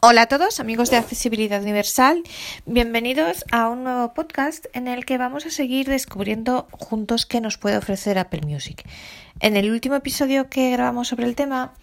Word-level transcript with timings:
Hola 0.00 0.22
a 0.22 0.26
todos, 0.26 0.60
amigos 0.60 0.92
de 0.92 0.96
Accesibilidad 0.96 1.60
Universal. 1.60 2.22
Bienvenidos 2.66 3.44
a 3.50 3.68
un 3.68 3.82
nuevo 3.82 4.14
podcast 4.14 4.66
en 4.72 4.86
el 4.86 5.04
que 5.04 5.18
vamos 5.18 5.44
a 5.44 5.50
seguir 5.50 5.88
descubriendo 5.88 6.68
juntos 6.70 7.26
qué 7.26 7.40
nos 7.40 7.58
puede 7.58 7.78
ofrecer 7.78 8.16
Apple 8.16 8.42
Music. 8.46 8.88
En 9.40 9.56
el 9.56 9.72
último 9.72 9.96
episodio 9.96 10.48
que 10.48 10.70
grabamos 10.70 11.08
sobre 11.08 11.26
el 11.26 11.34
tema, 11.34 11.74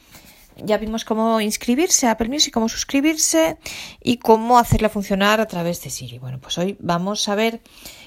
ya 0.55 0.77
vimos 0.77 1.03
cómo 1.03 1.41
inscribirse 1.41 2.07
a 2.07 2.11
Apple 2.11 2.29
Music, 2.29 2.53
cómo 2.53 2.69
suscribirse 2.69 3.57
y 4.01 4.15
cómo 4.15 4.59
hacerla 4.59 4.87
funcionar 4.87 5.41
a 5.41 5.47
través 5.47 5.83
de 5.83 5.89
Siri. 5.89 6.17
Bueno, 6.17 6.39
pues 6.39 6.57
hoy 6.57 6.77
vamos 6.79 7.27
a 7.27 7.35
ver 7.35 7.59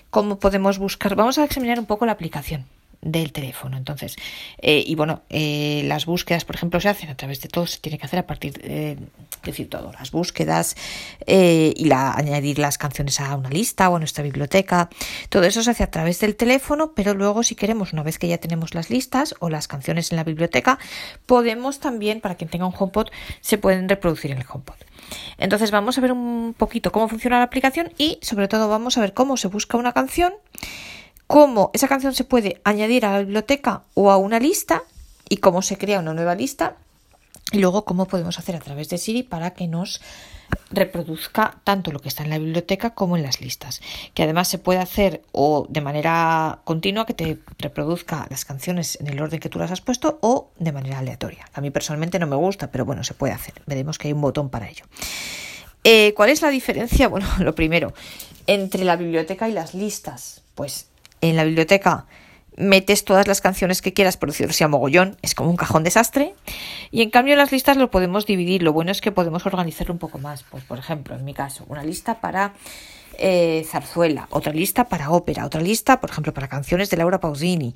cómo 0.08 0.38
podemos 0.38 0.78
buscar, 0.78 1.16
vamos 1.16 1.36
a 1.36 1.44
examinar 1.44 1.78
un 1.78 1.84
poco 1.84 2.06
la 2.06 2.12
aplicación 2.12 2.64
del 3.00 3.32
teléfono. 3.32 3.76
Entonces, 3.76 4.16
eh, 4.60 4.82
y 4.86 4.94
bueno, 4.94 5.22
eh, 5.30 5.82
las 5.84 6.06
búsquedas, 6.06 6.44
por 6.44 6.56
ejemplo, 6.56 6.80
se 6.80 6.88
hacen 6.88 7.10
a 7.10 7.16
través 7.16 7.40
de 7.40 7.48
todo, 7.48 7.66
se 7.66 7.78
tiene 7.78 7.98
que 7.98 8.06
hacer 8.06 8.18
a 8.18 8.26
partir 8.26 8.52
de, 8.54 8.98
decir 9.44 9.70
todo, 9.70 9.92
las 9.92 10.10
búsquedas 10.10 10.76
eh, 11.26 11.72
y 11.76 11.84
la, 11.84 12.12
añadir 12.12 12.58
las 12.58 12.76
canciones 12.76 13.20
a 13.20 13.36
una 13.36 13.50
lista 13.50 13.88
o 13.88 13.96
a 13.96 13.98
nuestra 13.98 14.24
biblioteca. 14.24 14.90
Todo 15.28 15.44
eso 15.44 15.62
se 15.62 15.70
hace 15.70 15.84
a 15.84 15.90
través 15.90 16.20
del 16.20 16.36
teléfono, 16.36 16.92
pero 16.94 17.14
luego 17.14 17.42
si 17.42 17.54
queremos, 17.54 17.92
una 17.92 18.02
vez 18.02 18.18
que 18.18 18.28
ya 18.28 18.38
tenemos 18.38 18.74
las 18.74 18.90
listas 18.90 19.34
o 19.38 19.48
las 19.48 19.68
canciones 19.68 20.10
en 20.10 20.16
la 20.16 20.24
biblioteca, 20.24 20.78
podemos 21.26 21.78
también, 21.78 22.20
para 22.20 22.34
quien 22.34 22.50
tenga 22.50 22.66
un 22.66 22.74
HomePod, 22.76 23.08
se 23.40 23.58
pueden 23.58 23.88
reproducir 23.88 24.32
en 24.32 24.38
el 24.38 24.44
HomePod. 24.48 24.76
Entonces 25.38 25.70
vamos 25.70 25.96
a 25.96 26.00
ver 26.00 26.12
un 26.12 26.54
poquito 26.56 26.92
cómo 26.92 27.08
funciona 27.08 27.38
la 27.38 27.44
aplicación 27.44 27.92
y 27.96 28.18
sobre 28.22 28.48
todo 28.48 28.68
vamos 28.68 28.98
a 28.98 29.00
ver 29.00 29.14
cómo 29.14 29.36
se 29.36 29.48
busca 29.48 29.78
una 29.78 29.92
canción 29.92 30.34
cómo 31.28 31.70
esa 31.74 31.86
canción 31.86 32.14
se 32.14 32.24
puede 32.24 32.60
añadir 32.64 33.06
a 33.06 33.12
la 33.12 33.18
biblioteca 33.20 33.84
o 33.94 34.10
a 34.10 34.16
una 34.16 34.40
lista 34.40 34.82
y 35.28 35.36
cómo 35.36 35.62
se 35.62 35.78
crea 35.78 36.00
una 36.00 36.14
nueva 36.14 36.34
lista 36.34 36.74
y 37.52 37.58
luego 37.58 37.84
cómo 37.84 38.08
podemos 38.08 38.38
hacer 38.38 38.56
a 38.56 38.60
través 38.60 38.88
de 38.88 38.98
Siri 38.98 39.22
para 39.22 39.52
que 39.52 39.68
nos 39.68 40.00
reproduzca 40.70 41.58
tanto 41.64 41.92
lo 41.92 42.00
que 42.00 42.08
está 42.08 42.22
en 42.22 42.30
la 42.30 42.38
biblioteca 42.38 42.94
como 42.94 43.16
en 43.16 43.22
las 43.22 43.40
listas. 43.42 43.82
Que 44.14 44.22
además 44.22 44.48
se 44.48 44.58
puede 44.58 44.80
hacer 44.80 45.22
o 45.32 45.66
de 45.68 45.82
manera 45.82 46.60
continua 46.64 47.04
que 47.04 47.14
te 47.14 47.38
reproduzca 47.58 48.26
las 48.30 48.46
canciones 48.46 48.98
en 49.00 49.08
el 49.08 49.20
orden 49.20 49.40
que 49.40 49.50
tú 49.50 49.58
las 49.58 49.70
has 49.70 49.82
puesto 49.82 50.18
o 50.22 50.50
de 50.58 50.72
manera 50.72 50.98
aleatoria. 50.98 51.46
A 51.52 51.60
mí 51.60 51.70
personalmente 51.70 52.18
no 52.18 52.26
me 52.26 52.36
gusta, 52.36 52.70
pero 52.70 52.86
bueno, 52.86 53.04
se 53.04 53.14
puede 53.14 53.34
hacer. 53.34 53.54
Veremos 53.66 53.98
que 53.98 54.08
hay 54.08 54.14
un 54.14 54.22
botón 54.22 54.48
para 54.48 54.68
ello. 54.68 54.84
Eh, 55.84 56.14
¿Cuál 56.14 56.30
es 56.30 56.42
la 56.42 56.48
diferencia? 56.48 57.08
Bueno, 57.18 57.28
lo 57.40 57.54
primero, 57.54 57.92
entre 58.46 58.84
la 58.84 58.96
biblioteca 58.96 59.48
y 59.48 59.52
las 59.52 59.74
listas. 59.74 60.42
Pues 60.54 60.88
en 61.20 61.36
la 61.36 61.44
biblioteca 61.44 62.06
metes 62.58 63.04
todas 63.04 63.26
las 63.26 63.40
canciones 63.40 63.80
que 63.80 63.92
quieras, 63.92 64.18
decirlo 64.20 64.50
así, 64.50 64.64
a 64.64 64.68
mogollón, 64.68 65.16
es 65.22 65.34
como 65.34 65.48
un 65.48 65.56
cajón 65.56 65.84
desastre. 65.84 66.34
Y 66.90 67.02
en 67.02 67.10
cambio 67.10 67.36
las 67.36 67.52
listas 67.52 67.76
lo 67.76 67.90
podemos 67.90 68.26
dividir. 68.26 68.62
Lo 68.62 68.72
bueno 68.72 68.90
es 68.90 69.00
que 69.00 69.12
podemos 69.12 69.46
organizarlo 69.46 69.94
un 69.94 69.98
poco 69.98 70.18
más. 70.18 70.42
Pues, 70.42 70.64
por 70.64 70.78
ejemplo, 70.78 71.14
en 71.14 71.24
mi 71.24 71.34
caso, 71.34 71.64
una 71.68 71.84
lista 71.84 72.20
para 72.20 72.54
eh, 73.16 73.64
zarzuela, 73.66 74.26
otra 74.30 74.52
lista 74.52 74.88
para 74.88 75.10
ópera, 75.10 75.46
otra 75.46 75.60
lista, 75.60 76.00
por 76.00 76.10
ejemplo, 76.10 76.34
para 76.34 76.48
canciones 76.48 76.90
de 76.90 76.96
Laura 76.96 77.20
Pausini, 77.20 77.74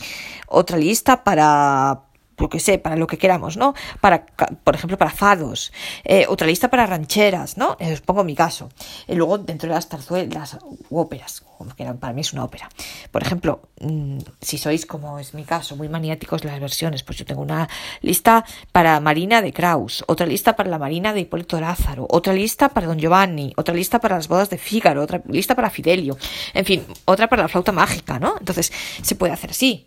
otra 0.49 0.77
lista 0.77 1.23
para 1.23 2.03
lo 2.43 2.49
que 2.49 2.61
sé, 2.61 2.79
para 2.79 2.97
lo 2.97 3.07
que 3.07 3.17
queramos, 3.17 3.57
¿no? 3.57 3.75
Para, 4.01 4.27
por 4.65 4.75
ejemplo, 4.75 4.99
para 4.99 5.11
fados, 5.11 5.73
eh, 6.05 6.27
otra 6.29 6.47
lista 6.47 6.69
para 6.69 6.85
rancheras, 6.87 7.57
¿no? 7.57 7.77
Eh, 7.79 7.93
os 7.93 8.01
pongo 8.01 8.25
mi 8.25 8.35
caso. 8.35 8.69
Y 9.09 9.15
luego 9.15 9.39
dentro 9.39 9.69
de 9.69 9.75
las 9.77 9.89
tarzuelas 9.89 10.59
óperas, 10.91 11.43
como 11.57 11.75
que 11.75 11.85
para 11.85 12.13
mí 12.13 12.21
es 12.21 12.33
una 12.33 12.45
ópera. 12.45 12.69
Por 13.11 13.23
ejemplo, 13.23 13.63
mm, 13.81 14.19
si 14.41 14.59
sois, 14.59 14.85
como 14.85 15.19
es 15.19 15.33
mi 15.35 15.45
caso, 15.45 15.77
muy 15.77 15.89
maniáticos 15.89 16.45
las 16.45 16.59
versiones, 16.61 17.03
pues 17.03 17.19
yo 17.19 17.25
tengo 17.25 17.43
una 17.43 17.69
lista 18.01 18.45
para 18.73 18.99
Marina 19.01 19.41
de 19.41 19.53
Kraus, 19.53 20.05
otra 20.09 20.27
lista 20.27 20.57
para 20.57 20.69
la 20.69 20.79
Marina 20.79 21.13
de 21.13 21.21
Hipólito 21.21 21.61
Lázaro, 21.61 22.07
otra 22.11 22.33
lista 22.33 22.69
para 22.69 22.89
Don 22.89 22.99
Giovanni, 22.99 23.53
otra 23.57 23.75
lista 23.75 24.01
para 24.01 24.17
las 24.17 24.27
bodas 24.27 24.51
de 24.51 24.59
Fígaro, 24.59 25.03
otra 25.03 25.23
lista 25.29 25.55
para 25.55 25.71
Fidelio, 25.71 26.17
en 26.53 26.65
fin, 26.65 26.85
otra 27.05 27.29
para 27.29 27.43
la 27.43 27.49
flauta 27.49 27.71
mágica, 27.73 28.19
¿no? 28.19 28.35
Entonces, 28.39 28.73
se 29.03 29.15
puede 29.15 29.33
hacer 29.33 29.51
así. 29.51 29.87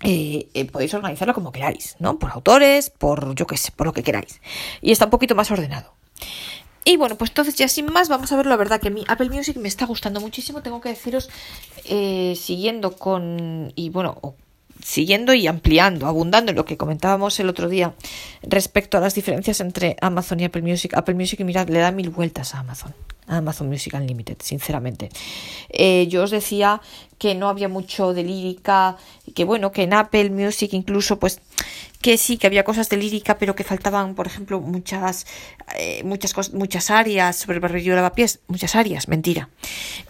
Podéis 0.00 0.94
organizarlo 0.94 1.34
como 1.34 1.52
queráis, 1.52 1.96
¿no? 1.98 2.18
Por 2.18 2.30
autores, 2.30 2.90
por 2.90 3.34
yo 3.34 3.46
qué 3.46 3.56
sé, 3.56 3.72
por 3.72 3.86
lo 3.86 3.92
que 3.92 4.02
queráis. 4.02 4.40
Y 4.80 4.92
está 4.92 5.06
un 5.06 5.10
poquito 5.10 5.34
más 5.34 5.50
ordenado. 5.50 5.94
Y 6.84 6.96
bueno, 6.96 7.16
pues 7.16 7.30
entonces 7.30 7.54
ya 7.56 7.68
sin 7.68 7.92
más 7.92 8.08
vamos 8.08 8.32
a 8.32 8.36
ver 8.36 8.46
la 8.46 8.56
verdad 8.56 8.80
que 8.80 8.90
mi 8.90 9.04
Apple 9.08 9.28
Music 9.28 9.56
me 9.56 9.68
está 9.68 9.84
gustando 9.84 10.20
muchísimo. 10.20 10.62
Tengo 10.62 10.80
que 10.80 10.88
deciros, 10.88 11.28
eh, 11.84 12.34
siguiendo 12.34 12.96
con, 12.96 13.72
y 13.76 13.90
bueno, 13.90 14.36
siguiendo 14.82 15.34
y 15.34 15.46
ampliando, 15.46 16.06
abundando 16.06 16.50
en 16.50 16.56
lo 16.56 16.64
que 16.64 16.76
comentábamos 16.76 17.38
el 17.40 17.48
otro 17.48 17.68
día 17.68 17.94
respecto 18.42 18.98
a 18.98 19.00
las 19.00 19.14
diferencias 19.14 19.60
entre 19.60 19.96
Amazon 20.00 20.40
y 20.40 20.44
Apple 20.44 20.62
Music. 20.62 20.94
Apple 20.94 21.14
Music, 21.14 21.40
mirad, 21.40 21.68
le 21.68 21.80
da 21.80 21.90
mil 21.90 22.10
vueltas 22.10 22.54
a 22.54 22.60
Amazon. 22.60 22.94
Amazon 23.28 23.68
Music 23.68 23.94
Unlimited, 23.94 24.38
sinceramente. 24.40 25.10
Eh, 25.68 26.06
yo 26.08 26.22
os 26.22 26.30
decía 26.30 26.80
que 27.18 27.34
no 27.34 27.48
había 27.48 27.68
mucho 27.68 28.14
de 28.14 28.24
lírica, 28.24 28.96
que 29.34 29.44
bueno, 29.44 29.70
que 29.70 29.82
en 29.82 29.92
Apple 29.92 30.30
Music 30.30 30.72
incluso, 30.72 31.18
pues, 31.18 31.40
que 32.00 32.16
sí, 32.16 32.38
que 32.38 32.46
había 32.46 32.64
cosas 32.64 32.88
de 32.88 32.96
lírica, 32.96 33.38
pero 33.38 33.54
que 33.54 33.64
faltaban, 33.64 34.14
por 34.14 34.26
ejemplo, 34.26 34.60
muchas, 34.60 35.26
eh, 35.76 36.02
muchas, 36.04 36.54
muchas 36.54 36.90
áreas 36.90 37.36
sobre 37.36 37.56
el 37.56 37.60
barrio 37.60 37.92
de 37.92 37.96
lavapiés, 37.96 38.40
muchas 38.46 38.74
áreas, 38.76 39.08
mentira. 39.08 39.48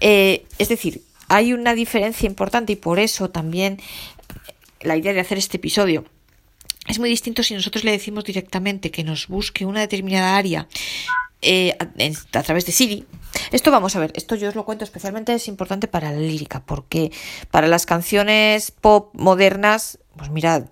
Eh, 0.01 0.45
es 0.59 0.69
decir, 0.69 1.03
hay 1.29 1.53
una 1.53 1.75
diferencia 1.75 2.27
importante 2.27 2.73
y 2.73 2.77
por 2.77 2.99
eso 2.99 3.31
también 3.31 3.81
la 4.81 4.97
idea 4.97 5.13
de 5.13 5.21
hacer 5.21 5.39
este 5.39 5.57
episodio 5.57 6.05
es 6.87 6.99
muy 6.99 7.11
distinto 7.11 7.43
si 7.43 7.55
nosotros 7.55 7.85
le 7.85 7.93
decimos 7.93 8.25
directamente 8.25 8.91
que 8.91 9.05
nos 9.05 9.29
busque 9.29 9.67
una 9.67 9.81
determinada 9.81 10.37
área 10.37 10.69
eh, 11.43 11.77
a, 11.79 12.43
través 12.43 12.67
de 12.67 12.73
Siri. 12.73 13.07
Esto 13.53 13.71
vamos 13.71 13.95
a 13.95 14.01
ver, 14.01 14.13
esto 14.17 14.35
yo 14.35 14.49
os 14.49 14.55
lo 14.55 14.65
cuento 14.65 14.85
especialmente 14.85 15.35
es 15.35 15.49
importante 15.49 15.87
para 15.87 16.11
la 16.11 16.19
lírica, 16.19 16.65
porque 16.65 17.13
para 17.51 17.69
las 17.69 17.87
canciones 17.87 18.71
pop 18.71 19.11
modernas, 19.15 19.99
pues 20.17 20.31
mirad, 20.31 20.65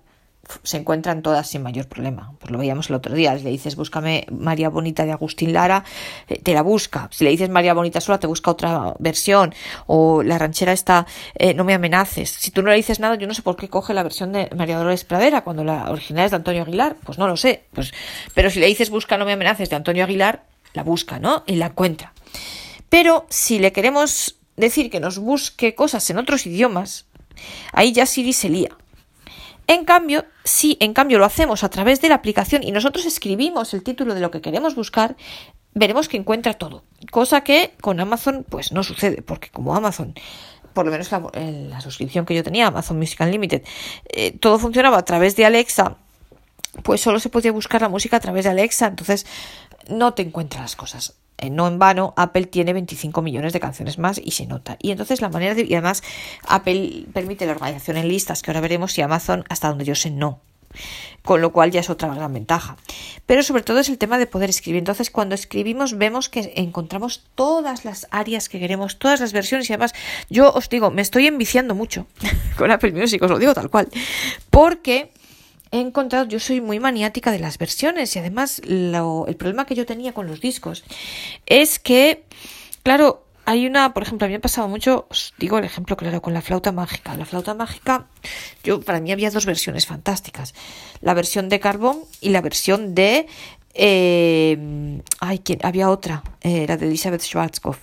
se 0.63 0.77
encuentran 0.77 1.21
todas 1.21 1.47
sin 1.47 1.63
mayor 1.63 1.87
problema. 1.87 2.33
Pues 2.39 2.51
lo 2.51 2.57
veíamos 2.57 2.89
el 2.89 2.95
otro 2.95 3.13
día. 3.13 3.37
Si 3.37 3.43
le 3.43 3.49
dices 3.49 3.75
búscame 3.75 4.25
María 4.31 4.69
Bonita 4.69 5.05
de 5.05 5.11
Agustín 5.11 5.53
Lara, 5.53 5.83
eh, 6.27 6.39
te 6.41 6.53
la 6.53 6.61
busca. 6.61 7.09
Si 7.11 7.23
le 7.23 7.31
dices 7.31 7.49
María 7.49 7.73
Bonita 7.73 8.01
sola, 8.01 8.19
te 8.19 8.27
busca 8.27 8.51
otra 8.51 8.93
versión. 8.99 9.53
O 9.87 10.23
la 10.23 10.37
ranchera 10.37 10.73
está 10.73 11.05
eh, 11.35 11.53
No 11.53 11.63
me 11.63 11.73
amenaces. 11.73 12.29
Si 12.29 12.51
tú 12.51 12.61
no 12.61 12.69
le 12.69 12.75
dices 12.75 12.99
nada, 12.99 13.15
yo 13.15 13.27
no 13.27 13.33
sé 13.33 13.41
por 13.41 13.55
qué 13.55 13.69
coge 13.69 13.93
la 13.93 14.03
versión 14.03 14.31
de 14.31 14.49
María 14.55 14.77
Dolores 14.77 15.03
Pradera 15.03 15.43
cuando 15.43 15.63
la 15.63 15.91
original 15.91 16.25
es 16.25 16.31
de 16.31 16.37
Antonio 16.37 16.63
Aguilar. 16.63 16.95
Pues 17.03 17.17
no 17.17 17.27
lo 17.27 17.37
sé. 17.37 17.65
Pues, 17.73 17.93
pero 18.33 18.49
si 18.49 18.59
le 18.59 18.67
dices 18.67 18.89
busca 18.89 19.17
No 19.17 19.25
me 19.25 19.33
amenaces 19.33 19.69
de 19.69 19.75
Antonio 19.75 20.03
Aguilar, 20.03 20.43
la 20.73 20.83
busca, 20.83 21.19
¿no? 21.19 21.43
Y 21.45 21.55
la 21.55 21.67
encuentra. 21.67 22.13
Pero 22.89 23.25
si 23.29 23.59
le 23.59 23.71
queremos 23.71 24.35
decir 24.55 24.89
que 24.89 24.99
nos 24.99 25.19
busque 25.19 25.75
cosas 25.75 26.09
en 26.09 26.17
otros 26.17 26.45
idiomas, 26.45 27.05
ahí 27.71 27.91
ya 27.91 28.05
Siri 28.05 28.33
se 28.33 28.49
lía. 28.49 28.69
En 29.67 29.83
cambio, 29.83 30.25
si 30.45 30.77
en 30.79 30.93
cambio 30.93 31.19
lo 31.19 31.25
hacemos 31.25 31.63
a 31.63 31.69
través 31.69 31.99
de 31.99 32.07
la 32.07 32.15
aplicación 32.15 32.63
y 32.63 32.71
nosotros 32.71 33.05
escribimos 33.05 33.73
el 33.73 33.83
título 33.83 34.15
de 34.15 34.21
lo 34.21 34.31
que 34.31 34.41
queremos 34.41 34.75
buscar, 34.75 35.17
veremos 35.73 36.07
que 36.07 36.15
encuentra 36.15 36.53
todo. 36.53 36.83
Cosa 37.11 37.41
que 37.41 37.73
con 37.81 37.99
Amazon 37.99 38.45
pues 38.47 38.71
no 38.71 38.81
sucede, 38.83 39.21
porque 39.21 39.49
como 39.49 39.75
Amazon, 39.75 40.15
por 40.73 40.85
lo 40.85 40.91
menos 40.91 41.11
la, 41.11 41.81
suscripción 41.81 42.25
que 42.25 42.33
yo 42.33 42.43
tenía, 42.43 42.67
Amazon 42.67 42.97
Music 42.97 43.19
Unlimited, 43.19 43.63
eh, 44.09 44.31
todo 44.31 44.57
funcionaba 44.57 44.97
a 44.97 45.05
través 45.05 45.35
de 45.35 45.45
Alexa, 45.45 45.97
pues 46.83 47.01
solo 47.01 47.19
se 47.19 47.29
podía 47.29 47.51
buscar 47.51 47.81
la 47.81 47.89
música 47.89 48.17
a 48.17 48.19
través 48.21 48.45
de 48.45 48.51
Alexa, 48.51 48.87
entonces 48.87 49.25
no 49.89 50.13
te 50.13 50.21
encuentra 50.21 50.61
las 50.61 50.75
cosas. 50.75 51.15
Eh, 51.37 51.49
no 51.51 51.67
en 51.67 51.77
vano, 51.77 52.13
Apple 52.17 52.45
tiene 52.45 52.73
25 52.73 53.21
millones 53.21 53.53
de 53.53 53.59
canciones 53.59 53.99
más 53.99 54.19
y 54.23 54.31
se 54.31 54.47
nota. 54.47 54.77
Y 54.81 54.91
entonces 54.91 55.21
la 55.21 55.29
manera 55.29 55.53
de... 55.53 55.63
Y 55.63 55.73
además, 55.73 56.01
Apple 56.47 57.05
permite 57.13 57.45
la 57.45 57.51
organización 57.51 57.97
en 57.97 58.07
listas, 58.07 58.41
que 58.41 58.51
ahora 58.51 58.61
veremos, 58.61 58.97
y 58.97 59.01
Amazon, 59.01 59.43
hasta 59.49 59.69
donde 59.69 59.85
yo 59.85 59.93
sé, 59.93 60.09
no. 60.09 60.39
Con 61.23 61.41
lo 61.41 61.51
cual 61.51 61.71
ya 61.71 61.81
es 61.81 61.89
otra 61.89 62.13
gran 62.13 62.33
ventaja. 62.33 62.77
Pero 63.25 63.43
sobre 63.43 63.61
todo 63.61 63.79
es 63.79 63.89
el 63.89 63.97
tema 63.97 64.17
de 64.17 64.25
poder 64.25 64.49
escribir. 64.49 64.79
Entonces, 64.79 65.11
cuando 65.11 65.35
escribimos, 65.35 65.97
vemos 65.97 66.29
que 66.29 66.53
encontramos 66.55 67.23
todas 67.35 67.85
las 67.85 68.07
áreas 68.09 68.49
que 68.49 68.59
queremos, 68.59 68.97
todas 68.97 69.19
las 69.19 69.33
versiones. 69.33 69.69
Y 69.69 69.73
además, 69.73 69.93
yo 70.29 70.51
os 70.53 70.69
digo, 70.69 70.89
me 70.89 71.01
estoy 71.01 71.27
enviciando 71.27 71.75
mucho 71.75 72.07
con 72.57 72.71
Apple 72.71 72.93
Music, 72.93 73.21
os 73.21 73.29
lo 73.29 73.39
digo 73.39 73.53
tal 73.53 73.69
cual. 73.69 73.89
Porque 74.49 75.11
he 75.71 75.79
encontrado, 75.79 76.25
yo 76.27 76.39
soy 76.39 76.61
muy 76.61 76.79
maniática 76.79 77.31
de 77.31 77.39
las 77.39 77.57
versiones 77.57 78.15
y 78.15 78.19
además 78.19 78.61
el 78.65 79.35
problema 79.37 79.65
que 79.65 79.75
yo 79.75 79.85
tenía 79.85 80.13
con 80.13 80.27
los 80.27 80.41
discos 80.41 80.83
es 81.45 81.79
que, 81.79 82.23
claro, 82.83 83.23
hay 83.47 83.65
una, 83.65 83.93
por 83.93 84.03
ejemplo, 84.03 84.25
a 84.25 84.27
mí 84.27 84.33
me 84.33 84.39
ha 84.39 84.41
pasado 84.41 84.67
mucho, 84.67 85.07
os 85.09 85.33
digo 85.37 85.57
el 85.57 85.63
ejemplo 85.63 85.95
claro, 85.95 86.21
con 86.21 86.33
la 86.33 86.41
flauta 86.41 86.73
mágica. 86.73 87.15
La 87.15 87.23
flauta 87.23 87.53
mágica, 87.53 88.07
yo, 88.61 88.81
para 88.81 88.99
mí 88.99 89.13
había 89.13 89.31
dos 89.31 89.45
versiones 89.45 89.85
fantásticas. 89.85 90.53
La 90.99 91.13
versión 91.13 91.47
de 91.47 91.61
carbón 91.61 91.99
y 92.19 92.31
la 92.31 92.41
versión 92.41 92.93
de... 92.93 93.25
Eh, 93.73 95.01
ay, 95.21 95.39
¿quién? 95.39 95.59
había 95.63 95.89
otra, 95.89 96.23
era 96.41 96.75
de 96.75 96.87
Elizabeth 96.87 97.21
Schwarzkopf. 97.21 97.79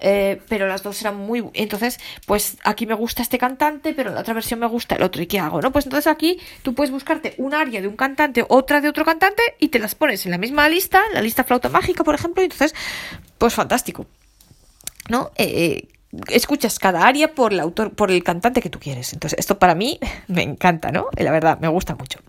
Eh, 0.00 0.40
pero 0.48 0.66
las 0.66 0.82
dos 0.82 1.00
eran 1.00 1.16
muy... 1.16 1.44
Entonces, 1.54 2.00
pues 2.26 2.56
aquí 2.64 2.86
me 2.86 2.94
gusta 2.94 3.22
este 3.22 3.38
cantante, 3.38 3.94
pero 3.94 4.10
en 4.10 4.14
la 4.14 4.22
otra 4.22 4.34
versión 4.34 4.60
me 4.60 4.66
gusta 4.66 4.96
el 4.96 5.02
otro. 5.02 5.22
¿Y 5.22 5.26
qué 5.26 5.38
hago? 5.38 5.60
¿No? 5.60 5.72
Pues 5.72 5.86
entonces 5.86 6.06
aquí 6.06 6.38
tú 6.62 6.74
puedes 6.74 6.90
buscarte 6.90 7.34
un 7.38 7.54
área 7.54 7.80
de 7.80 7.88
un 7.88 7.96
cantante, 7.96 8.44
otra 8.48 8.80
de 8.80 8.88
otro 8.88 9.04
cantante, 9.04 9.42
y 9.58 9.68
te 9.68 9.78
las 9.78 9.94
pones 9.94 10.24
en 10.24 10.32
la 10.32 10.38
misma 10.38 10.68
lista, 10.68 11.02
la 11.12 11.22
lista 11.22 11.44
flauta 11.44 11.68
mágica, 11.68 12.04
por 12.04 12.14
ejemplo, 12.14 12.42
y 12.42 12.46
entonces, 12.46 12.74
pues 13.38 13.54
fantástico. 13.54 14.06
¿No? 15.08 15.30
Eh, 15.36 15.88
escuchas 16.28 16.78
cada 16.78 17.06
área 17.06 17.34
por 17.34 17.52
el 17.52 17.60
autor, 17.60 17.94
por 17.94 18.10
el 18.10 18.22
cantante 18.22 18.60
que 18.60 18.70
tú 18.70 18.78
quieres. 18.78 19.12
Entonces, 19.12 19.38
esto 19.38 19.58
para 19.58 19.74
mí 19.74 19.98
me 20.28 20.42
encanta, 20.42 20.90
¿no? 20.90 21.08
La 21.16 21.30
verdad, 21.30 21.58
me 21.60 21.68
gusta 21.68 21.94
mucho. 21.94 22.20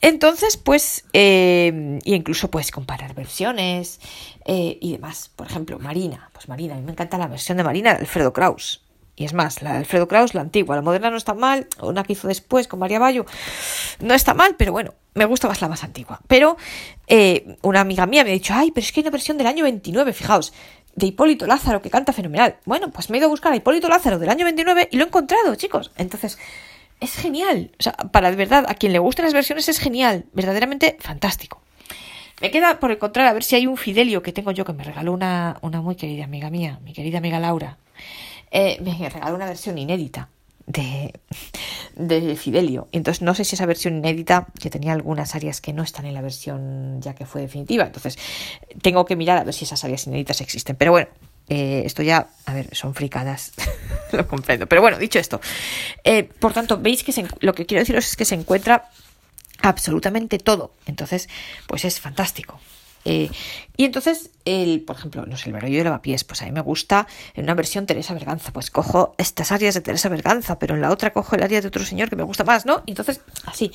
Entonces, 0.00 0.56
pues, 0.56 1.04
eh, 1.12 1.98
y 2.04 2.14
incluso 2.14 2.50
puedes 2.50 2.70
comparar 2.70 3.14
versiones 3.14 4.00
eh, 4.46 4.78
y 4.80 4.92
demás. 4.92 5.30
Por 5.36 5.46
ejemplo, 5.46 5.78
Marina. 5.78 6.30
Pues 6.32 6.48
Marina, 6.48 6.74
a 6.74 6.78
mí 6.78 6.84
me 6.84 6.92
encanta 6.92 7.18
la 7.18 7.26
versión 7.26 7.58
de 7.58 7.64
Marina 7.64 7.92
de 7.92 8.00
Alfredo 8.00 8.32
Kraus. 8.32 8.82
Y 9.16 9.26
es 9.26 9.34
más, 9.34 9.60
la 9.60 9.72
de 9.72 9.78
Alfredo 9.78 10.08
Kraus, 10.08 10.32
la 10.32 10.40
antigua, 10.40 10.76
la 10.76 10.80
moderna 10.80 11.10
no 11.10 11.18
está 11.18 11.34
mal, 11.34 11.66
una 11.82 12.04
que 12.04 12.14
hizo 12.14 12.26
después 12.26 12.66
con 12.66 12.78
María 12.78 12.98
Bayo, 12.98 13.26
no 13.98 14.14
está 14.14 14.32
mal, 14.32 14.54
pero 14.56 14.72
bueno, 14.72 14.94
me 15.12 15.26
gusta 15.26 15.46
más 15.46 15.60
la 15.60 15.68
más 15.68 15.84
antigua. 15.84 16.20
Pero 16.26 16.56
eh, 17.06 17.58
una 17.60 17.80
amiga 17.80 18.06
mía 18.06 18.24
me 18.24 18.30
ha 18.30 18.32
dicho, 18.32 18.54
ay, 18.56 18.70
pero 18.70 18.82
es 18.82 18.92
que 18.92 19.00
hay 19.00 19.02
una 19.02 19.10
versión 19.10 19.36
del 19.36 19.46
año 19.46 19.64
29, 19.64 20.14
fijaos, 20.14 20.54
de 20.94 21.06
Hipólito 21.06 21.46
Lázaro, 21.46 21.82
que 21.82 21.90
canta 21.90 22.14
fenomenal. 22.14 22.56
Bueno, 22.64 22.90
pues 22.90 23.10
me 23.10 23.16
he 23.16 23.18
ido 23.18 23.26
a 23.26 23.30
buscar 23.30 23.52
a 23.52 23.56
Hipólito 23.56 23.90
Lázaro 23.90 24.18
del 24.18 24.30
año 24.30 24.46
29 24.46 24.88
y 24.90 24.96
lo 24.96 25.04
he 25.04 25.06
encontrado, 25.06 25.54
chicos. 25.54 25.90
Entonces, 25.96 26.38
es 27.00 27.14
genial. 27.14 27.72
O 27.78 27.82
sea, 27.82 27.92
para 27.92 28.30
de 28.30 28.36
verdad, 28.36 28.64
a 28.68 28.74
quien 28.74 28.92
le 28.92 28.98
gusten 28.98 29.24
las 29.24 29.34
versiones 29.34 29.68
es 29.68 29.78
genial. 29.78 30.26
Verdaderamente 30.32 30.96
fantástico. 31.00 31.60
Me 32.40 32.50
queda 32.50 32.80
por 32.80 32.90
encontrar 32.90 33.26
a 33.26 33.32
ver 33.32 33.44
si 33.44 33.56
hay 33.56 33.66
un 33.66 33.76
Fidelio 33.76 34.22
que 34.22 34.32
tengo 34.32 34.50
yo 34.50 34.64
que 34.64 34.72
me 34.72 34.84
regaló 34.84 35.12
una, 35.12 35.58
una 35.60 35.82
muy 35.82 35.96
querida 35.96 36.24
amiga 36.24 36.48
mía, 36.48 36.80
mi 36.84 36.92
querida 36.92 37.18
amiga 37.18 37.38
Laura. 37.38 37.76
Eh, 38.50 38.78
me 38.82 39.08
regaló 39.08 39.34
una 39.34 39.46
versión 39.46 39.76
inédita 39.76 40.30
de, 40.66 41.12
de 41.96 42.36
Fidelio. 42.36 42.88
Entonces 42.92 43.22
no 43.22 43.34
sé 43.34 43.44
si 43.44 43.56
esa 43.56 43.66
versión 43.66 43.98
inédita, 43.98 44.46
que 44.58 44.70
tenía 44.70 44.92
algunas 44.92 45.34
áreas 45.34 45.60
que 45.60 45.72
no 45.72 45.82
están 45.82 46.06
en 46.06 46.14
la 46.14 46.22
versión 46.22 47.00
ya 47.02 47.14
que 47.14 47.26
fue 47.26 47.42
definitiva. 47.42 47.84
Entonces 47.84 48.18
tengo 48.80 49.04
que 49.04 49.16
mirar 49.16 49.38
a 49.38 49.44
ver 49.44 49.52
si 49.52 49.64
esas 49.64 49.84
áreas 49.84 50.06
inéditas 50.06 50.40
existen. 50.40 50.76
Pero 50.76 50.92
bueno, 50.92 51.08
eh, 51.50 51.82
esto 51.84 52.04
ya, 52.04 52.28
a 52.46 52.54
ver, 52.54 52.74
son 52.76 52.94
fricadas, 52.94 53.52
lo 54.12 54.26
comprendo. 54.28 54.68
Pero 54.68 54.80
bueno, 54.80 54.98
dicho 54.98 55.18
esto, 55.18 55.40
eh, 56.04 56.22
por 56.22 56.52
tanto, 56.52 56.78
veis 56.78 57.02
que 57.02 57.12
lo 57.40 57.54
que 57.54 57.66
quiero 57.66 57.80
deciros 57.80 58.06
es 58.06 58.16
que 58.16 58.24
se 58.24 58.36
encuentra 58.36 58.88
absolutamente 59.60 60.38
todo. 60.38 60.72
Entonces, 60.86 61.28
pues 61.66 61.84
es 61.84 61.98
fantástico. 61.98 62.60
Eh, 63.04 63.30
y 63.76 63.84
entonces, 63.84 64.30
el, 64.44 64.82
por 64.82 64.94
ejemplo, 64.94 65.26
no 65.26 65.36
sé, 65.36 65.48
el 65.48 65.54
barullo 65.54 65.78
de 65.78 65.84
lavapiés, 65.84 66.22
pues 66.22 66.40
a 66.42 66.44
mí 66.44 66.52
me 66.52 66.60
gusta 66.60 67.08
en 67.34 67.42
una 67.42 67.54
versión 67.54 67.84
Teresa 67.84 68.14
Berganza, 68.14 68.52
pues 68.52 68.70
cojo 68.70 69.16
estas 69.18 69.50
áreas 69.50 69.74
de 69.74 69.80
Teresa 69.80 70.08
Berganza, 70.08 70.60
pero 70.60 70.76
en 70.76 70.80
la 70.80 70.90
otra 70.90 71.12
cojo 71.12 71.34
el 71.34 71.42
área 71.42 71.60
de 71.60 71.66
otro 71.66 71.84
señor 71.84 72.10
que 72.10 72.16
me 72.16 72.22
gusta 72.22 72.44
más, 72.44 72.64
¿no? 72.64 72.84
Y 72.86 72.92
entonces, 72.92 73.22
así. 73.44 73.72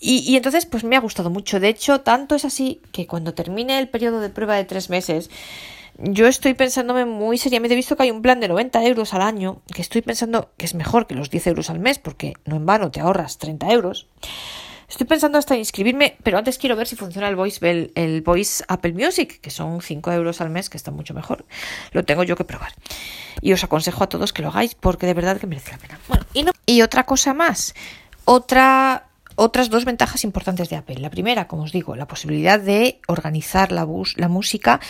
Y, 0.00 0.18
y, 0.28 0.34
entonces, 0.34 0.66
pues 0.66 0.82
me 0.82 0.96
ha 0.96 1.00
gustado 1.00 1.30
mucho. 1.30 1.60
De 1.60 1.68
hecho, 1.68 2.00
tanto 2.00 2.34
es 2.34 2.44
así 2.44 2.80
que 2.90 3.06
cuando 3.06 3.34
termine 3.34 3.78
el 3.78 3.88
periodo 3.88 4.20
de 4.20 4.30
prueba 4.30 4.56
de 4.56 4.64
tres 4.64 4.90
meses, 4.90 5.30
yo 5.98 6.26
estoy 6.26 6.54
pensándome 6.54 7.04
muy 7.04 7.38
seriamente, 7.38 7.74
he 7.74 7.76
visto 7.76 7.96
que 7.96 8.04
hay 8.04 8.10
un 8.10 8.22
plan 8.22 8.40
de 8.40 8.48
90 8.48 8.84
euros 8.84 9.14
al 9.14 9.22
año, 9.22 9.62
que 9.74 9.82
estoy 9.82 10.02
pensando 10.02 10.50
que 10.56 10.64
es 10.64 10.74
mejor 10.74 11.06
que 11.06 11.14
los 11.14 11.28
10 11.28 11.48
euros 11.48 11.70
al 11.70 11.80
mes, 11.80 11.98
porque 11.98 12.34
no 12.44 12.56
en 12.56 12.66
vano 12.66 12.90
te 12.90 13.00
ahorras 13.00 13.38
30 13.38 13.68
euros. 13.70 14.06
Estoy 14.88 15.06
pensando 15.06 15.36
hasta 15.36 15.56
inscribirme, 15.56 16.16
pero 16.22 16.38
antes 16.38 16.56
quiero 16.56 16.74
ver 16.74 16.86
si 16.86 16.96
funciona 16.96 17.28
el 17.28 17.36
Voice, 17.36 17.68
el, 17.68 17.92
el 17.94 18.22
Voice 18.22 18.64
Apple 18.68 18.94
Music, 18.94 19.40
que 19.40 19.50
son 19.50 19.82
5 19.82 20.12
euros 20.12 20.40
al 20.40 20.48
mes, 20.50 20.70
que 20.70 20.78
está 20.78 20.90
mucho 20.90 21.12
mejor. 21.12 21.44
Lo 21.92 22.04
tengo 22.04 22.22
yo 22.22 22.36
que 22.36 22.44
probar. 22.44 22.72
Y 23.42 23.52
os 23.52 23.62
aconsejo 23.64 24.04
a 24.04 24.08
todos 24.08 24.32
que 24.32 24.40
lo 24.40 24.48
hagáis, 24.48 24.74
porque 24.74 25.06
de 25.06 25.14
verdad 25.14 25.38
que 25.38 25.46
merece 25.46 25.72
la 25.72 25.78
pena. 25.78 25.98
Y, 26.32 26.46
y 26.64 26.82
otra 26.82 27.04
cosa 27.04 27.34
más. 27.34 27.74
Otra 28.24 29.04
otras 29.40 29.70
dos 29.70 29.84
ventajas 29.84 30.24
importantes 30.24 30.68
de 30.68 30.74
Apple. 30.74 30.96
La 30.96 31.10
primera, 31.10 31.46
como 31.46 31.62
os 31.62 31.70
digo, 31.70 31.94
la 31.94 32.08
posibilidad 32.08 32.58
de 32.58 33.00
organizar 33.06 33.70
la, 33.70 33.84
bus, 33.84 34.14
la 34.16 34.26
música 34.26 34.80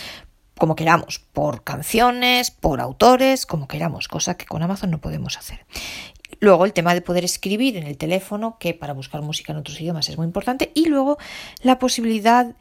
como 0.58 0.76
queramos, 0.76 1.20
por 1.32 1.64
canciones, 1.64 2.50
por 2.50 2.80
autores, 2.80 3.46
como 3.46 3.68
queramos, 3.68 4.08
cosa 4.08 4.36
que 4.36 4.46
con 4.46 4.62
Amazon 4.62 4.90
no 4.90 5.00
podemos 5.00 5.38
hacer. 5.38 5.64
Luego 6.40 6.64
el 6.64 6.72
tema 6.72 6.94
de 6.94 7.00
poder 7.00 7.24
escribir 7.24 7.76
en 7.76 7.86
el 7.86 7.96
teléfono, 7.96 8.58
que 8.58 8.74
para 8.74 8.92
buscar 8.92 9.22
música 9.22 9.52
en 9.52 9.58
otros 9.58 9.80
idiomas 9.80 10.08
es 10.08 10.18
muy 10.18 10.26
importante. 10.26 10.70
Y 10.74 10.86
luego 10.86 11.18
la 11.62 11.78
posibilidad 11.78 12.54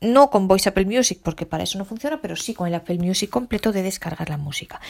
no 0.00 0.30
con 0.30 0.48
Voice 0.48 0.68
Apple 0.68 0.86
Music, 0.86 1.20
porque 1.22 1.46
para 1.46 1.64
eso 1.64 1.78
no 1.78 1.84
funciona, 1.84 2.20
pero 2.20 2.36
sí 2.36 2.54
con 2.54 2.66
el 2.66 2.74
Apple 2.74 2.98
Music 2.98 3.28
completo 3.28 3.72
de 3.72 3.82
descargar 3.82 4.30
la 4.30 4.38
música. 4.38 4.80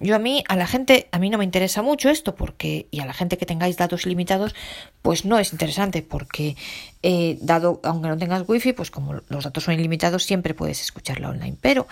Yo 0.00 0.16
a 0.16 0.18
mí, 0.18 0.42
a 0.48 0.56
la 0.56 0.66
gente, 0.66 1.08
a 1.12 1.18
mí 1.18 1.30
no 1.30 1.38
me 1.38 1.44
interesa 1.44 1.82
mucho 1.82 2.10
esto, 2.10 2.34
porque, 2.34 2.88
y 2.90 3.00
a 3.00 3.06
la 3.06 3.12
gente 3.12 3.38
que 3.38 3.46
tengáis 3.46 3.76
datos 3.76 4.06
ilimitados, 4.06 4.54
pues 5.02 5.24
no 5.24 5.38
es 5.38 5.52
interesante, 5.52 6.02
porque 6.02 6.56
eh, 7.02 7.38
dado, 7.40 7.80
aunque 7.84 8.08
no 8.08 8.18
tengas 8.18 8.42
wifi, 8.48 8.72
pues 8.72 8.90
como 8.90 9.14
los 9.28 9.44
datos 9.44 9.64
son 9.64 9.74
ilimitados, 9.74 10.24
siempre 10.24 10.54
puedes 10.54 10.80
escucharla 10.80 11.28
online. 11.28 11.56
Pero 11.60 11.86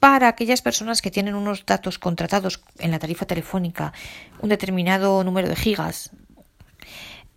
para 0.00 0.28
aquellas 0.28 0.62
personas 0.62 1.02
que 1.02 1.10
tienen 1.10 1.34
unos 1.34 1.66
datos 1.66 1.98
contratados 1.98 2.62
en 2.78 2.90
la 2.90 2.98
tarifa 2.98 3.26
telefónica, 3.26 3.92
un 4.40 4.48
determinado 4.48 5.22
número 5.24 5.48
de 5.48 5.56
gigas, 5.56 6.10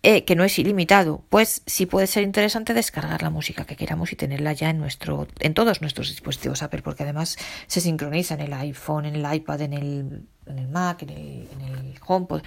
eh, 0.02 0.24
que 0.24 0.36
no 0.36 0.44
es 0.44 0.58
ilimitado, 0.58 1.24
pues 1.28 1.62
sí 1.66 1.84
puede 1.86 2.06
ser 2.06 2.22
interesante 2.22 2.72
descargar 2.72 3.22
la 3.22 3.30
música 3.30 3.64
que 3.64 3.74
queramos 3.74 4.12
y 4.12 4.16
tenerla 4.16 4.52
ya 4.52 4.70
en 4.70 4.78
nuestro, 4.78 5.26
en 5.40 5.54
todos 5.54 5.80
nuestros 5.80 6.08
dispositivos 6.08 6.62
Apple, 6.62 6.82
porque 6.82 7.02
además 7.02 7.36
se 7.66 7.80
sincroniza 7.80 8.34
en 8.34 8.42
el 8.42 8.52
iPhone, 8.52 9.06
en 9.06 9.16
el 9.16 9.34
iPad, 9.34 9.62
en 9.62 9.72
el, 9.72 10.22
en 10.46 10.58
el 10.58 10.68
Mac, 10.68 11.02
en 11.02 11.10
el, 11.10 11.48
en 11.52 11.60
el 11.62 11.94
HomePod, 12.06 12.42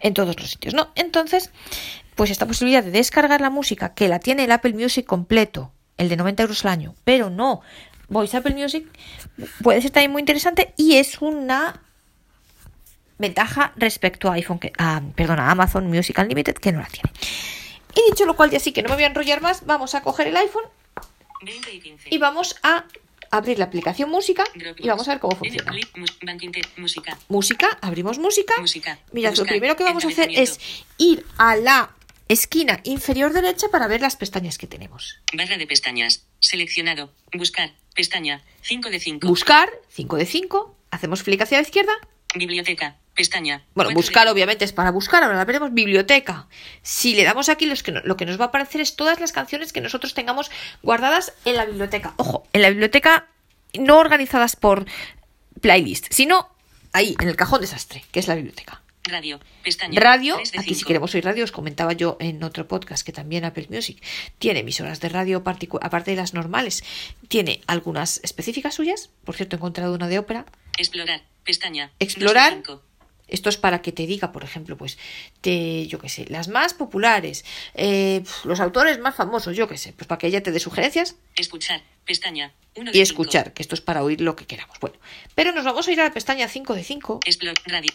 en 0.00 0.14
todos 0.14 0.38
los 0.40 0.50
sitios, 0.50 0.74
¿no? 0.74 0.88
Entonces, 0.96 1.52
pues 2.16 2.30
esta 2.30 2.46
posibilidad 2.46 2.82
de 2.82 2.90
descargar 2.90 3.40
la 3.40 3.50
música 3.50 3.94
que 3.94 4.08
la 4.08 4.18
tiene 4.18 4.44
el 4.44 4.50
Apple 4.50 4.74
Music 4.74 5.06
completo, 5.06 5.72
el 5.98 6.08
de 6.08 6.16
90 6.16 6.42
euros 6.42 6.64
al 6.64 6.72
año, 6.72 6.94
pero 7.04 7.30
no 7.30 7.60
Voice 8.08 8.36
Apple 8.36 8.54
Music, 8.54 8.86
puede 9.62 9.80
ser 9.80 9.90
también 9.90 10.12
muy 10.12 10.22
interesante 10.22 10.74
y 10.76 10.96
es 10.96 11.20
una 11.20 11.82
ventaja 13.18 13.72
respecto 13.76 14.30
a 14.30 14.34
iPhone, 14.34 14.58
que, 14.58 14.72
a, 14.78 15.02
perdona, 15.14 15.48
a 15.48 15.50
Amazon 15.52 15.86
Music 15.86 16.18
Unlimited, 16.18 16.54
que 16.54 16.72
no 16.72 16.80
la 16.80 16.86
tiene. 16.86 17.10
Y 17.94 18.10
dicho 18.10 18.26
lo 18.26 18.36
cual, 18.36 18.50
ya 18.50 18.60
sí 18.60 18.72
que 18.72 18.82
no 18.82 18.88
me 18.90 18.96
voy 18.96 19.04
a 19.04 19.08
enrollar 19.08 19.40
más, 19.40 19.64
vamos 19.64 19.94
a 19.94 20.02
coger 20.02 20.26
el 20.28 20.36
iPhone 20.36 20.64
y 22.10 22.18
vamos 22.18 22.56
a 22.62 22.84
abrir 23.30 23.58
la 23.58 23.66
aplicación 23.66 24.10
música 24.10 24.44
y 24.78 24.88
vamos 24.88 25.08
a 25.08 25.12
ver 25.12 25.20
cómo 25.20 25.36
funciona. 25.36 25.72
Música, 27.28 27.78
abrimos 27.80 28.18
música. 28.18 28.54
Mira, 29.12 29.32
lo 29.32 29.44
primero 29.44 29.76
que 29.76 29.84
vamos 29.84 30.04
a 30.04 30.08
hacer 30.08 30.30
es 30.32 30.58
ir 30.98 31.24
a 31.38 31.56
la 31.56 31.90
esquina 32.28 32.80
inferior 32.84 33.32
derecha 33.32 33.68
para 33.68 33.86
ver 33.86 34.00
las 34.00 34.16
pestañas 34.16 34.58
que 34.58 34.66
tenemos. 34.66 35.20
Barra 35.32 35.56
de 35.56 35.66
pestañas. 35.66 36.26
Seleccionado. 36.40 37.12
Buscar. 37.32 37.72
Pestaña. 37.94 38.42
5 38.62 38.90
de 38.90 39.00
5. 39.00 39.26
Buscar. 39.26 39.70
5 39.88 40.16
de 40.16 40.26
5. 40.26 40.76
Hacemos 40.90 41.22
clic 41.22 41.40
hacia 41.40 41.58
la 41.58 41.62
izquierda. 41.62 41.92
Biblioteca. 42.38 42.96
Pestaña. 43.14 43.64
Bueno, 43.74 43.92
buscar 43.92 44.28
obviamente 44.28 44.66
es 44.66 44.72
para 44.72 44.90
buscar, 44.90 45.22
ahora 45.22 45.36
la 45.36 45.44
veremos 45.46 45.72
biblioteca. 45.72 46.48
Si 46.82 47.14
le 47.14 47.24
damos 47.24 47.48
aquí 47.48 47.64
los 47.64 47.82
que 47.82 47.92
lo 47.92 48.16
que 48.16 48.26
nos 48.26 48.38
va 48.38 48.44
a 48.44 48.48
aparecer 48.48 48.82
es 48.82 48.94
todas 48.94 49.20
las 49.20 49.32
canciones 49.32 49.72
que 49.72 49.80
nosotros 49.80 50.12
tengamos 50.12 50.50
guardadas 50.82 51.32
en 51.46 51.56
la 51.56 51.64
biblioteca. 51.64 52.12
Ojo, 52.18 52.46
en 52.52 52.60
la 52.60 52.68
biblioteca 52.68 53.28
no 53.78 53.98
organizadas 53.98 54.54
por 54.56 54.84
playlist, 55.62 56.06
sino 56.10 56.50
ahí, 56.92 57.16
en 57.18 57.28
el 57.28 57.36
cajón 57.36 57.62
desastre, 57.62 58.04
que 58.10 58.20
es 58.20 58.28
la 58.28 58.34
biblioteca. 58.34 58.82
Radio, 59.04 59.38
pestaña. 59.62 60.00
Radio, 60.00 60.36
aquí 60.58 60.74
si 60.74 60.84
queremos 60.84 61.14
oír 61.14 61.24
radio, 61.24 61.44
os 61.44 61.52
comentaba 61.52 61.92
yo 61.92 62.16
en 62.20 62.42
otro 62.42 62.66
podcast 62.66 63.06
que 63.06 63.12
también 63.12 63.44
Apple 63.44 63.68
Music 63.70 64.02
tiene 64.38 64.60
emisoras 64.60 65.00
de 65.00 65.08
radio, 65.08 65.38
aparte 65.46 66.10
de 66.10 66.16
las 66.16 66.34
normales, 66.34 66.82
tiene 67.28 67.60
algunas 67.66 68.20
específicas 68.24 68.74
suyas. 68.74 69.10
Por 69.24 69.36
cierto, 69.36 69.56
he 69.56 69.58
encontrado 69.58 69.94
una 69.94 70.08
de 70.08 70.18
ópera. 70.18 70.44
Explorar, 70.76 71.22
pestaña. 71.46 71.90
Explorar. 71.98 72.62
Esto 73.28 73.48
es 73.48 73.56
para 73.56 73.82
que 73.82 73.90
te 73.90 74.06
diga, 74.06 74.30
por 74.30 74.44
ejemplo, 74.44 74.76
pues, 74.76 74.98
te, 75.40 75.86
yo 75.88 75.98
qué 75.98 76.08
sé, 76.08 76.26
las 76.28 76.46
más 76.46 76.74
populares, 76.74 77.44
eh, 77.74 78.22
los 78.44 78.60
autores 78.60 79.00
más 79.00 79.16
famosos, 79.16 79.56
yo 79.56 79.66
qué 79.66 79.76
sé, 79.76 79.92
pues 79.92 80.06
para 80.06 80.18
que 80.18 80.28
ella 80.28 80.42
te 80.42 80.52
dé 80.52 80.60
sugerencias. 80.60 81.16
Escuchar, 81.34 81.82
pestaña. 82.04 82.52
y 82.92 83.00
escuchar, 83.00 83.52
que 83.52 83.62
esto 83.62 83.74
es 83.74 83.80
para 83.80 84.04
oír 84.04 84.20
lo 84.20 84.36
que 84.36 84.46
queramos. 84.46 84.78
Bueno, 84.78 84.96
pero 85.34 85.50
nos 85.50 85.64
vamos 85.64 85.88
a 85.88 85.92
ir 85.92 86.00
a 86.00 86.04
la 86.04 86.12
pestaña 86.12 86.46
5 86.46 86.74
de 86.74 86.84
5, 86.84 87.20
radio, 87.64 87.92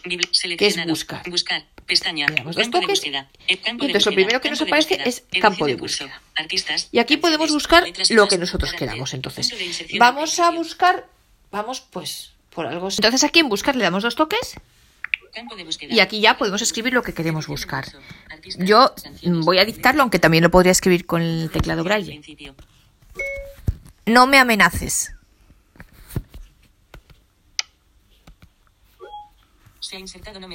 que 0.58 0.68
es 0.68 0.86
buscar. 0.86 1.30
Buscar, 1.30 1.64
pestaña. 1.86 2.28
Le 2.28 2.36
damos 2.36 2.58
dos 2.58 2.70
toques. 2.70 3.02
Y 3.06 3.14
entonces 3.48 4.06
lo 4.06 4.12
primero 4.12 4.42
que 4.42 4.50
nos 4.50 4.62
aparece 4.62 5.00
es 5.06 5.24
campo 5.40 5.66
de 5.66 5.76
búsqueda. 5.76 6.22
Artistas, 6.36 6.90
y 6.92 7.00
aquí 7.00 7.16
podemos 7.16 7.52
buscar 7.52 7.86
lo 8.10 8.28
que 8.28 8.38
nosotros 8.38 8.74
queramos. 8.74 9.14
Entonces, 9.14 9.54
vamos 9.98 10.40
a 10.40 10.52
buscar, 10.52 11.08
vamos 11.52 11.80
pues 11.80 12.31
por 12.54 12.68
algo. 12.68 12.90
Entonces 12.90 13.24
aquí 13.24 13.40
en 13.40 13.50
buscar 13.50 13.76
le 13.76 13.84
damos 13.84 14.04
dos 14.04 14.16
toques. 14.16 14.56
Y 15.90 16.00
aquí 16.02 16.20
ya 16.20 16.38
podemos 16.38 16.62
escribir 16.62 16.94
lo 16.94 17.04
que 17.04 17.14
queremos 17.14 17.48
buscar. 17.48 17.86
Yo 18.58 18.94
voy 19.24 19.60
a 19.60 19.66
dictarlo, 19.66 20.02
aunque 20.02 20.20
también 20.20 20.44
lo 20.44 20.52
podría 20.52 20.72
escribir 20.72 21.06
con 21.06 21.22
el 21.22 21.50
teclado 21.52 21.84
braille. 21.84 22.22
No 24.06 24.28
me 24.28 24.38
amenaces. 24.40 25.14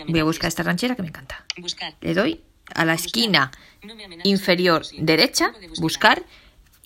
Voy 0.08 0.20
a 0.20 0.24
buscar 0.24 0.48
esta 0.48 0.62
ranchera 0.62 0.94
que 0.94 1.02
me 1.02 1.08
encanta. 1.08 1.44
Le 2.00 2.14
doy 2.14 2.42
a 2.74 2.84
la 2.84 2.94
esquina 2.94 3.50
inferior 4.24 4.84
derecha, 4.98 5.52
buscar, 5.78 6.22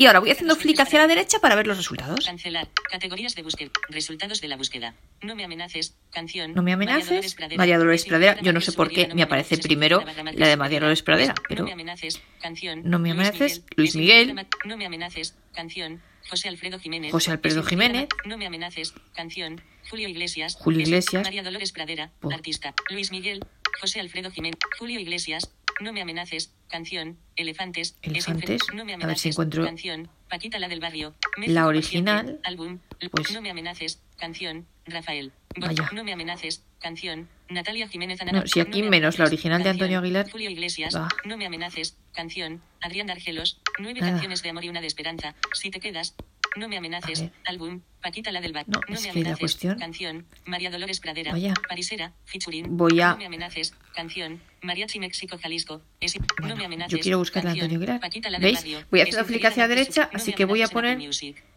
y 0.00 0.06
ahora 0.06 0.20
voy 0.20 0.30
haciendo 0.30 0.56
flick 0.56 0.80
hacia 0.80 0.98
la 0.98 1.06
derecha 1.06 1.40
para 1.40 1.54
ver 1.54 1.66
los 1.66 1.76
resultados. 1.76 2.24
Cancelar. 2.24 2.68
Categorías 2.90 3.34
de 3.34 3.42
búsqueda. 3.42 3.70
Resultados 3.90 4.40
de 4.40 4.48
la 4.48 4.56
búsqueda. 4.56 4.94
No 5.20 5.36
me 5.36 5.44
amenaces. 5.44 5.94
Canción. 6.10 6.54
No 6.54 6.62
me 6.62 6.74
María 6.74 6.94
Dolores 6.94 7.08
amenaces, 7.10 7.34
Pradera. 7.34 7.58
María 7.58 7.78
Dolores 7.78 8.04
Pradera. 8.06 8.40
Yo 8.40 8.52
no 8.54 8.62
sé 8.62 8.72
por 8.72 8.88
qué 8.88 9.08
no 9.08 9.14
me 9.14 9.22
aparece 9.22 9.58
primero 9.58 10.02
la 10.32 10.48
de 10.48 10.56
María 10.56 10.80
Dolores 10.80 11.02
Pradera, 11.02 11.34
No 11.36 11.42
pero 11.46 11.64
me 11.66 11.72
amenaces. 11.72 12.18
Canción. 12.40 12.80
No 12.84 12.98
me 12.98 13.12
Luis 13.12 13.28
amenaces, 13.28 13.62
Luis 13.76 13.94
Miguel. 13.94 14.34
No 14.64 14.78
me 14.78 14.86
amenaces. 14.86 15.36
Canción. 15.52 16.00
José 16.30 16.48
Alfredo 16.48 16.78
Jiménez. 16.78 17.12
José 17.12 17.32
Alfredo 17.32 17.62
Jiménez. 17.62 18.08
No 18.24 18.38
me 18.38 18.46
amenaces. 18.46 18.94
Canción. 19.14 19.60
Julio 19.90 20.08
Iglesias. 20.08 20.54
Julio 20.54 20.78
Des- 20.78 20.88
Iglesias. 20.88 21.24
María 21.24 21.42
Dolores 21.42 21.72
Pradera. 21.72 22.10
Artista. 22.32 22.72
Luis 22.88 23.10
Miguel. 23.10 23.44
José 23.82 24.00
Alfredo 24.00 24.30
Jiménez. 24.30 24.58
Julio 24.78 24.98
Iglesias. 24.98 25.50
No 25.80 25.92
me 25.92 26.00
amenaces. 26.00 26.54
Canción. 26.70 27.18
Elefantes. 27.36 27.96
Elefantes. 28.02 28.62
No 28.74 28.84
me 28.84 28.94
A 28.94 28.98
ver 28.98 29.18
si 29.18 29.30
encuentro 29.30 29.64
Canción. 29.64 30.08
Paquita 30.28 30.58
la 30.58 30.68
del 30.68 30.80
barrio. 30.80 31.14
la 31.36 31.66
original. 31.66 32.38
Álbum. 32.44 32.78
pues- 33.10 33.32
No 33.32 33.42
me 33.42 33.50
amenaces. 33.50 34.00
Canción. 34.16 34.66
Rafael. 34.86 35.32
Vaya. 35.56 35.88
No 35.92 36.04
me 36.04 36.12
amenaces. 36.12 36.62
Canción. 36.80 37.28
Natalia 37.48 37.88
Jiménez 37.88 38.20
No, 38.32 38.46
si 38.46 38.60
aquí 38.60 38.82
me 38.82 38.90
menos 38.90 39.18
la 39.18 39.24
original 39.26 39.62
de. 39.62 39.70
Antonio 39.70 39.98
Aguilar. 39.98 40.30
Julio 40.30 40.48
Iglesias. 40.50 40.94
Va. 40.94 41.08
No 41.24 41.36
me 41.36 41.46
amenaces. 41.46 41.96
Canción. 42.12 42.62
Adrián 42.80 43.10
Argelos. 43.10 43.60
Nueve 43.78 44.00
Nada. 44.00 44.12
canciones 44.12 44.42
de 44.42 44.50
amor 44.50 44.64
y 44.64 44.68
una 44.68 44.80
de 44.80 44.86
esperanza. 44.86 45.34
Si 45.54 45.70
te 45.70 45.80
quedas. 45.80 46.14
No 46.56 46.68
me 46.68 46.76
amenaces. 46.76 47.22
A. 47.22 47.30
Álbum. 47.50 47.80
Paquita 48.02 48.32
la 48.32 48.40
del 48.40 48.52
bar. 48.52 48.64
No, 48.66 48.80
No, 48.88 48.94
es 48.94 49.00
me 49.02 49.04
que 49.04 49.10
amenaces. 49.10 49.38
cuestión- 49.40 49.78
Canción. 49.78 50.26
María 50.46 50.70
Dolores 50.70 51.00
Pradera. 51.00 51.32
Vaya. 51.32 51.54
Parisera. 51.68 52.12
Featuring. 52.24 52.76
Voy 52.76 53.00
a- 53.00 53.10
No 53.10 53.18
me 53.18 53.26
amenaces. 53.26 53.74
Canción. 53.94 54.40
Mariachi 54.62 54.98
México 54.98 55.38
Jalisco. 55.40 55.82
Es- 56.00 56.14
Bueno, 56.38 56.54
no 56.54 56.56
me 56.56 56.64
amenaces. 56.64 56.92
yo 56.98 57.02
quiero 57.02 57.18
buscar 57.18 57.44
la. 57.44 57.50
Antonio 57.52 57.76
Aguilar. 57.76 58.00
Paquita 58.00 58.30
la 58.30 58.38
del 58.38 58.54
¿Veis? 58.54 58.64
Voy 58.90 59.00
Es 59.00 59.08
flick 59.08 59.20
infinidad 59.20 59.52
hacia 59.52 59.62
la 59.64 59.68
de 59.68 59.74
derecha. 59.74 60.08
No 60.12 60.16
así 60.16 60.32
que 60.32 60.44
voy 60.44 60.62
a 60.62 60.68
poner. 60.68 60.98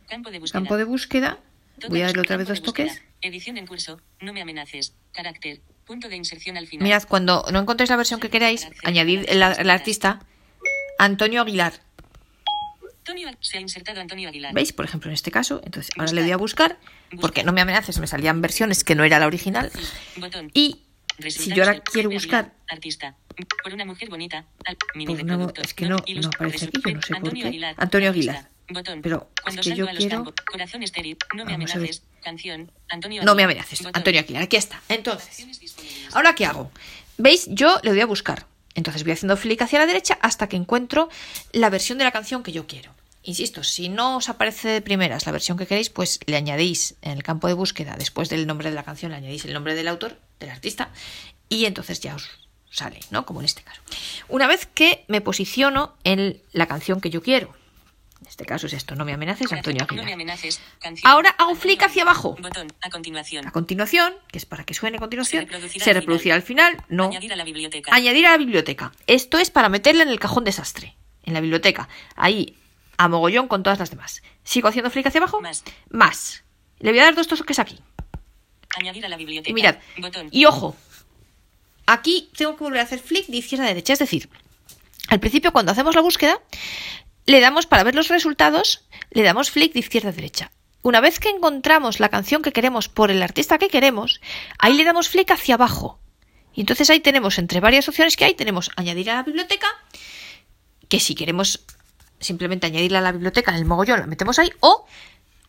Campo 0.08 0.30
de 0.32 0.40
búsqueda. 0.40 0.60
campo 0.60 0.78
de 0.78 0.84
búsqueda. 0.84 1.40
Voy 1.90 2.02
a 2.02 2.06
darle 2.08 2.22
otra 2.22 2.38
vez 2.38 2.48
dos 2.48 2.62
toques. 2.62 3.02
Edición 3.22 3.58
en 3.58 3.66
curso. 3.66 4.00
No 4.22 4.32
me 4.34 4.42
amenaces. 4.42 4.96
Carácter. 5.12 5.62
Punto 5.86 6.08
de 6.08 6.16
inserción 6.16 6.56
al 6.58 6.68
final. 6.68 6.84
Mirad, 6.84 7.04
cuando 7.08 7.46
no 7.52 7.60
encontréis 7.60 7.90
la 7.90 7.96
versión 7.98 8.20
que 8.20 8.30
queráis, 8.30 8.68
añadid 8.84 9.26
el, 9.28 9.42
el 9.42 9.70
artista 9.70 10.22
Antonio 11.00 11.42
Aguilar. 11.42 11.74
Antonio, 13.04 13.30
se 13.42 13.58
ha 13.58 13.62
insertado 13.62 14.00
Antonio 14.00 14.30
Aguilar. 14.30 14.54
¿Veis? 14.54 14.72
Por 14.72 14.86
ejemplo, 14.86 15.10
en 15.10 15.14
este 15.14 15.30
caso. 15.30 15.60
Entonces, 15.66 15.92
ahora 15.98 16.14
le 16.14 16.22
doy 16.22 16.32
a 16.32 16.38
buscar, 16.38 16.80
porque 17.20 17.44
no 17.44 17.52
me 17.52 17.60
amenaces, 17.60 18.00
me 18.00 18.08
salían 18.08 18.40
versiones 18.42 18.86
que 18.86 18.96
no 18.96 19.04
era 19.04 19.20
la 19.20 19.28
original. 19.28 19.72
Botón. 20.16 20.50
Y 20.54 20.84
si 21.28 21.52
yo 21.54 21.64
ahora 21.66 21.82
quiero 21.82 22.10
buscar 22.10 22.54
Artista. 22.70 23.18
Por 23.62 23.74
una 23.74 23.84
mujer 23.84 24.10
bonita. 24.10 24.46
Al, 24.66 24.78
mini 24.96 25.12
mu- 25.12 25.18
reproductor. 25.20 25.66
es 25.66 25.74
que 25.74 25.86
no- 25.88 25.98
no 25.98 26.28
aparece 26.34 26.66
aquí, 26.66 26.80
yo 26.86 26.94
no 26.96 27.02
sé 27.02 27.08
por 27.10 27.18
Antonio 27.18 27.42
qué. 27.44 27.48
Aguilar, 27.50 27.76
Antonio. 27.78 28.10
Aguilar. 28.12 28.50
Botón. 28.70 29.02
Pero 29.02 29.30
es 29.36 29.42
Cuando 29.44 29.62
que 29.62 29.70
salgo 29.70 29.78
yo 29.84 29.90
a 29.90 29.94
los 29.94 30.00
quiero-. 30.06 30.34
Corazón 30.50 30.84
estéril. 30.84 31.18
No 31.36 31.44
me 31.44 31.52
Vamos 31.52 31.72
a 31.72 31.80
ver. 31.80 31.90
amenaces. 31.90 32.04
Canción. 32.24 32.72
Antonio 32.90 33.22
no 33.24 33.36
me 33.36 33.44
Aguilar. 33.44 33.66
amenaces. 33.66 33.86
Antonio 33.94 34.22
Aguilar, 34.22 34.44
aquí 34.44 34.56
está. 34.56 34.80
Entonces. 34.88 35.46
¿ahora 36.14 36.34
qué 36.36 36.46
hago? 36.46 36.72
¿Veis? 37.18 37.48
Yo 37.50 37.80
le 37.84 37.90
doy 37.92 38.00
a 38.00 38.06
buscar. 38.06 38.48
Entonces 38.76 39.04
voy 39.04 39.14
haciendo 39.14 39.38
flick 39.38 39.62
hacia 39.62 39.80
la 39.80 39.86
derecha 39.86 40.18
hasta 40.22 40.48
que 40.48 40.56
encuentro 40.56 41.10
la 41.52 41.70
versión 41.70 41.98
de 41.98 42.04
la 42.04 42.12
canción 42.12 42.44
que 42.44 42.52
yo 42.52 42.68
quiero. 42.68 42.94
Insisto, 43.26 43.64
si 43.64 43.88
no 43.88 44.18
os 44.18 44.28
aparece 44.28 44.68
de 44.68 44.82
primeras 44.82 45.26
la 45.26 45.32
versión 45.32 45.58
que 45.58 45.66
queréis, 45.66 45.90
pues 45.90 46.20
le 46.26 46.36
añadís 46.36 46.96
en 47.02 47.14
el 47.14 47.24
campo 47.24 47.48
de 47.48 47.54
búsqueda, 47.54 47.96
después 47.98 48.30
del 48.30 48.46
nombre 48.46 48.70
de 48.70 48.76
la 48.76 48.84
canción, 48.84 49.12
le 49.12 49.18
añadís 49.18 49.46
el 49.46 49.54
nombre 49.54 49.76
del 49.76 49.88
autor, 49.88 50.20
del 50.40 50.50
artista, 50.50 50.90
y 51.48 51.66
entonces 51.66 52.02
ya 52.02 52.16
os 52.16 52.30
sale, 52.70 53.00
¿no? 53.12 53.26
Como 53.26 53.40
en 53.40 53.46
este 53.46 53.62
caso. 53.62 53.82
Una 54.28 54.48
vez 54.48 54.66
que 54.66 55.06
me 55.08 55.22
posiciono 55.22 55.96
en 56.04 56.42
la 56.52 56.68
canción 56.68 57.00
que 57.00 57.12
yo 57.12 57.22
quiero, 57.22 57.56
en 58.24 58.30
este 58.30 58.46
caso 58.46 58.68
es 58.68 58.74
esto, 58.74 58.96
no 58.96 59.04
me 59.04 59.12
amenaces, 59.12 59.52
Antonio 59.52 59.82
No 59.82 59.88
me 59.96 60.00
Aguilar. 60.02 60.14
amenaces. 60.14 60.62
Canción. 60.80 61.12
Ahora 61.12 61.32
hago 61.38 61.56
flick 61.56 61.84
hacia 61.84 62.04
abajo. 62.04 62.38
Botón. 62.40 62.68
A 62.82 62.90
continuación. 62.90 63.46
A 63.46 63.52
continuación, 63.52 64.14
que 64.32 64.38
es 64.38 64.46
para 64.46 64.64
que 64.64 64.74
suene 64.74 64.96
a 64.96 65.00
continuación, 65.02 65.42
Se 65.42 65.46
reproducirá 65.52 65.84
se 65.84 65.90
al 65.92 65.96
reproducirá 65.98 66.36
al 66.36 66.42
final, 66.42 66.78
no. 66.88 67.08
Añadir 67.08 67.34
a 67.34 67.36
la 67.36 67.44
biblioteca. 67.44 67.94
Añadir 67.94 68.26
a 68.28 68.32
la 68.32 68.38
biblioteca. 68.38 68.94
Esto 69.08 69.38
es 69.40 69.52
para 69.52 69.68
meterla 69.68 70.04
en 70.04 70.10
el 70.10 70.20
cajón 70.22 70.46
desastre. 70.46 70.96
En 71.24 71.34
la 71.34 71.42
biblioteca. 71.42 71.90
Ahí, 72.16 72.58
a 72.96 73.10
mogollón 73.10 73.50
con 73.50 73.62
todas 73.62 73.78
las 73.80 73.90
demás. 73.90 74.24
Sigo 74.46 74.70
haciendo 74.70 74.90
flick 74.90 75.06
hacia 75.08 75.20
abajo. 75.20 75.42
Más. 75.42 75.66
Más. 75.90 76.46
Le 76.80 76.92
voy 76.92 77.00
a 77.00 77.04
dar 77.04 77.16
dos 77.16 77.28
toques 77.28 77.60
aquí. 77.60 77.78
Añadir 78.80 79.06
a 79.06 79.10
la 79.10 79.18
biblioteca. 79.18 79.52
Y 79.52 79.54
mirad. 79.54 79.76
Botón. 79.98 80.30
Y 80.32 80.46
ojo. 80.46 80.78
Aquí 81.86 82.30
tengo 82.38 82.56
que 82.56 82.64
volver 82.64 82.80
a 82.80 82.84
hacer 82.84 83.00
flick 83.00 83.28
de 83.28 83.36
izquierda 83.38 83.66
a 83.66 83.68
derecha. 83.68 83.92
Es 83.92 84.00
decir, 84.00 84.30
al 85.10 85.20
principio 85.20 85.52
cuando 85.52 85.74
hacemos 85.74 85.94
la 85.96 86.02
búsqueda, 86.02 86.40
le 87.26 87.40
damos 87.40 87.66
para 87.66 87.84
ver 87.84 87.96
los 87.96 88.10
resultados, 88.10 88.86
le 89.12 89.24
damos 89.24 89.52
flick 89.52 89.74
de 89.74 89.80
izquierda 89.80 90.10
a 90.10 90.14
derecha. 90.14 90.52
Una 90.82 91.00
vez 91.00 91.20
que 91.20 91.30
encontramos 91.30 92.00
la 92.00 92.10
canción 92.10 92.42
que 92.42 92.52
queremos 92.52 92.90
por 92.90 93.10
el 93.10 93.24
artista 93.24 93.58
que 93.58 93.70
queremos, 93.70 94.20
ahí 94.60 94.74
le 94.74 94.84
damos 94.84 95.08
flick 95.08 95.32
hacia 95.32 95.56
abajo. 95.56 96.00
Y 96.54 96.62
entonces 96.62 96.90
ahí 96.90 97.00
tenemos, 97.00 97.40
entre 97.40 97.62
varias 97.62 97.88
opciones 97.88 98.18
que 98.18 98.26
hay, 98.26 98.36
tenemos 98.36 98.70
añadir 98.76 99.10
a 99.10 99.16
la 99.16 99.24
biblioteca, 99.24 99.68
que 100.90 101.00
si 101.00 101.16
queremos 101.16 101.66
simplemente 102.20 102.68
añadirla 102.68 103.00
a 103.00 103.02
la 103.02 103.12
biblioteca 103.12 103.52
en 103.52 103.58
el 103.58 103.66
mogollón, 103.66 104.02
la 104.02 104.08
metemos 104.08 104.40
ahí, 104.40 104.52
o 104.60 104.86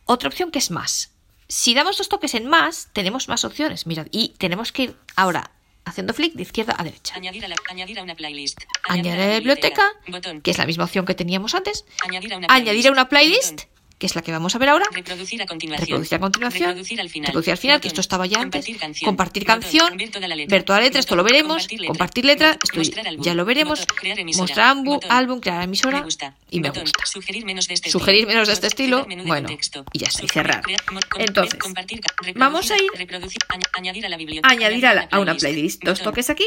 otra 0.07 0.28
opción 0.28 0.50
que 0.50 0.59
es 0.61 0.71
más. 0.71 1.11
Si 1.49 1.75
damos 1.75 1.99
dos 1.99 2.09
toques 2.09 2.35
en 2.35 2.47
más, 2.47 2.88
tenemos 2.93 3.28
más 3.28 3.45
opciones. 3.45 3.87
Mirad, 3.87 4.07
y 4.11 4.31
tenemos 4.38 4.73
que 4.73 4.83
ir 4.83 4.97
ahora 5.14 5.50
haciendo 5.85 6.14
flick 6.14 6.35
de 6.35 6.43
izquierda 6.43 6.75
a 6.79 6.85
derecha. 6.85 7.14
Añadir 7.14 7.45
a, 7.45 7.49
la, 7.49 7.57
añadir 7.71 7.99
a 7.99 8.03
una 8.03 8.14
playlist. 8.14 8.62
Añadir 8.88 9.21
a 9.21 9.26
la 9.26 9.35
biblioteca, 9.38 9.93
Botón. 10.09 10.41
que 10.41 10.50
es 10.50 10.59
la 10.59 10.67
misma 10.67 10.85
opción 10.85 11.05
que 11.07 11.14
teníamos 11.14 11.55
antes. 11.55 11.85
Añadir 12.05 12.35
a 12.35 12.38
una 12.38 12.47
Añadir 12.50 12.88
a 12.88 12.91
una 12.91 13.09
playlist. 13.09 13.62
Que 13.99 14.07
es 14.07 14.15
la 14.17 14.23
que 14.23 14.33
vamos 14.33 14.55
a 14.55 14.59
ver 14.59 14.69
ahora. 14.69 14.85
Reproducir 14.93 15.41
a 15.43 15.47
continuación. 15.47 15.87
Reproducir 15.87 16.17
a 16.17 16.21
continuación. 16.21 16.69
Reproducir 16.71 17.01
al 17.01 17.09
final. 17.09 17.27
Reproducir 17.29 17.53
al 17.53 17.59
final, 17.59 17.81
que 17.81 17.89
esto 17.89 18.01
estaba 18.01 18.27
ya 18.27 18.41
antes. 18.41 18.65
Compartir 18.65 18.81
canción. 18.81 19.07
Compartir 19.09 19.45
canción. 19.45 19.97
Ver 19.97 20.11
toda 20.11 20.29
la 20.29 20.35
letra. 20.37 20.57
Ver 20.57 20.63
toda 20.65 20.79
la 20.79 20.85
letra, 20.85 21.01
esto 21.01 21.17
lo 21.17 21.25
veremos. 21.25 21.69
Compartir 21.87 22.25
letra. 22.25 22.59
Esto 22.63 22.83
ya 23.21 23.35
lo 23.35 23.45
veremos. 23.45 23.81
Botón. 23.81 23.97
Crear 23.97 24.19
emisora. 24.21 24.43
Mostrar 24.43 24.67
álbum, 24.69 25.01
álbum, 25.09 25.41
crear 25.41 25.63
emisora. 25.63 25.99
Me 25.99 26.05
gusta. 26.05 26.35
Y 26.51 26.61
me 26.61 26.69
Botón. 26.69 26.83
gusta. 26.85 27.07
Sugerir 27.07 27.45
menos 27.45 27.69
de 27.69 27.75
este 27.75 27.91
Sugerir 27.91 28.21
estilo. 28.23 28.33
menos 28.35 28.49
de 28.49 28.55
este 28.55 28.67
estilo, 28.67 29.07
bueno, 29.27 29.49
y 29.93 29.99
ya 29.99 30.07
está, 30.09 30.25
y 30.25 30.29
cerrar. 30.29 30.63
Entonces, 31.19 31.59
vamos 32.35 32.71
a 32.71 32.77
ir- 32.77 32.91
añadir 33.73 34.07
a 34.07 34.09
la. 34.09 34.19
Añadir 34.43 34.87
a, 34.87 34.95
la- 34.95 35.09
a 35.11 35.21
una 35.21 35.35
playlist. 35.35 35.83
Dos 35.85 36.01
toques 36.01 36.31
aquí. 36.31 36.47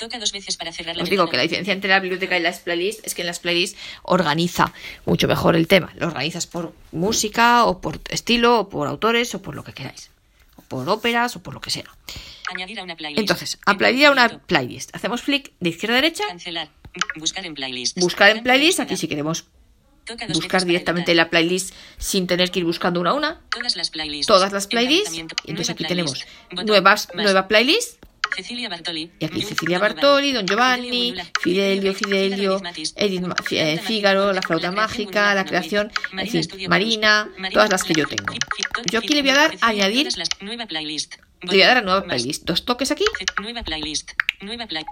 Toca 0.00 0.18
dos 0.18 0.32
veces 0.32 0.56
para 0.56 0.72
cerrar 0.72 0.96
la 0.96 1.02
Os 1.02 1.10
digo 1.10 1.28
que 1.28 1.36
la 1.36 1.42
diferencia 1.42 1.74
entre 1.74 1.90
la 1.90 2.00
biblioteca 2.00 2.38
y 2.38 2.40
las 2.40 2.60
playlists 2.60 3.02
es 3.04 3.14
que 3.14 3.20
en 3.20 3.26
las 3.26 3.38
playlists 3.38 3.78
organiza 4.02 4.72
mucho 5.04 5.28
mejor 5.28 5.56
el 5.56 5.68
tema. 5.68 5.92
Lo 5.96 6.06
organizas 6.06 6.46
por 6.46 6.72
música 6.90 7.66
o 7.66 7.82
por 7.82 8.00
estilo 8.08 8.60
o 8.60 8.68
por 8.70 8.88
autores 8.88 9.34
o 9.34 9.42
por 9.42 9.54
lo 9.54 9.62
que 9.62 9.74
queráis. 9.74 10.10
O 10.56 10.62
por 10.62 10.88
óperas 10.88 11.36
o 11.36 11.42
por 11.42 11.52
lo 11.52 11.60
que 11.60 11.70
sea. 11.70 11.84
Añadir 12.48 12.80
a 12.80 12.82
una 12.82 12.96
playlist. 12.96 13.20
Entonces, 13.20 13.58
añadir 13.66 14.06
a 14.06 14.10
una 14.10 14.38
playlist. 14.38 14.96
Hacemos 14.96 15.20
flick 15.20 15.52
de 15.60 15.68
izquierda 15.68 15.98
a 15.98 16.00
derecha. 16.00 16.24
Cancelar. 16.26 16.70
Buscar 17.16 17.44
en 17.44 17.54
playlist. 17.54 17.98
Buscar 17.98 18.34
en 18.34 18.42
playlist. 18.42 18.80
Aquí 18.80 18.96
si 18.96 19.06
queremos 19.06 19.44
buscar 20.32 20.64
directamente 20.64 21.14
la 21.14 21.28
playlist 21.28 21.74
sin 21.98 22.26
tener 22.26 22.50
que 22.50 22.60
ir 22.60 22.64
buscando 22.64 23.00
una 23.00 23.10
a 23.10 23.14
una. 23.14 23.40
Todas 23.50 23.76
las 23.76 23.90
playlists. 23.90 24.26
Todas 24.26 24.50
las 24.50 24.66
playlists. 24.66 25.08
Emplazamiento. 25.08 25.36
Y 25.44 25.50
entonces 25.50 25.70
aquí 25.74 25.84
tenemos 25.84 26.24
nuevas, 26.64 27.08
nueva 27.14 27.48
playlist. 27.48 28.00
Cecilia 28.34 28.68
Bartoli. 28.68 29.10
Y 29.18 29.24
aquí 29.24 29.42
Cecilia. 29.42 29.78
Bartoli, 29.78 30.32
Don 30.32 30.46
Giovanni, 30.46 31.14
Fidelio, 31.40 31.94
Fidelio, 31.94 32.60
Edith 32.96 33.24
eh, 33.52 33.78
Figaro, 33.78 34.32
La 34.32 34.42
Flauta 34.42 34.70
Mágica, 34.72 35.34
La 35.34 35.44
Creación, 35.44 35.90
Marina 36.68 37.28
todas 37.52 37.70
las 37.70 37.84
que 37.84 37.94
yo 37.94 38.06
tengo. 38.06 38.32
Yo 38.90 38.98
aquí 38.98 39.14
le 39.14 39.22
voy 39.22 39.30
a 39.30 39.34
dar 39.34 39.56
añadir, 39.60 40.08
le 40.16 41.48
voy 41.48 41.62
a 41.62 41.66
dar 41.68 41.76
a 41.78 41.82
nueva 41.82 42.04
playlist. 42.04 42.44
Dos 42.44 42.64
toques 42.64 42.90
aquí. 42.90 43.04
Ce- 43.18 43.24
Nueva 43.42 43.62
playlist. 43.62 44.10
Nueva 44.40 44.66
play. 44.66 44.84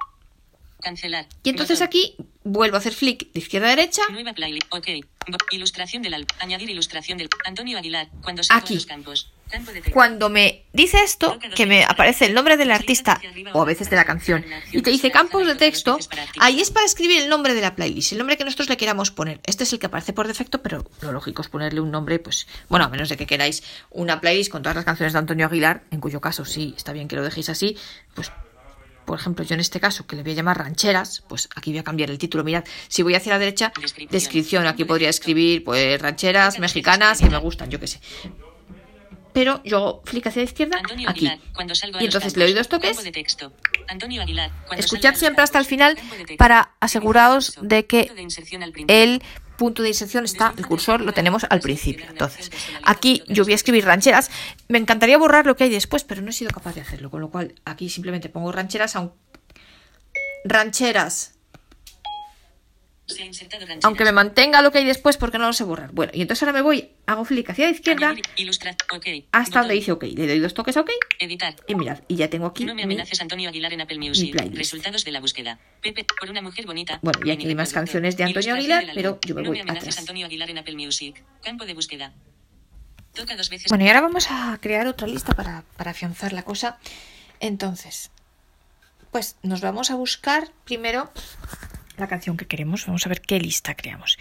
Cancelar. 0.80 1.26
Y 1.42 1.50
entonces 1.50 1.82
aquí 1.82 2.14
vuelvo 2.44 2.76
a 2.76 2.78
hacer 2.78 2.94
flick 2.94 3.32
de 3.32 3.40
izquierda 3.40 3.66
a 3.66 3.70
derecha. 3.70 4.02
Nueva 4.10 4.32
playlist. 4.32 4.66
Ok. 4.72 4.86
Bo- 5.26 5.36
Ilustración 5.50 6.02
del 6.02 6.14
álbum. 6.14 6.28
Añadir 6.38 6.70
ilustración 6.70 7.18
del 7.18 7.28
Antonio 7.44 7.76
Aguilar. 7.78 8.08
Cuando 8.22 8.42
salgo 8.44 8.62
Aquí. 8.64 8.74
los 8.74 8.86
campos. 8.86 9.32
Cuando 9.92 10.28
me 10.28 10.64
dice 10.72 11.02
esto, 11.02 11.38
que 11.54 11.66
me 11.66 11.84
aparece 11.84 12.26
el 12.26 12.34
nombre 12.34 12.56
del 12.56 12.70
artista 12.70 13.20
o 13.52 13.62
a 13.62 13.64
veces 13.64 13.90
de 13.90 13.96
la 13.96 14.04
canción 14.04 14.44
y 14.72 14.82
te 14.82 14.90
dice 14.90 15.10
campos 15.10 15.46
de 15.46 15.54
texto, 15.54 15.98
ahí 16.38 16.60
es 16.60 16.70
para 16.70 16.86
escribir 16.86 17.22
el 17.22 17.28
nombre 17.28 17.54
de 17.54 17.60
la 17.60 17.74
playlist, 17.74 18.12
el 18.12 18.18
nombre 18.18 18.36
que 18.36 18.44
nosotros 18.44 18.68
le 18.68 18.76
queramos 18.76 19.10
poner. 19.10 19.40
Este 19.44 19.64
es 19.64 19.72
el 19.72 19.78
que 19.78 19.86
aparece 19.86 20.12
por 20.12 20.26
defecto, 20.26 20.62
pero 20.62 20.88
lo 21.00 21.12
lógico 21.12 21.42
es 21.42 21.48
ponerle 21.48 21.80
un 21.80 21.90
nombre, 21.90 22.18
pues, 22.18 22.46
bueno, 22.68 22.84
a 22.84 22.88
menos 22.88 23.08
de 23.08 23.16
que 23.16 23.26
queráis 23.26 23.62
una 23.90 24.20
playlist 24.20 24.50
con 24.50 24.62
todas 24.62 24.76
las 24.76 24.84
canciones 24.84 25.12
de 25.12 25.18
Antonio 25.18 25.46
Aguilar, 25.46 25.84
en 25.90 26.00
cuyo 26.00 26.20
caso 26.20 26.44
sí, 26.44 26.74
está 26.76 26.92
bien 26.92 27.08
que 27.08 27.16
lo 27.16 27.22
dejéis 27.22 27.48
así, 27.48 27.76
pues 28.14 28.30
por 29.08 29.18
ejemplo, 29.18 29.42
yo 29.42 29.54
en 29.54 29.60
este 29.60 29.80
caso, 29.80 30.06
que 30.06 30.16
le 30.16 30.22
voy 30.22 30.32
a 30.32 30.34
llamar 30.34 30.58
rancheras, 30.58 31.24
pues 31.26 31.48
aquí 31.56 31.70
voy 31.70 31.78
a 31.78 31.82
cambiar 31.82 32.10
el 32.10 32.18
título. 32.18 32.44
Mirad, 32.44 32.64
si 32.88 33.02
voy 33.02 33.14
hacia 33.14 33.32
la 33.32 33.38
derecha, 33.38 33.72
descripción. 34.10 34.66
Aquí 34.66 34.84
podría 34.84 35.08
escribir, 35.08 35.64
pues, 35.64 35.98
rancheras 35.98 36.58
mexicanas 36.58 37.22
que 37.22 37.30
me 37.30 37.38
gustan, 37.38 37.70
yo 37.70 37.80
qué 37.80 37.86
sé. 37.86 38.00
Pero 39.38 39.62
yo 39.62 39.76
hago 39.76 40.02
hacia 40.04 40.42
la 40.42 40.42
izquierda 40.42 40.78
Antonio 40.78 41.08
aquí. 41.08 41.28
Aguilar, 41.28 41.52
cuando 41.54 41.74
salgo 41.76 41.98
a 41.98 42.02
Y 42.02 42.06
entonces 42.06 42.32
campos, 42.32 42.38
le 42.38 42.44
doy 42.46 42.54
dos 42.54 42.68
toques. 42.68 42.90
campo 42.90 43.02
de 43.04 43.12
texto. 43.12 43.52
Antonio 43.86 44.20
Aguilar, 44.20 44.50
cuando 44.66 44.84
Escuchad 44.84 45.14
siempre 45.14 45.44
hasta 45.44 45.60
el 45.60 45.64
final 45.64 45.96
para 46.38 46.72
aseguraos 46.80 47.56
de 47.62 47.86
que 47.86 48.10
el 48.88 49.22
punto 49.56 49.82
de 49.84 49.90
inserción 49.90 50.24
está, 50.24 50.54
el 50.56 50.66
cursor 50.66 51.02
lo 51.02 51.12
tenemos 51.12 51.46
al 51.48 51.60
principio. 51.60 52.06
Entonces, 52.08 52.50
aquí 52.82 53.22
yo 53.28 53.44
voy 53.44 53.52
a 53.52 53.54
escribir 53.54 53.84
rancheras. 53.84 54.28
Me 54.66 54.78
encantaría 54.78 55.16
borrar 55.16 55.46
lo 55.46 55.54
que 55.56 55.64
hay 55.64 55.70
después, 55.70 56.02
pero 56.02 56.20
no 56.20 56.30
he 56.30 56.32
sido 56.32 56.50
capaz 56.50 56.74
de 56.74 56.80
hacerlo. 56.80 57.08
Con 57.08 57.20
lo 57.20 57.30
cual, 57.30 57.54
aquí 57.64 57.88
simplemente 57.88 58.28
pongo 58.28 58.50
rancheras, 58.50 58.96
rancheras, 58.96 59.14
Se 60.44 60.44
ha 60.44 60.44
insertado 60.44 60.46
rancheras. 60.46 61.38
Aunque 63.82 64.04
me 64.04 64.12
mantenga 64.12 64.60
lo 64.62 64.70
que 64.70 64.78
hay 64.78 64.84
después 64.84 65.16
porque 65.16 65.38
no 65.38 65.46
lo 65.46 65.52
sé 65.52 65.64
borrar. 65.64 65.92
Bueno, 65.92 66.12
y 66.14 66.20
entonces 66.22 66.42
ahora 66.42 66.52
me 66.52 66.62
voy, 66.62 66.90
hago 67.06 67.24
clic 67.24 67.48
hacia 67.50 67.64
la 67.66 67.70
izquierda 67.72 68.14
ilustrar, 68.36 68.76
hasta 69.32 69.58
donde 69.60 69.74
dice 69.74 69.92
OK. 69.92 70.02
Le 70.04 70.26
doy 70.26 70.38
dos 70.40 70.52
toques 70.54 70.76
a 70.76 70.80
OK 70.82 70.90
Editar. 71.18 71.56
y 71.66 71.74
mirad, 71.74 72.00
y 72.08 72.16
ya 72.16 72.28
tengo 72.28 72.46
aquí 72.46 72.64
No 72.64 72.74
me 72.74 72.82
mi- 72.86 72.94
amenaces 72.94 73.20
Antonio 73.20 73.48
Aguilar 73.48 73.72
en 73.72 73.80
Apple 73.80 73.98
Music. 73.98 74.32
playlist. 74.32 74.56
Resultados 74.58 75.04
de 75.04 75.12
la 75.12 75.20
búsqueda. 75.20 75.58
Pepe, 75.82 76.04
por 76.20 76.30
una 76.30 76.42
mujer 76.42 76.66
bonita. 76.66 76.98
Bueno, 77.02 77.20
y 77.24 77.30
aquí 77.30 77.46
hay 77.46 77.54
más 77.54 77.72
canciones 77.72 78.16
de 78.16 78.24
Antonio 78.24 78.54
Aguilar, 78.54 78.86
pero 78.94 79.18
yo 79.26 79.34
me 79.34 79.42
no 79.42 79.48
voy 79.48 79.56
me 79.58 79.62
amenaces 79.62 79.88
atrás. 79.88 79.98
Antonio 80.00 80.26
Aguilar 80.26 80.50
en 80.50 80.58
Apple 80.58 80.76
Music. 80.76 81.22
Campo 81.42 81.64
de 81.64 81.74
búsqueda. 81.74 82.12
Toca 83.14 83.36
dos 83.36 83.48
veces. 83.48 83.68
Bueno, 83.68 83.84
y 83.84 83.88
ahora 83.88 84.02
vamos 84.02 84.26
a 84.30 84.56
crear 84.60 84.86
otra 84.86 85.06
lista 85.08 85.32
para, 85.34 85.64
para 85.76 85.90
afianzar 85.92 86.32
la 86.32 86.42
cosa. 86.42 86.78
Entonces, 87.40 88.10
pues 89.10 89.36
nos 89.42 89.60
vamos 89.60 89.90
a 89.90 89.94
buscar 89.94 90.50
primero 90.64 91.10
la 92.00 92.08
canción 92.08 92.36
que 92.36 92.46
queremos. 92.46 92.86
Vamos 92.86 93.04
a 93.06 93.08
ver 93.08 93.20
qué 93.20 93.38
lista 93.40 93.74
creamos. 93.74 94.18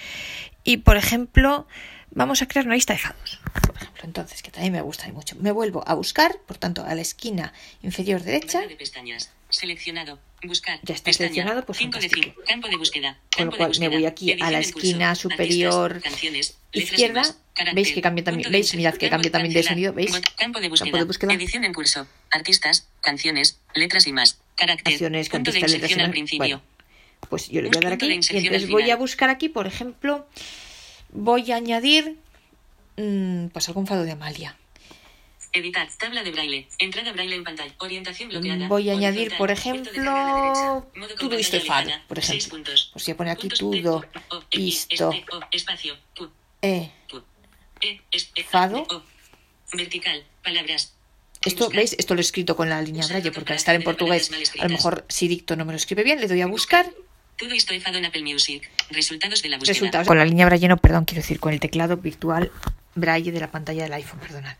Y, 0.63 0.77
por 0.77 0.97
ejemplo, 0.97 1.67
vamos 2.11 2.41
a 2.41 2.47
crear 2.47 2.65
una 2.65 2.75
lista 2.75 2.93
de 2.93 2.99
fados. 2.99 3.39
Por 3.65 3.75
ejemplo, 3.77 4.03
entonces, 4.03 4.41
que 4.43 4.51
también 4.51 4.73
me 4.73 4.81
gusta 4.81 5.07
mucho. 5.13 5.35
Me 5.37 5.51
vuelvo 5.51 5.83
a 5.87 5.93
buscar, 5.93 6.37
por 6.47 6.57
tanto, 6.57 6.83
a 6.85 6.93
la 6.95 7.01
esquina 7.01 7.53
inferior 7.83 8.21
derecha. 8.23 8.59
Barra 8.59 8.69
de 8.69 8.75
pestañas. 8.75 9.31
Seleccionado. 9.49 10.19
Buscar. 10.43 10.79
Ya 10.83 10.93
está 10.93 11.05
Pestaña. 11.05 11.29
seleccionado, 11.29 11.65
pues 11.65 11.77
Cinco 11.79 11.97
de 11.99 12.09
fantástico. 12.09 12.33
cinco. 12.35 12.47
Campo 12.47 12.67
de 12.67 12.75
búsqueda. 12.75 13.17
Con 13.35 13.45
lo 13.45 13.51
cual 13.53 13.71
me 13.79 13.87
voy 13.87 14.05
aquí 14.05 14.33
a 14.33 14.51
la 14.51 14.57
curso. 14.61 14.77
esquina 14.77 15.09
Artistas, 15.11 15.19
superior 15.19 16.01
canciones, 16.01 16.57
letras 16.73 16.91
izquierda. 16.91 17.21
más. 17.21 17.37
Carácter. 17.53 17.75
¿Veis 17.75 17.91
que 17.93 18.01
cambia 18.01 18.23
también? 18.25 18.51
¿Veis? 18.51 18.75
Mirad 18.75 18.93
que 18.95 19.09
cambia 19.09 19.31
también 19.31 19.53
de 19.53 19.63
sonido. 19.63 19.93
¿Veis? 19.93 20.11
Campo 20.37 20.59
de 20.59 20.69
búsqueda. 20.69 20.85
Campo 20.91 20.97
de 20.97 21.03
búsqueda. 21.05 21.33
Edición 21.33 21.63
en 21.63 21.73
curso. 21.73 22.07
Artistas, 22.29 22.87
canciones, 23.01 23.59
letras 23.73 24.05
y 24.05 24.11
más. 24.13 24.37
Carácter. 24.55 24.83
Canciones 24.93 25.29
Punto 25.29 25.51
de 25.51 25.59
inserción 25.59 25.81
al 26.01 26.07
letras. 26.07 26.11
principio. 26.11 26.37
Bueno, 26.39 26.61
pues 27.29 27.49
yo 27.49 27.61
le 27.61 27.69
voy 27.69 27.77
a 27.77 27.81
dar 27.81 27.93
aquí 27.93 28.07
y 28.07 28.13
entonces 28.13 28.69
voy 28.69 28.89
a 28.89 28.95
buscar 28.95 29.29
aquí, 29.29 29.49
por 29.49 29.67
ejemplo, 29.67 30.27
voy 31.11 31.51
a 31.51 31.57
añadir 31.57 32.17
mm, 32.97 33.47
pues 33.47 33.67
algún 33.67 33.87
fado 33.87 34.03
de 34.03 34.11
Amalia. 34.11 34.55
Editar. 35.53 35.87
Tabla 35.97 36.23
de 36.23 36.31
braille. 36.31 36.67
Entrada 36.77 37.13
braille 37.13 37.35
en 37.35 37.43
pantalla. 37.43 37.73
Orientación 37.79 38.29
bloqueada. 38.29 38.67
Voy 38.67 38.89
a 38.89 38.93
añadir, 38.93 39.35
por 39.37 39.49
ejemplo, 39.49 40.85
con 40.93 41.29
todo 41.29 41.37
este 41.37 41.61
fado, 41.61 41.89
por 42.07 42.19
ejemplo. 42.19 42.59
Pues 42.93 43.05
voy 43.05 43.11
a 43.11 43.17
poner 43.17 43.33
aquí 43.33 43.49
todo 43.49 44.05
esto, 44.51 45.11
espacio, 45.51 45.95
eh, 46.61 46.91
E, 47.81 48.01
es, 48.11 48.31
E, 48.35 48.43
Fado. 48.43 48.85
Vertical. 49.73 50.23
Palabras. 50.43 50.93
Esto. 51.45 51.69
¿veis? 51.69 51.95
Esto 51.97 52.15
lo 52.15 52.19
he 52.19 52.21
escrito 52.21 52.55
con 52.55 52.69
la 52.69 52.81
línea 52.81 53.05
braille 53.05 53.31
porque 53.31 53.53
al 53.53 53.57
estar 53.57 53.75
en 53.75 53.83
portugués, 53.83 54.31
a 54.59 54.63
lo 54.63 54.69
mejor 54.69 55.05
si 55.07 55.27
dicto 55.27 55.55
no 55.55 55.65
me 55.65 55.73
lo 55.73 55.77
escribe 55.77 56.03
bien, 56.03 56.19
le 56.19 56.27
doy 56.27 56.41
a 56.41 56.47
buscar 56.47 56.91
Todo 57.37 57.51
esto 57.51 57.73
he 57.73 57.79
fado 57.79 57.97
en 57.97 58.05
Apple 58.05 58.23
Music. 58.23 58.69
Resultados 58.89 59.41
de 59.41 59.49
la 59.49 59.57
búsqueda. 59.57 59.73
resultados. 59.73 60.07
Con 60.07 60.17
la 60.17 60.25
línea 60.25 60.45
braille 60.45 60.67
no, 60.67 60.77
perdón, 60.77 61.05
quiero 61.05 61.21
decir, 61.21 61.39
con 61.39 61.53
el 61.53 61.59
teclado 61.59 61.97
virtual 61.97 62.51
braille 62.95 63.31
de 63.31 63.39
la 63.39 63.51
pantalla 63.51 63.83
del 63.83 63.93
iPhone, 63.93 64.19
perdonad. 64.19 64.55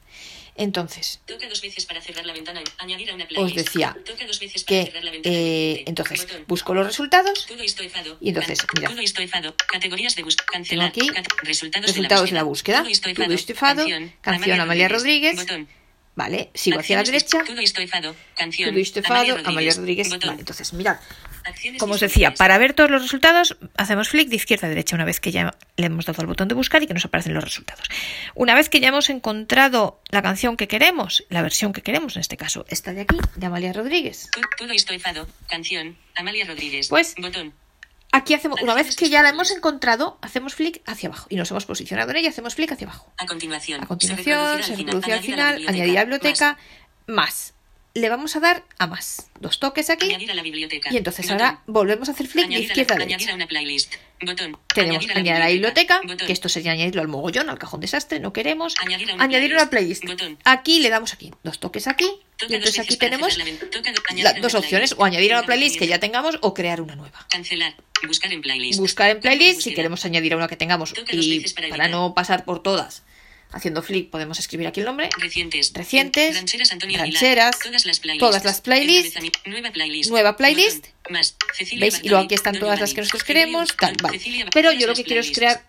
Entonces, 0.60 1.20
Toca 1.28 1.48
dos 1.48 1.62
veces 1.62 1.86
para 1.86 2.02
cerrar 2.02 2.26
la 2.26 2.34
ventana. 2.34 2.62
Añadir 2.80 3.12
a 3.12 3.14
una 3.16 3.28
os 3.38 3.54
decía 3.54 3.96
Toca 4.04 4.26
dos 4.26 4.40
veces 4.40 4.64
para 4.64 4.80
que 4.80 4.86
cerrar 4.88 5.04
la 5.04 5.12
ventana. 5.12 5.36
eh, 5.36 5.84
entonces 5.86 6.22
Botón. 6.26 6.46
busco 6.48 6.74
los 6.74 6.88
resultados 6.88 7.46
Todo. 7.46 7.64
Y 8.20 8.30
entonces, 8.30 8.66
mira. 8.76 8.90
Todo 8.90 9.00
esto 9.02 9.22
he 9.22 9.28
fado. 9.28 9.56
Categorías 9.72 10.16
de 10.16 10.24
búsqueda. 10.24 10.46
Tengo 10.48 10.54
Cancelar. 10.54 10.88
aquí 10.88 11.08
Cat- 11.10 11.28
resultados, 11.44 11.88
resultados 11.92 12.30
de 12.30 12.36
la 12.36 12.44
búsqueda. 12.44 12.80
Todo 12.82 12.90
Todo. 13.54 13.86
Canción, 14.22 14.60
Amalia 14.60 14.88
Rodríguez. 14.88 15.36
Botón. 15.36 15.68
Vale, 16.16 16.50
sigo 16.56 16.80
hacia 16.80 16.98
la 16.98 17.04
derecha. 17.04 17.44
Todo. 17.44 18.16
Canción. 18.36 18.72
Todo 18.72 18.80
esto 18.80 19.00
he 19.00 19.04
fado, 19.04 19.38
Amalia 19.46 19.74
Rodríguez. 19.76 20.10
Vale, 20.10 20.40
entonces, 20.40 20.74
mirad, 20.74 20.98
como 21.80 21.94
os 21.94 22.00
decía, 22.00 22.34
para 22.34 22.58
ver 22.58 22.74
todos 22.74 22.90
los 22.90 23.02
resultados, 23.02 23.58
hacemos 23.76 24.10
flick 24.10 24.30
de 24.30 24.36
izquierda 24.36 24.68
a 24.68 24.70
derecha 24.70 24.96
una 24.96 25.06
vez 25.06 25.20
que 25.20 25.32
ya 25.32 25.56
le 25.76 25.86
hemos 25.86 26.06
dado 26.06 26.22
al 26.22 26.28
botón 26.28 26.48
de 26.48 26.56
buscar 26.56 26.82
y 26.84 26.88
que 26.88 26.94
nos 26.94 27.06
aparecen 27.06 27.34
los 27.34 27.44
resultados. 27.44 27.88
Una 28.36 28.56
vez 28.56 28.70
que 28.70 28.80
ya 28.80 28.90
hemos 28.90 29.10
encontrado 29.10 30.02
la 30.10 30.22
canción 30.22 30.58
que 30.58 30.68
queremos, 30.68 31.26
la 31.30 31.42
versión 31.42 31.74
que 31.74 31.82
queremos, 31.82 32.16
en 32.16 32.22
este 32.22 32.38
caso, 32.38 32.66
esta 32.70 32.94
de 32.94 33.02
aquí, 33.02 33.18
de 33.36 33.46
Amalia 33.46 33.74
Rodríguez. 33.74 34.30
Todo. 34.58 35.28
Canción. 35.48 35.98
Amalia. 36.16 36.46
Pues- 36.90 37.16
Botón. 37.18 37.54
Aquí 38.12 38.34
hacemos, 38.34 38.62
una 38.62 38.74
vez 38.74 38.96
que 38.96 39.10
ya 39.10 39.22
la 39.22 39.30
hemos 39.30 39.52
encontrado, 39.52 40.18
hacemos 40.22 40.56
flick 40.56 40.82
hacia 40.86 41.10
abajo 41.10 41.28
y 41.30 41.36
nos 41.36 41.52
hemos 41.52 41.66
posicionado 41.66 42.10
en 42.12 42.18
ella, 42.18 42.30
hacemos 42.30 42.56
flick 42.56 42.72
hacia 42.72 42.88
abajo. 42.88 43.12
A 43.18 43.26
continuación. 43.26 43.84
A 43.84 43.86
continuación, 43.86 44.64
se 44.64 44.76
reproduce 44.78 45.14
al 45.14 45.20
final, 45.20 45.62
Añadir 45.68 45.98
a 46.00 46.04
biblioteca, 46.04 46.58
más. 47.06 47.54
Le 47.98 48.10
vamos 48.10 48.36
a 48.36 48.40
dar 48.40 48.64
a 48.78 48.86
más. 48.86 49.32
Dos 49.40 49.58
toques 49.60 49.90
aquí. 49.90 50.06
Añadir 50.06 50.30
a 50.30 50.36
la 50.36 50.44
biblioteca. 50.44 50.94
Y 50.94 50.98
entonces 50.98 51.26
Botón. 51.26 51.42
ahora 51.42 51.62
volvemos 51.66 52.08
a 52.08 52.12
hacer 52.12 52.28
flick 52.28 52.46
de 52.48 52.56
Añadir 52.56 52.66
a 52.66 52.68
la- 52.68 52.82
izquierda 52.82 52.94
a 52.94 52.98
Añadir 52.98 53.14
a 53.16 53.18
derecha. 53.18 53.36
una 53.36 53.48
playlist. 53.48 53.94
Botón. 54.22 54.58
Tenemos 54.76 55.10
añadir 55.10 55.32
a 55.32 55.40
la 55.40 55.48
biblioteca, 55.48 56.02
Botón. 56.04 56.28
que 56.28 56.32
esto 56.32 56.48
sería 56.48 56.74
añadirlo 56.74 57.02
al 57.02 57.08
mogollón, 57.08 57.50
al 57.50 57.58
cajón 57.58 57.80
desastre, 57.82 58.20
no 58.20 58.34
queremos. 58.34 58.76
Añadir 58.80 59.10
a 59.10 59.16
una 59.16 59.24
Añadir 59.24 59.54
una 59.56 59.70
playlist. 59.72 60.04
Aquí 60.44 60.80
le 60.80 60.90
damos 60.90 61.12
aquí, 61.14 61.32
dos 61.44 61.60
toques 61.60 61.88
aquí. 61.88 62.06
Toca 62.38 62.52
Y 62.54 62.56
entonces 62.58 62.80
aquí 62.82 62.98
tenemos 62.98 63.36
la 63.36 63.46
añadir 64.12 64.42
dos 64.44 64.54
opciones, 64.54 64.94
o 64.96 65.04
añadir 65.04 65.34
a 65.34 65.40
una 65.40 65.48
playlist 65.48 65.80
que 65.80 65.88
ya 65.88 66.00
tengamos 66.00 66.38
o 66.42 66.54
crear 66.54 66.82
una 66.82 66.96
nueva. 66.96 67.26
Cancelar. 67.32 67.74
Buscar 68.06 68.32
en 68.32 68.42
playlist. 68.44 68.80
Buscar 68.80 69.10
en 69.10 69.16
Campo 69.16 69.30
de 69.30 69.36
playlist, 69.38 69.62
si 69.62 69.74
queremos 69.74 70.06
añadir 70.06 70.34
a 70.34 70.38
una 70.38 70.48
que 70.48 70.56
tengamos 70.56 70.94
Toca 70.94 71.16
y 71.16 71.44
para 71.72 71.88
no 71.88 72.14
pasar 72.14 72.46
por 72.46 72.62
todas, 72.62 73.02
haciendo 73.52 73.82
flick 73.82 74.10
podemos 74.10 74.40
escribir 74.40 74.68
aquí 74.68 74.82
el 74.82 74.86
nombre. 74.86 75.10
Recientes. 75.20 75.72
Recientes, 75.74 76.36
Rancheras 76.36 76.72
Antonio 76.72 77.00
Aguilar. 77.02 77.14
rancheras, 77.22 77.60
Todas 77.60 77.86
las 77.86 78.00
playlists. 78.00 78.20
todas 78.28 78.44
las 78.46 78.62
playlists, 78.62 79.16
Encabezami- 79.16 79.32
Nueva 79.46 79.72
playlist. 79.72 80.10
nueva 80.10 80.36
playlist. 80.38 80.88
Botón. 80.88 80.94
Más. 81.14 81.36
Cecilia 81.58 81.82
¿Veis? 81.86 82.00
Y 82.04 82.10
luego 82.10 82.26
aquí 82.26 82.36
están 82.36 82.54
Don 82.54 82.62
todas 82.62 82.80
las 82.80 82.94
que 82.94 83.02
nosotros 83.02 83.24
queremos, 83.24 83.76
tal, 83.78 83.96
vale. 84.02 84.20
Pero 84.54 84.72
yo 84.74 84.88
lo 84.88 84.94
que 84.96 85.04
quiero 85.04 85.22
es 85.22 85.32
crear 85.32 85.64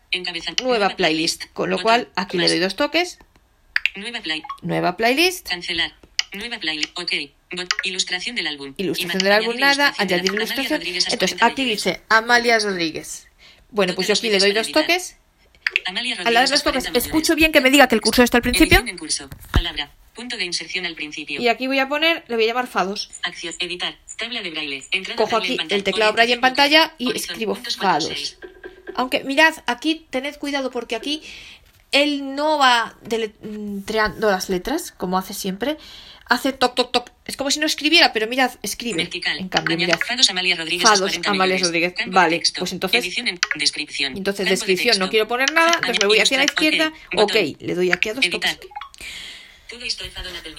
nueva 0.63 0.91
playlist, 0.97 1.45
con 1.53 1.71
lo 1.71 1.81
cual 1.81 2.09
aquí 2.17 2.37
le 2.39 2.49
doy 2.49 2.59
dos 2.59 2.75
toques, 2.77 3.19
Nueva 3.97 4.21
play. 4.21 4.43
nueva 4.63 4.97
playlist, 4.97 5.49
Cancelar. 5.49 5.93
Nueva 6.33 6.59
playlist. 6.59 6.97
Ok. 6.99 7.13
Bot- 7.51 7.73
Ilustración 7.85 8.37
del 8.37 8.47
álbum. 8.47 8.75
ilustración 8.77 9.23
del 9.23 9.33
álbum 9.33 9.57
nada, 9.57 9.95
añadir 9.97 10.33
ilustración. 10.35 10.83
Entonces 10.83 11.17
40 11.17 11.47
aquí 11.47 11.65
dice 11.65 12.03
Amalia 12.11 12.59
Rodríguez. 12.59 13.27
Bueno, 13.71 13.95
pues 13.95 14.09
yo 14.09 14.15
aquí 14.15 14.29
le 14.29 14.39
doy 14.39 14.53
dos 14.53 14.71
toques. 14.71 15.17
Al 15.87 16.35
dos 16.49 16.63
toques, 16.63 16.85
40 16.85 16.91
millones. 16.91 17.07
escucho 17.07 17.35
bien 17.35 17.53
que 17.53 17.61
me 17.61 17.71
diga 17.71 17.89
que 17.89 17.95
el 17.95 18.01
curso 18.01 18.23
está 18.23 18.39
al 18.39 18.43
principio. 18.43 18.85
En 18.87 18.99
curso. 18.99 19.29
Palabra. 19.53 19.91
Punto 20.15 20.37
de 20.37 20.45
inserción 20.45 20.85
al 20.85 20.95
principio. 20.95 21.41
Y 21.41 21.49
aquí 21.49 21.67
voy 21.67 21.79
a 21.79 21.89
poner, 21.89 22.25
le 22.27 22.35
voy 22.35 22.45
a 22.45 22.49
llamar 22.49 22.67
fados. 22.67 23.11
Acción. 23.23 23.55
Editar. 23.61 23.97
Tabla 24.17 24.43
de 24.43 24.51
braille. 24.51 24.85
Entrada 24.91 25.17
Cojo 25.17 25.37
aquí 25.37 25.57
el 25.69 25.85
teclado 25.85 26.13
braille 26.13 26.35
en 26.35 26.41
pantalla 26.41 26.95
y 26.99 27.17
escribo 27.17 27.55
fados. 27.55 28.39
Aunque 28.97 29.23
mirad, 29.23 29.55
aquí 29.67 30.07
tened 30.11 30.37
cuidado 30.37 30.73
porque 30.73 30.97
aquí 30.97 31.23
él 31.93 32.35
no 32.35 32.59
va 32.59 32.97
deletreando 33.03 34.31
las 34.31 34.49
letras, 34.49 34.93
como 34.93 35.19
hace 35.19 35.35
siempre. 35.35 35.79
Hace 36.29 36.53
toc, 36.53 36.75
toc, 36.75 36.93
toc. 36.93 37.11
Es 37.25 37.37
como 37.37 37.51
si 37.51 37.59
no 37.61 37.67
escribiera, 37.67 38.13
pero 38.13 38.27
mirad, 38.27 38.51
escribe. 38.63 38.99
Vertical. 39.03 39.39
En 39.39 39.49
cambio, 39.49 39.77
mirad. 39.77 39.99
Fados 39.99 40.29
Amalia 40.31 40.57
Rodríguez. 40.57 40.83
Fados, 40.83 41.01
40 41.01 41.31
Amalia 41.31 41.55
millones. 41.57 41.67
Rodríguez. 41.69 41.95
Vale, 42.09 42.43
pues 42.59 42.73
entonces- 42.73 43.19
en 43.19 43.39
descripción. 43.57 44.17
Entonces, 44.17 44.45
Campo 44.45 44.51
descripción, 44.51 44.99
no 44.99 45.09
quiero 45.11 45.27
poner 45.29 45.53
nada, 45.53 45.73
entonces 45.75 45.99
me 46.01 46.07
voy 46.07 46.21
hacia 46.21 46.39
la 46.39 46.45
izquierda. 46.45 46.93
ok. 47.17 47.35
Le 47.61 47.75
doy 47.75 47.93
aquí 47.93 48.11
a 48.11 48.15
dos 48.15 48.25
Editar. 48.25 48.57
toques. 48.57 48.69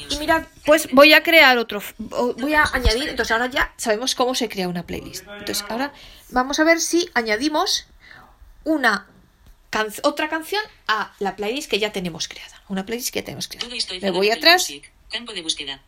Y 0.10 0.18
mirad, 0.18 0.44
pues 0.66 0.88
voy 0.92 1.14
a 1.14 1.24
crear 1.24 1.58
otro, 1.58 1.82
voy 1.98 2.54
a 2.54 2.64
añadir, 2.74 3.10
entonces 3.10 3.32
ahora 3.32 3.48
ya 3.48 3.74
sabemos 3.78 4.14
cómo 4.14 4.36
se 4.36 4.48
crea 4.50 4.68
una 4.68 4.86
playlist. 4.86 5.26
Entonces 5.28 5.66
ahora 5.68 5.94
vamos 6.30 6.60
a 6.60 6.64
ver 6.64 6.80
si 6.80 7.10
añadimos 7.16 7.88
una 8.66 9.08
can- 9.72 9.92
otra 10.04 10.30
canción 10.30 10.62
a 10.88 11.12
la 11.20 11.36
playlist 11.36 11.70
que 11.72 11.80
ya 11.80 11.92
tenemos 11.92 12.28
creada. 12.28 12.62
Una 12.70 12.86
playlist 12.86 13.12
que 13.12 13.20
ya 13.20 13.26
tenemos 13.26 13.48
creada. 13.48 13.68
Me 14.02 14.12
voy 14.12 14.30
atrás. 14.30 14.72
Campo 15.10 15.34
de 15.34 15.42
búsqueda. 15.42 15.82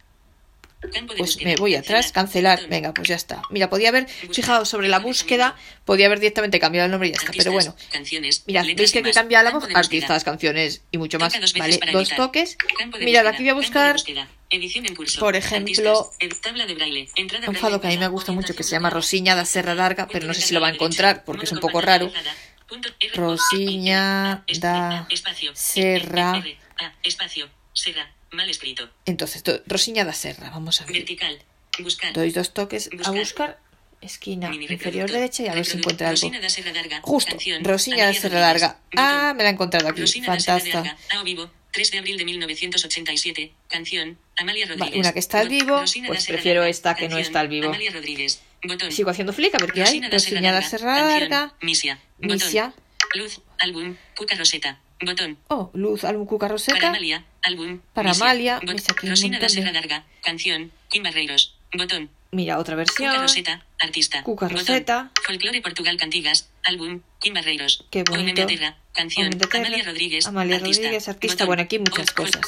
Campo 0.82 1.14
de 1.14 1.20
pues 1.20 1.36
búsqueda. 1.36 1.50
me 1.50 1.56
voy 1.58 1.76
atrás, 1.76 2.12
cancelar, 2.12 2.68
venga, 2.68 2.92
pues 2.92 3.08
ya 3.08 3.16
está. 3.16 3.44
Mira, 3.52 3.70
podía 3.70 3.90
haber 3.90 4.08
fijado 4.08 4.66
sobre 4.66 4.88
la 4.88 4.98
búsqueda, 4.98 5.56
podía 5.86 6.08
haber 6.08 6.20
directamente 6.20 6.60
cambiado 6.60 6.86
el 6.86 6.92
nombre 6.92 7.10
y 7.10 7.12
ya 7.12 7.20
está, 7.20 7.32
pero 7.38 7.52
bueno. 7.52 7.76
Letras 7.94 8.76
veis 8.76 8.92
que 8.92 9.00
aquí 9.00 9.12
cambia 9.12 9.44
la 9.44 9.52
voz, 9.52 9.68
artistas, 9.76 10.24
canciones 10.24 10.82
y 10.92 10.98
mucho 10.98 11.20
más. 11.20 11.34
Vale, 11.56 11.80
dos 11.92 12.10
toques. 12.16 12.58
Mirad, 13.00 13.28
aquí 13.28 13.44
voy 13.44 13.50
a 13.50 13.54
buscar 13.54 13.94
búsqueda. 13.94 14.28
Edición 14.50 14.88
en 14.88 14.96
curso. 14.96 15.20
por 15.20 15.36
ejemplo, 15.36 15.92
Artistas, 15.92 16.18
ed- 16.20 16.42
tabla 16.42 16.66
de 16.66 16.74
braille. 16.74 17.08
Entrada 17.16 17.48
un 17.48 17.56
fado 17.56 17.80
que 17.80 17.88
a 17.88 17.90
mí 17.92 17.98
me 18.00 18.08
gusta 18.08 18.32
mucho 18.32 18.56
que 18.56 18.64
se 18.64 18.72
llama. 18.72 18.90
Rosiña 18.90 19.36
da 19.36 19.46
Serra 19.46 19.76
Larga, 19.76 20.08
pero 20.12 20.26
no 20.26 20.34
sé 20.34 20.42
si 20.42 20.54
lo 20.54 20.62
va 20.62 20.68
a 20.70 20.72
encontrar 20.72 21.24
porque 21.26 21.46
es 21.46 21.52
un 21.52 21.60
poco 21.60 21.80
raro. 21.80 22.12
Rosiña 23.14 24.44
da 24.60 25.06
espacio, 25.10 25.52
Serra. 25.54 26.44
Mal 28.32 28.50
escrito. 28.50 28.90
Entonces, 29.06 29.44
Rosiña 29.68 30.06
da 30.06 30.14
Serra, 30.14 30.50
vamos 30.50 30.82
a 30.82 30.86
ver. 30.86 30.94
Vertical. 30.98 31.42
Buscar. 31.80 32.14
Doy 32.14 32.32
dos 32.32 32.54
toques 32.54 32.88
a 32.88 32.96
Buscar. 32.96 33.16
buscar, 33.16 33.60
esquina 34.02 34.50
Mini 34.50 34.64
inferior 34.66 35.10
reproductor. 35.10 35.12
derecha 35.20 35.44
y 35.44 35.48
a 35.48 35.54
ver 35.54 35.66
si 35.66 35.78
encuentra 35.78 36.10
algo. 36.10 36.22
Rosina 36.22 36.40
da 36.40 36.50
Serra 36.50 36.74
Darga. 36.74 37.02
Justo, 37.02 37.32
Canción. 37.32 37.64
Rosiña 37.64 38.06
da 38.06 38.14
Serra. 38.14 38.54
Botón. 38.54 38.76
Ah, 38.98 39.34
me 39.36 39.44
la 39.44 39.50
he 39.50 39.54
encontrado 39.54 39.88
aquí, 39.88 40.02
Rosina 40.02 40.26
fantástica. 40.28 40.78
Darga. 40.84 40.98
A 41.14 41.22
o 41.22 41.24
vivo. 41.24 41.50
3 41.72 41.92
de 41.92 41.98
abril 42.00 42.18
de 42.18 42.26
1987. 42.26 43.54
Canción. 43.70 44.18
Amalia 44.38 44.66
Rodríguez. 44.66 44.90
Vale, 44.90 45.00
una 45.00 45.14
que 45.14 45.20
está 45.20 45.40
al 45.40 45.48
vivo, 45.50 45.80
Rosina 45.80 46.08
pues 46.08 46.26
prefiero 46.26 46.62
Darga. 46.62 46.70
esta 46.72 46.96
que 46.96 47.08
no 47.10 47.18
está 47.18 47.40
al 47.40 47.48
vivo. 47.48 47.68
Amalia 47.70 47.92
Rodríguez. 47.92 48.42
Botón. 48.64 48.92
Sigo 48.92 49.10
haciendo 49.10 49.34
flick 49.34 49.56
a 49.56 49.58
ver 49.60 49.72
qué 49.72 49.84
hay. 49.84 50.02
Rosina 50.10 50.52
da 50.52 50.62
Serra 50.62 50.94
Darga. 50.94 51.10
Serra 51.10 51.20
Canción. 51.20 51.30
Larga. 51.30 51.54
Misia. 51.62 52.00
Misia. 52.20 52.74
Luz. 53.16 53.42
Álbum. 53.60 53.96
Cuca 54.18 54.36
Roseta. 54.36 54.80
Botón. 55.02 55.38
Oh, 55.48 55.72
Luz, 55.74 56.04
álbum 56.04 56.26
Cuca 56.26 56.46
Para 56.46 56.54
Roseta. 56.54 56.90
Amalia, 56.90 57.26
álbum. 57.44 57.80
Para. 57.94 58.12
Amalia, 58.12 58.60
un 58.62 58.78
Rosina 59.10 59.40
da 59.40 59.50
Serra 59.50 59.72
Darga. 59.72 60.06
Canción. 60.22 60.72
Kim 60.90 61.04
Barreiros. 61.04 61.56
Botón. 61.74 62.10
Mira, 62.32 62.60
otra 62.60 62.76
Cuca 62.76 62.84
versión. 62.84 63.22
Roseta. 63.22 63.66
Artista. 63.80 64.24
Cuca. 64.24 64.48
Roseta. 64.48 65.12
Folclore 65.26 65.62
Portugal 65.62 65.98
Cantigas. 65.98 66.50
Álbum. 66.64 67.02
Kim 67.20 67.34
Barreiros. 67.34 67.86
Qué 67.90 68.04
bonito. 68.04 68.46
Canción. 68.94 69.32
Amalia 69.54 69.84
Rodríguez. 69.84 70.28
Amalia 70.28 70.56
artista. 70.58 70.84
Rodríguez, 70.84 71.10
artista. 71.10 71.46
Bueno, 71.46 71.64
aquí 71.64 71.80
muchas 71.80 72.12
cosas. 72.12 72.42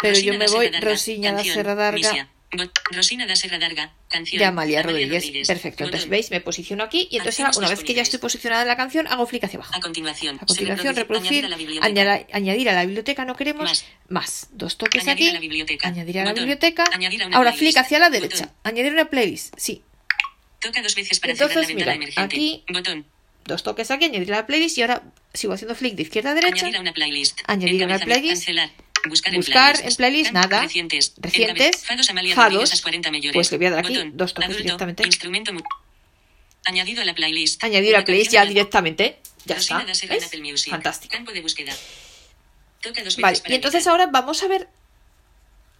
Pero 0.00 0.14
Rosina 0.14 0.32
yo 0.32 0.38
me 0.38 0.46
voy. 0.46 0.70
Rosiña 0.80 1.32
da. 1.32 1.44
Serra 1.44 1.74
Darga. 1.74 2.28
Rosina 2.90 3.26
da 3.26 3.36
Serra 3.36 3.58
Darga. 3.58 3.92
Canción. 4.08 4.38
de 4.38 4.44
Amalia 4.44 4.82
Rodríguez. 4.82 5.46
Perfecto. 5.46 5.84
Entonces. 5.84 6.08
¿veis? 6.08 6.30
Me 6.30 6.40
posiciono 6.40 6.84
aquí 6.84 7.08
y 7.10 7.16
entonces 7.16 7.44
una 7.56 7.68
vez 7.68 7.82
que 7.82 7.94
ya 7.94 8.02
estoy 8.02 8.18
posicionada 8.20 8.62
en 8.62 8.68
la 8.68 8.76
canción, 8.76 9.06
hago 9.08 9.26
flick 9.26 9.44
hacia 9.44 9.58
abajo. 9.58 9.72
A 9.74 9.80
continuación. 9.80 10.36
A 10.40 10.46
continuación, 10.46 10.94
reproducir, 10.94 11.44
añadir 11.44 11.46
a 11.46 11.48
la 11.48 11.56
biblioteca. 11.56 11.86
añada- 11.86 12.26
añadir 12.32 12.68
a 12.68 12.72
la 12.74 12.84
biblioteca, 12.84 13.24
no 13.24 13.34
queremos 13.36 13.64
Más. 13.64 13.84
más. 14.08 14.46
Dos 14.52 14.76
toques 14.78 15.02
Añadir 15.02 15.34
a 15.34 15.38
aquí, 15.38 15.48
la 15.48 15.88
añadir 15.88 16.18
a 16.20 16.24
la 16.24 16.30
Botón. 16.30 16.44
biblioteca, 16.44 16.84
ahora 17.32 17.52
flick 17.52 17.76
hacia 17.76 17.98
la 17.98 18.10
derecha, 18.10 18.44
Botón. 18.46 18.52
añadir 18.64 18.92
una 18.92 19.06
playlist, 19.10 19.54
sí. 19.56 19.82
Toca 20.60 20.80
dos 20.82 20.94
veces 20.94 21.18
para 21.20 21.32
Entonces, 21.32 21.54
cerrar 21.54 21.70
la 21.70 21.74
ventana 21.76 21.92
mira, 21.98 22.04
emergente. 22.04 22.36
aquí- 22.36 22.64
Botón. 22.72 23.06
Dos 23.46 23.62
toques 23.62 23.90
aquí, 23.90 24.06
añadir 24.06 24.32
a 24.32 24.36
la 24.38 24.46
playlist 24.46 24.78
y 24.78 24.82
ahora 24.82 25.02
sigo 25.34 25.52
haciendo 25.52 25.74
flick 25.74 25.94
de 25.96 26.02
izquierda 26.02 26.30
a 26.30 26.34
derecha. 26.34 26.66
Añadir 26.66 26.76
a 26.76 26.80
una 26.80 26.92
playlist. 26.94 27.40
Añadir 27.46 27.82
a 27.82 27.86
una 27.86 27.94
Encabezamiento. 27.96 28.42
playlist. 28.42 28.46
Cancelar. 28.46 28.83
Buscar, 29.08 29.34
Buscar 29.34 29.80
en 29.82 29.94
playlist, 29.96 30.32
nada. 30.32 30.62
Recientes. 30.62 31.12
Fados 31.84 32.08
Amalia 32.10 32.34
Fados. 32.34 32.52
Rodríguez, 32.52 32.70
las 32.70 32.82
40 32.82 33.10
mayores. 33.10 33.34
Pues 33.34 33.52
le 33.52 33.58
voy 33.58 33.66
a 33.66 33.70
dar 33.70 33.78
aquí 33.80 33.94
Botón. 33.94 34.16
dos 34.16 34.34
toques 34.34 34.46
Adulto. 34.46 34.62
directamente. 34.62 35.02
Instrumento. 35.06 35.52
Añadido 36.64 37.02
a 37.02 37.04
la 37.04 37.14
playlist. 37.14 37.62
A 37.62 37.68
la 37.68 37.72
ya 38.32 38.42
de 38.42 38.48
directamente. 38.48 39.18
Ya 39.44 39.56
Rosina 39.56 39.84
está. 39.92 40.70
Fantástico. 40.70 41.12
Campo 41.12 41.32
de 41.32 41.42
búsqueda. 41.42 41.74
Toca 42.80 43.02
dos 43.04 43.16
Vale, 43.16 43.38
y 43.46 43.54
entonces 43.54 43.86
ahora 43.86 44.06
vamos 44.06 44.42
a 44.42 44.48
ver. 44.48 44.68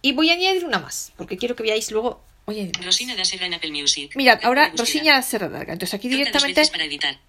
Y 0.01 0.11
voy 0.13 0.29
a 0.29 0.33
añadir 0.33 0.65
una 0.65 0.79
más, 0.79 1.11
porque 1.17 1.37
quiero 1.37 1.55
que 1.55 1.63
veáis 1.63 1.89
luego. 1.91 2.23
Más. 2.45 2.55
Rosina 2.83 3.25
Serra 3.25 3.47
en 3.47 3.55
Apple 3.55 3.71
Music. 3.71 4.11
Mirad, 4.15 4.39
ahora 4.43 4.65
de 4.65 4.71
búsqueda. 4.71 4.85
Rosiña 4.85 5.21
Serra. 5.23 5.61
Entonces 5.61 5.93
aquí 5.95 6.07
directamente 6.07 6.61
veces 6.61 6.69
para 6.71 6.83
editar. 6.83 7.19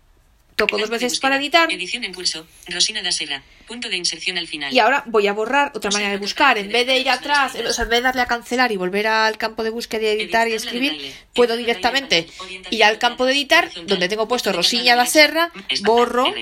Toco 0.57 0.79
dos 0.79 0.91
veces 0.91 1.21
para 1.21 1.37
editar. 1.37 1.71
Edición 1.71 2.03
en. 2.05 2.15
Rosina. 2.15 3.43
Punto 3.67 3.89
de 3.89 3.97
inserción 3.97 4.39
al 4.39 4.49
final. 4.49 4.73
Y 4.73 4.79
ahora 4.79 5.03
voy 5.07 5.27
a 5.27 5.33
borrar 5.33 5.73
otra 5.75 5.91
manera 5.91 6.11
de 6.11 6.19
buscar. 6.19 6.57
En 6.59 6.69
vez 6.69 6.87
de 6.87 6.99
ir 6.99 7.11
atrás, 7.11 7.55
o 7.55 7.73
sea, 7.73 7.85
en 7.85 7.91
vez 7.91 7.99
de 7.99 8.03
darle 8.05 8.23
a 8.23 8.27
cancelar 8.27 8.73
y 8.73 8.77
volver 8.77 9.07
al 9.07 9.37
campo 9.39 9.63
de 9.63 9.71
búsqueda 9.71 10.03
y 10.03 10.07
editar 10.07 10.49
y 10.49 10.55
escribir, 10.55 11.15
puedo 11.35 11.57
directamente 11.57 12.27
ir 12.71 12.85
al 12.85 12.99
campo 12.99 13.27
de 13.27 13.33
editar, 13.33 13.71
donde 13.87 14.09
tengo 14.09 14.27
puesto 14.27 14.53
Rosiña 14.53 14.97
da 14.97 15.07
Serra, 15.07 15.53
borro 15.83 16.33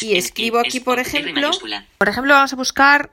y 0.00 0.16
escribo 0.16 0.58
aquí, 0.58 0.80
por 0.80 0.98
ejemplo, 0.98 1.50
por 1.98 2.08
ejemplo, 2.08 2.34
vamos 2.34 2.52
a 2.52 2.56
buscar 2.56 3.10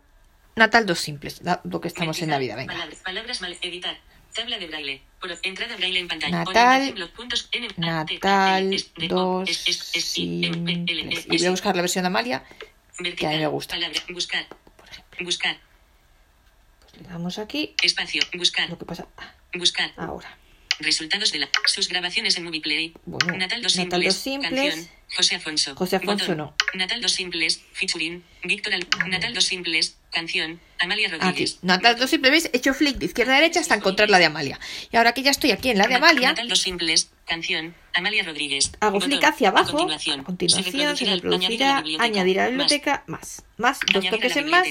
Natal 0.55 0.85
dos 0.85 0.99
simples, 0.99 1.41
lo 1.63 1.81
que 1.81 1.87
estamos 1.87 2.21
en 2.21 2.29
Navidad, 2.29 2.57
venga. 2.57 2.73
Palabras, 2.73 2.99
palabras 2.99 3.41
mal, 3.41 3.57
editar. 3.61 3.97
Tabla 4.33 4.57
de 4.57 4.67
braille. 4.67 5.01
Por, 5.19 5.31
entrada 5.43 5.75
braille 5.75 5.99
en 5.99 6.07
pantalla. 6.07 6.45
Natal, 6.45 6.95
Natal 7.77 8.67
L, 8.67 8.75
S, 8.75 8.91
D, 8.95 9.05
O, 9.13 9.39
dos 9.39 9.49
S, 9.49 9.69
S, 9.69 9.97
S, 9.97 10.21
I, 10.21 10.45
M, 10.45 10.63
P, 10.65 10.91
L, 10.91 11.01
simples. 11.01 11.19
S, 11.19 11.27
Y 11.29 11.37
voy 11.37 11.47
a 11.47 11.51
buscar 11.51 11.75
la 11.75 11.81
versión 11.81 12.03
de 12.03 12.07
Amalia, 12.07 12.43
que 13.17 13.27
a 13.27 13.29
mí 13.31 13.37
me 13.37 13.47
gusta. 13.47 13.75
Palabra, 13.75 14.01
buscar. 14.09 14.47
Buscar. 15.19 15.57
le 16.97 17.07
damos 17.07 17.37
aquí, 17.39 17.75
Espacio. 17.83 18.21
Buscar. 18.33 18.69
lo 18.69 18.77
que 18.77 18.85
pasa 18.85 19.07
ah, 19.17 19.33
Buscar. 19.53 19.91
ahora. 19.97 20.38
Resultados 20.79 21.31
de 21.31 21.39
la, 21.39 21.49
sus 21.65 21.89
grabaciones 21.89 22.37
en 22.37 22.43
Movie 22.45 22.61
Play. 22.61 22.93
Bueno, 23.05 23.35
Natal 23.37 23.61
dos 23.61 23.75
Natal 23.75 24.01
simples. 24.01 24.13
dos 24.13 24.23
simples. 24.23 24.73
Canción. 24.75 24.99
José 25.15 25.35
Afonso. 25.35 25.75
José 25.75 25.95
Afonso 25.97 26.23
Botón. 26.25 26.37
no. 26.37 26.55
Natal 26.75 27.01
dos 27.01 27.11
simples. 27.11 27.61
Featuring. 27.73 28.23
Víctor 28.43 28.73
Al. 28.75 28.87
Natal 29.07 29.33
dos 29.33 29.43
simples. 29.45 29.97
Canción. 30.11 30.59
Amalia 30.79 31.07
Aquí, 31.09 31.17
Rodríguez. 31.17 31.59
Natal 31.63 31.97
dos 31.97 32.09
simples, 32.09 32.31
¿veis? 32.31 32.49
He 32.53 32.57
hecho 32.57 32.73
flick 32.73 32.97
de 32.97 33.07
izquierda 33.07 33.33
a 33.33 33.35
derecha 33.41 33.59
hasta 33.59 33.75
encontrar 33.75 34.09
la 34.09 34.19
de 34.19 34.25
Amalia. 34.25 34.59
Y 34.91 34.95
ahora 34.97 35.13
que 35.13 35.21
ya 35.23 35.31
estoy 35.31 35.51
aquí 35.51 35.69
en 35.71 35.77
la 35.79 35.87
de 35.87 35.95
Amalia, 35.95 36.29
Natal 36.29 36.47
dos 36.47 36.59
simples. 36.61 37.09
Canción. 37.25 37.75
Amalia 37.93 38.23
Rodríguez. 38.23 38.71
hago 38.79 39.01
flick 39.01 39.23
hacia 39.23 39.49
abajo. 39.49 39.69
A 39.69 39.71
continuación. 39.79 40.19
A 40.21 40.23
continuación 40.23 40.95
se 40.97 41.05
reproducirá- 41.05 41.81
reproducirá 41.81 42.03
añadir 42.03 42.39
a 42.39 42.43
la 42.43 42.49
biblioteca 42.49 43.03
más. 43.07 43.43
Más, 43.57 43.79
dos 43.91 44.05
toques 44.09 44.35
en 44.37 44.49
más. 44.49 44.67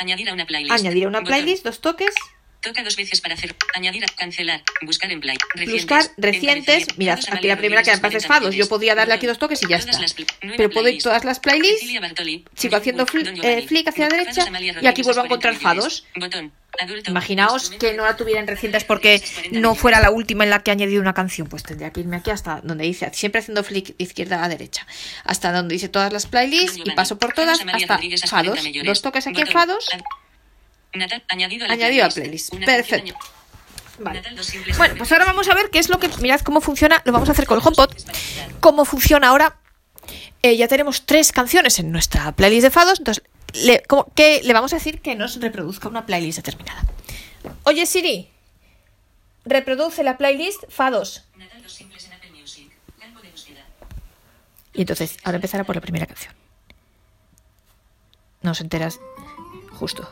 Añadir 0.00 0.30
a 0.30 0.32
una 0.32 0.46
playlist. 0.46 0.72
Añadir 0.72 1.04
a 1.04 1.08
una 1.08 1.20
Botón. 1.20 1.28
playlist, 1.34 1.64
dos 1.64 1.80
toques. 1.80 2.14
Toca 2.60 2.82
dos 2.82 2.96
veces 2.96 3.20
para 3.20 3.34
hacer. 3.34 3.54
Añadir 3.74 4.04
cancelar. 4.16 4.62
Buscar 4.82 5.10
en 5.12 5.20
play. 5.20 5.36
Buscar 5.70 6.04
recientes. 6.16 6.86
Mirad, 6.96 7.20
aquí 7.30 7.46
la 7.46 7.56
primera 7.56 7.82
que 7.82 7.92
me 7.92 7.98
parece 7.98 8.18
es 8.18 8.26
Fados. 8.26 8.54
Yo 8.54 8.68
podría 8.68 8.94
darle 8.94 9.14
aquí 9.14 9.26
dos 9.26 9.38
toques 9.38 9.62
y 9.62 9.68
ya 9.68 9.76
está. 9.76 9.98
Pero 10.56 10.70
puedo 10.70 10.88
ir 10.88 11.02
todas 11.02 11.24
las 11.24 11.38
playlists. 11.40 11.86
Sigo 12.54 12.76
haciendo 12.76 13.06
eh, 13.42 13.64
flick 13.66 13.88
hacia 13.88 14.08
la 14.08 14.16
derecha 14.16 14.46
y 14.80 14.86
aquí 14.86 15.02
vuelvo 15.02 15.22
a 15.22 15.24
encontrar 15.24 15.54
Fados. 15.56 16.04
Imaginaos 17.06 17.70
que 17.70 17.94
no 17.94 18.04
la 18.04 18.16
tuviera 18.16 18.40
en 18.40 18.46
recientes 18.46 18.84
porque 18.84 19.22
no 19.50 19.74
fuera 19.74 20.00
la 20.00 20.10
última 20.10 20.44
en 20.44 20.50
la 20.50 20.62
que 20.62 20.70
he 20.70 20.72
añadido 20.72 21.00
una 21.00 21.14
canción. 21.14 21.48
Pues 21.48 21.62
tendría 21.62 21.90
que 21.90 22.00
irme 22.00 22.16
aquí 22.16 22.30
hasta 22.30 22.60
donde 22.62 22.84
dice, 22.84 23.10
siempre 23.14 23.40
haciendo 23.40 23.64
flick 23.64 23.96
de 23.96 24.04
izquierda 24.04 24.44
a 24.44 24.48
derecha. 24.48 24.86
Hasta 25.24 25.52
donde 25.52 25.74
dice 25.74 25.88
todas 25.88 26.12
las 26.12 26.26
playlists 26.26 26.78
y 26.84 26.90
paso 26.92 27.18
por 27.18 27.32
todas 27.32 27.60
hasta 27.60 27.98
Fados. 28.26 28.60
Dos 28.84 29.02
toques 29.02 29.26
aquí 29.26 29.40
en 29.42 29.46
Fados. 29.48 29.88
Añadido 31.28 31.66
a, 31.66 31.72
Añadido 31.72 32.06
a 32.06 32.08
playlist. 32.08 32.54
Perfecto. 32.54 33.14
Vale. 33.98 34.22
Bueno, 34.76 34.94
pues 34.96 35.10
ahora 35.10 35.24
vamos 35.24 35.48
a 35.48 35.54
ver 35.54 35.70
qué 35.70 35.78
es 35.78 35.88
lo 35.88 35.98
que. 35.98 36.08
Mirad 36.20 36.40
cómo 36.40 36.60
funciona. 36.60 37.02
Lo 37.04 37.12
vamos 37.12 37.28
a 37.28 37.32
hacer 37.32 37.46
con 37.46 37.58
el 37.58 37.66
HomePod. 37.66 37.90
Cómo 38.60 38.84
funciona 38.84 39.28
ahora. 39.28 39.56
Eh, 40.42 40.56
ya 40.56 40.68
tenemos 40.68 41.04
tres 41.04 41.32
canciones 41.32 41.78
en 41.78 41.90
nuestra 41.90 42.32
playlist 42.32 42.62
de 42.64 42.70
fados. 42.70 43.00
Entonces, 43.00 43.24
le, 43.54 43.82
como 43.82 44.12
que 44.14 44.40
le 44.44 44.52
vamos 44.52 44.72
a 44.72 44.76
decir 44.76 45.00
que 45.00 45.16
nos 45.16 45.40
reproduzca 45.40 45.88
una 45.88 46.06
playlist 46.06 46.38
determinada. 46.38 46.82
Oye, 47.64 47.86
Siri. 47.86 48.28
Reproduce 49.44 50.04
la 50.04 50.16
playlist 50.16 50.64
fados. 50.68 51.24
Y 54.74 54.82
entonces, 54.82 55.16
ahora 55.24 55.36
empezará 55.36 55.64
por 55.64 55.74
la 55.74 55.80
primera 55.80 56.06
canción. 56.06 56.32
No 58.42 58.52
os 58.52 58.60
enteras. 58.60 59.00
Justo. 59.72 60.08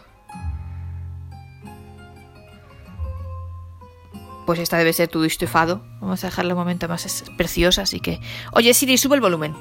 Pues 4.47 4.61
esta 4.61 4.79
debe 4.79 4.93
ser 4.93 5.09
tu 5.09 5.25
estufado. 5.25 5.83
Vamos 6.01 6.23
a 6.23 6.29
dejarla 6.29 6.55
un 6.55 6.61
momento 6.61 6.89
más, 6.89 7.25
preciosa, 7.37 7.83
así 7.83 7.99
que... 8.01 8.21
Oye 8.53 8.73
Siri, 8.73 8.97
sube 8.97 9.17
el 9.17 9.21
volumen. 9.21 9.55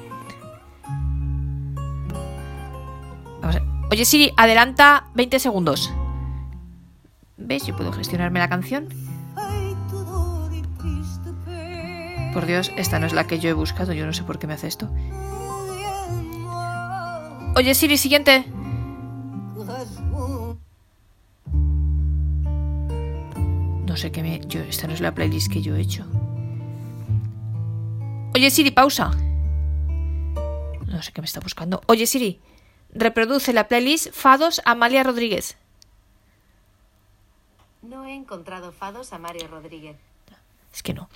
Oye 3.92 4.06
Siri, 4.06 4.32
adelanta 4.38 5.08
20 5.16 5.40
segundos. 5.40 5.92
¿Ves? 7.38 7.66
Yo 7.66 7.76
puedo 7.76 7.92
gestionarme 7.92 8.40
la 8.40 8.50
canción. 8.50 8.90
Por 12.34 12.46
Dios, 12.46 12.72
esta 12.76 13.00
no 13.00 13.08
es 13.08 13.14
la 13.14 13.28
que 13.28 13.40
yo 13.40 13.50
he 13.50 13.54
buscado. 13.54 13.94
Yo 13.94 14.06
no 14.06 14.14
sé 14.14 14.24
por 14.24 14.40
qué 14.40 14.46
me 14.46 14.54
hace 14.54 14.68
esto. 14.68 14.90
Oye 17.56 17.74
Siri, 17.74 17.98
siguiente. 17.98 18.46
Sé 24.06 24.12
qué 24.12 24.22
me... 24.22 24.40
Yo, 24.46 24.62
esta 24.62 24.88
no 24.88 24.94
es 24.94 25.02
la 25.02 25.14
playlist 25.14 25.52
que 25.52 25.62
yo 25.62 25.76
he 25.76 25.82
hecho. 25.82 26.06
Oye 28.36 28.52
Siri, 28.52 28.70
pausa. 28.70 29.10
No 30.86 31.02
sé 31.02 31.12
qué 31.12 31.22
me 31.22 31.26
está 31.26 31.40
buscando. 31.40 31.82
Oye 31.88 32.06
Siri, 32.06 32.40
reproduce 32.94 33.52
la 33.52 33.68
playlist 33.68 34.14
Fados 34.14 34.62
Amalia 34.66 35.04
Rodríguez. 35.04 35.58
No 37.82 38.06
he 38.06 38.14
encontrado 38.14 38.72
fados 38.72 39.12
a 39.12 39.18
Mario 39.18 39.48
Rodríguez. 39.48 39.98
Es 40.72 40.84
que 40.84 40.94
no. 40.94 41.10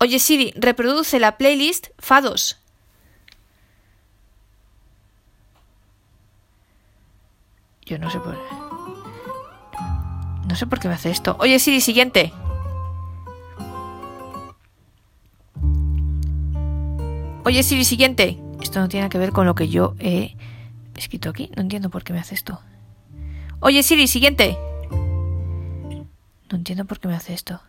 Oye 0.00 0.18
Siri, 0.18 0.52
reproduce 0.56 1.20
la 1.20 1.38
playlist 1.38 1.88
Fados. 1.98 2.58
Yo 7.82 7.98
no 7.98 8.10
sé 8.10 8.18
por... 8.18 8.67
No 10.48 10.56
sé 10.56 10.66
por 10.66 10.80
qué 10.80 10.88
me 10.88 10.94
hace 10.94 11.10
esto. 11.10 11.36
Oye 11.40 11.58
Siri, 11.58 11.80
siguiente. 11.80 12.32
Oye 17.44 17.62
Siri, 17.62 17.84
siguiente. 17.84 18.38
Esto 18.60 18.80
no 18.80 18.88
tiene 18.88 19.08
que 19.08 19.18
ver 19.18 19.32
con 19.32 19.46
lo 19.46 19.54
que 19.54 19.68
yo 19.68 19.94
he 19.98 20.36
escrito 20.96 21.30
aquí. 21.30 21.50
No 21.56 21.62
entiendo 21.62 21.90
por 21.90 22.02
qué 22.04 22.12
me 22.12 22.18
hace 22.18 22.34
esto. 22.34 22.60
Oye 23.60 23.82
Siri, 23.82 24.06
siguiente. 24.06 24.58
No 24.90 26.56
entiendo 26.56 26.84
por 26.86 26.98
qué 26.98 27.08
me 27.08 27.14
hace 27.14 27.34
esto. 27.34 27.60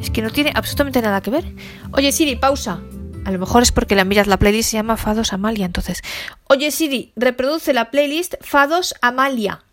Es 0.00 0.10
que 0.10 0.22
no 0.22 0.30
tiene 0.30 0.52
absolutamente 0.54 1.00
nada 1.02 1.20
que 1.20 1.30
ver. 1.30 1.44
Oye 1.92 2.12
Siri, 2.12 2.36
pausa. 2.36 2.80
A 3.24 3.30
lo 3.32 3.38
mejor 3.38 3.62
es 3.62 3.72
porque 3.72 3.96
la 3.96 4.04
miras, 4.04 4.28
la 4.28 4.38
playlist 4.38 4.70
se 4.70 4.76
llama 4.76 4.96
Fados 4.96 5.32
Amalia, 5.32 5.66
entonces. 5.66 6.02
Oye 6.48 6.70
Siri, 6.70 7.12
reproduce 7.16 7.72
la 7.72 7.90
playlist 7.90 8.34
Fados 8.40 8.94
Amalia. 9.02 9.65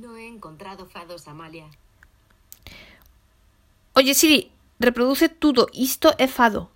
No 0.00 0.16
he 0.16 0.28
encontrado 0.28 0.86
fados 0.86 1.26
Amalia. 1.26 1.66
Oye 3.94 4.14
Siri, 4.14 4.52
reproduce 4.78 5.28
todo 5.28 5.66
esto 5.74 6.14
es 6.18 6.30
fado. 6.30 6.70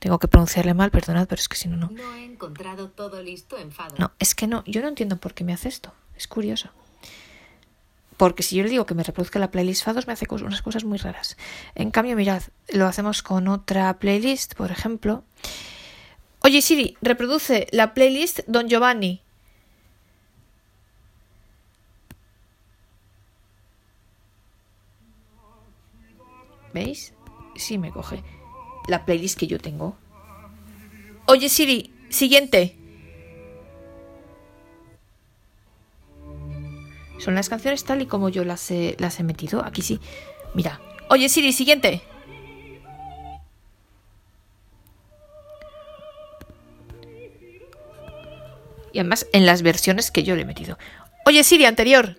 Tengo 0.00 0.18
que 0.18 0.26
pronunciarle 0.26 0.74
mal, 0.74 0.90
perdonad, 0.90 1.28
pero 1.28 1.38
es 1.38 1.48
que 1.48 1.56
si 1.56 1.68
no, 1.68 1.76
no. 1.76 1.88
No 1.90 2.14
he 2.14 2.24
encontrado 2.24 2.90
todo 2.90 3.22
listo 3.22 3.56
en 3.58 3.70
fado. 3.70 3.94
No, 3.96 4.10
es 4.18 4.34
que 4.34 4.48
no, 4.48 4.64
yo 4.66 4.82
no 4.82 4.88
entiendo 4.88 5.18
por 5.18 5.34
qué 5.34 5.44
me 5.44 5.52
hace 5.52 5.68
esto. 5.68 5.92
Es 6.16 6.26
curioso. 6.26 6.70
Porque 8.16 8.42
si 8.42 8.56
yo 8.56 8.64
le 8.64 8.70
digo 8.70 8.86
que 8.86 8.94
me 8.94 9.04
reproduzca 9.04 9.38
la 9.38 9.52
playlist 9.52 9.84
Fados, 9.84 10.08
me 10.08 10.12
hace 10.12 10.26
unas 10.28 10.62
cosas 10.62 10.82
muy 10.82 10.98
raras. 10.98 11.36
En 11.76 11.92
cambio, 11.92 12.16
mirad, 12.16 12.42
lo 12.72 12.86
hacemos 12.86 13.22
con 13.22 13.46
otra 13.46 13.96
playlist, 14.00 14.54
por 14.54 14.72
ejemplo. 14.72 15.22
Oye 16.40 16.60
Siri, 16.60 16.96
reproduce 17.02 17.68
la 17.70 17.94
playlist 17.94 18.40
Don 18.48 18.68
Giovanni. 18.68 19.22
¿Veis? 26.72 27.12
Sí 27.56 27.78
me 27.78 27.90
coge 27.90 28.22
la 28.88 29.04
playlist 29.04 29.38
que 29.38 29.46
yo 29.46 29.58
tengo. 29.58 29.96
Oye 31.26 31.48
Siri, 31.48 31.92
siguiente. 32.08 32.76
Son 37.18 37.34
las 37.36 37.48
canciones 37.48 37.84
tal 37.84 38.02
y 38.02 38.06
como 38.06 38.28
yo 38.30 38.44
las 38.44 38.68
he, 38.70 38.96
las 38.98 39.20
he 39.20 39.22
metido. 39.22 39.64
Aquí 39.64 39.82
sí. 39.82 40.00
Mira. 40.54 40.80
Oye 41.08 41.28
Siri, 41.28 41.52
siguiente. 41.52 42.02
Y 48.92 48.98
además 48.98 49.26
en 49.32 49.46
las 49.46 49.62
versiones 49.62 50.10
que 50.10 50.22
yo 50.22 50.34
le 50.34 50.42
he 50.42 50.46
metido. 50.46 50.78
Oye 51.24 51.44
Siri, 51.44 51.64
anterior. 51.64 52.16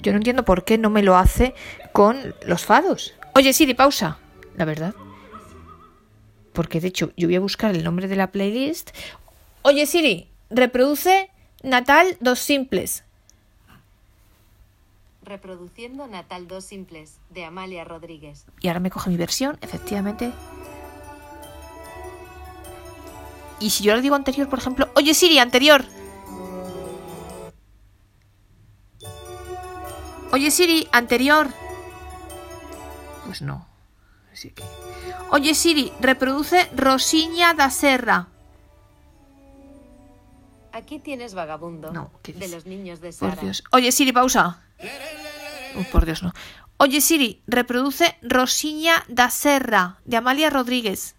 Yo 0.00 0.12
no 0.12 0.18
entiendo 0.18 0.44
por 0.44 0.64
qué 0.64 0.78
no 0.78 0.90
me 0.90 1.02
lo 1.02 1.16
hace 1.16 1.54
con 1.92 2.34
los 2.46 2.64
fados. 2.64 3.14
Oye 3.34 3.52
Siri, 3.52 3.74
pausa. 3.74 4.18
La 4.56 4.64
verdad. 4.64 4.94
Porque 6.52 6.80
de 6.80 6.88
hecho 6.88 7.12
yo 7.16 7.28
voy 7.28 7.36
a 7.36 7.40
buscar 7.40 7.74
el 7.74 7.84
nombre 7.84 8.08
de 8.08 8.16
la 8.16 8.30
playlist. 8.30 8.90
Oye 9.62 9.86
Siri, 9.86 10.28
reproduce 10.50 11.30
Natal 11.62 12.16
dos 12.20 12.38
simples. 12.38 13.04
Reproduciendo 15.28 16.06
Natal 16.06 16.48
2 16.48 16.64
Simples, 16.64 17.18
de 17.28 17.44
Amalia 17.44 17.84
Rodríguez. 17.84 18.46
Y 18.62 18.68
ahora 18.68 18.80
me 18.80 18.90
coge 18.90 19.10
mi 19.10 19.18
versión, 19.18 19.58
efectivamente. 19.60 20.32
Y 23.60 23.68
si 23.68 23.84
yo 23.84 23.94
le 23.94 24.00
digo 24.00 24.14
anterior, 24.14 24.48
por 24.48 24.58
ejemplo, 24.58 24.88
oye 24.94 25.12
Siri, 25.12 25.38
anterior. 25.38 25.84
Oye 30.32 30.50
Siri, 30.50 30.88
anterior. 30.92 31.48
Pues 33.26 33.42
no. 33.42 33.66
Así 34.32 34.50
que. 34.50 34.62
Oye 35.30 35.54
Siri, 35.54 35.92
reproduce 36.00 36.68
Rosiña 36.76 37.54
da 37.54 37.70
Serra. 37.70 38.28
Aquí 40.72 41.00
tienes 41.00 41.34
Vagabundo, 41.34 41.90
No, 41.92 42.12
¿qué 42.22 42.32
de 42.32 42.48
los 42.48 42.66
niños 42.66 43.00
de 43.00 43.12
Por 43.12 43.30
Sara. 43.30 43.42
Dios. 43.42 43.64
Oye 43.72 43.90
Siri, 43.90 44.12
pausa. 44.12 44.62
Oh, 45.76 45.82
por 45.90 46.04
Dios, 46.06 46.22
no. 46.22 46.32
Oye 46.76 47.00
Siri, 47.00 47.42
reproduce 47.46 48.16
Rosiña 48.22 49.04
da 49.08 49.30
Serra, 49.30 49.98
de 50.04 50.16
Amalia 50.18 50.50
Rodríguez. 50.50 51.16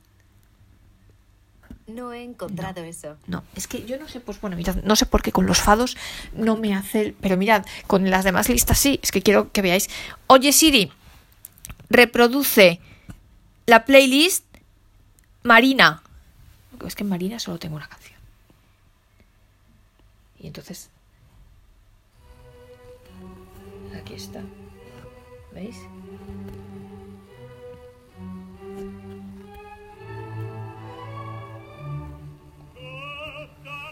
No 1.90 2.14
he 2.14 2.24
encontrado 2.24 2.84
eso. 2.84 3.18
No, 3.28 3.44
es 3.56 3.68
que 3.68 3.86
yo 3.86 3.98
no 3.98 4.08
sé, 4.08 4.20
pues 4.20 4.40
bueno, 4.40 4.56
mirad, 4.56 4.76
no 4.84 4.96
sé 4.96 5.06
por 5.06 5.22
qué 5.22 5.32
con 5.32 5.46
los 5.46 5.60
fados 5.60 5.98
no 6.34 6.56
me 6.56 6.76
hace, 6.76 7.16
pero 7.20 7.36
mirad, 7.36 7.66
con 7.88 8.10
las 8.10 8.24
demás 8.24 8.48
listas 8.50 8.78
sí, 8.78 9.00
es 9.02 9.12
que 9.12 9.22
quiero 9.22 9.52
que 9.52 9.62
veáis. 9.62 9.90
Oye 10.28 10.52
Siri, 10.52 10.92
reproduce 11.90 12.80
la 13.66 13.86
playlist 13.86 14.46
Marina. 15.44 16.04
Es 16.86 16.96
que 16.96 17.04
en 17.04 17.10
Marina 17.10 17.40
solo 17.40 17.60
tengo 17.60 17.76
una 17.76 17.88
canción. 17.88 18.20
Y 20.40 20.48
entonces... 20.48 20.90
Aquí 23.96 24.14
está. 24.14 24.42
¿Veis? 25.54 25.78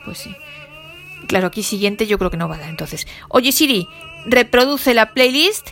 Pues 0.07 0.19
sí. 0.19 0.33
Claro, 1.27 1.47
aquí 1.47 1.63
siguiente 1.63 2.07
yo 2.07 2.17
creo 2.17 2.31
que 2.31 2.37
no 2.37 2.47
va 2.47 2.55
a 2.55 2.59
dar 2.59 2.69
entonces. 2.69 3.05
Oye 3.27 3.51
Siri, 3.51 3.89
reproduce 4.25 4.93
la 4.93 5.13
playlist 5.13 5.71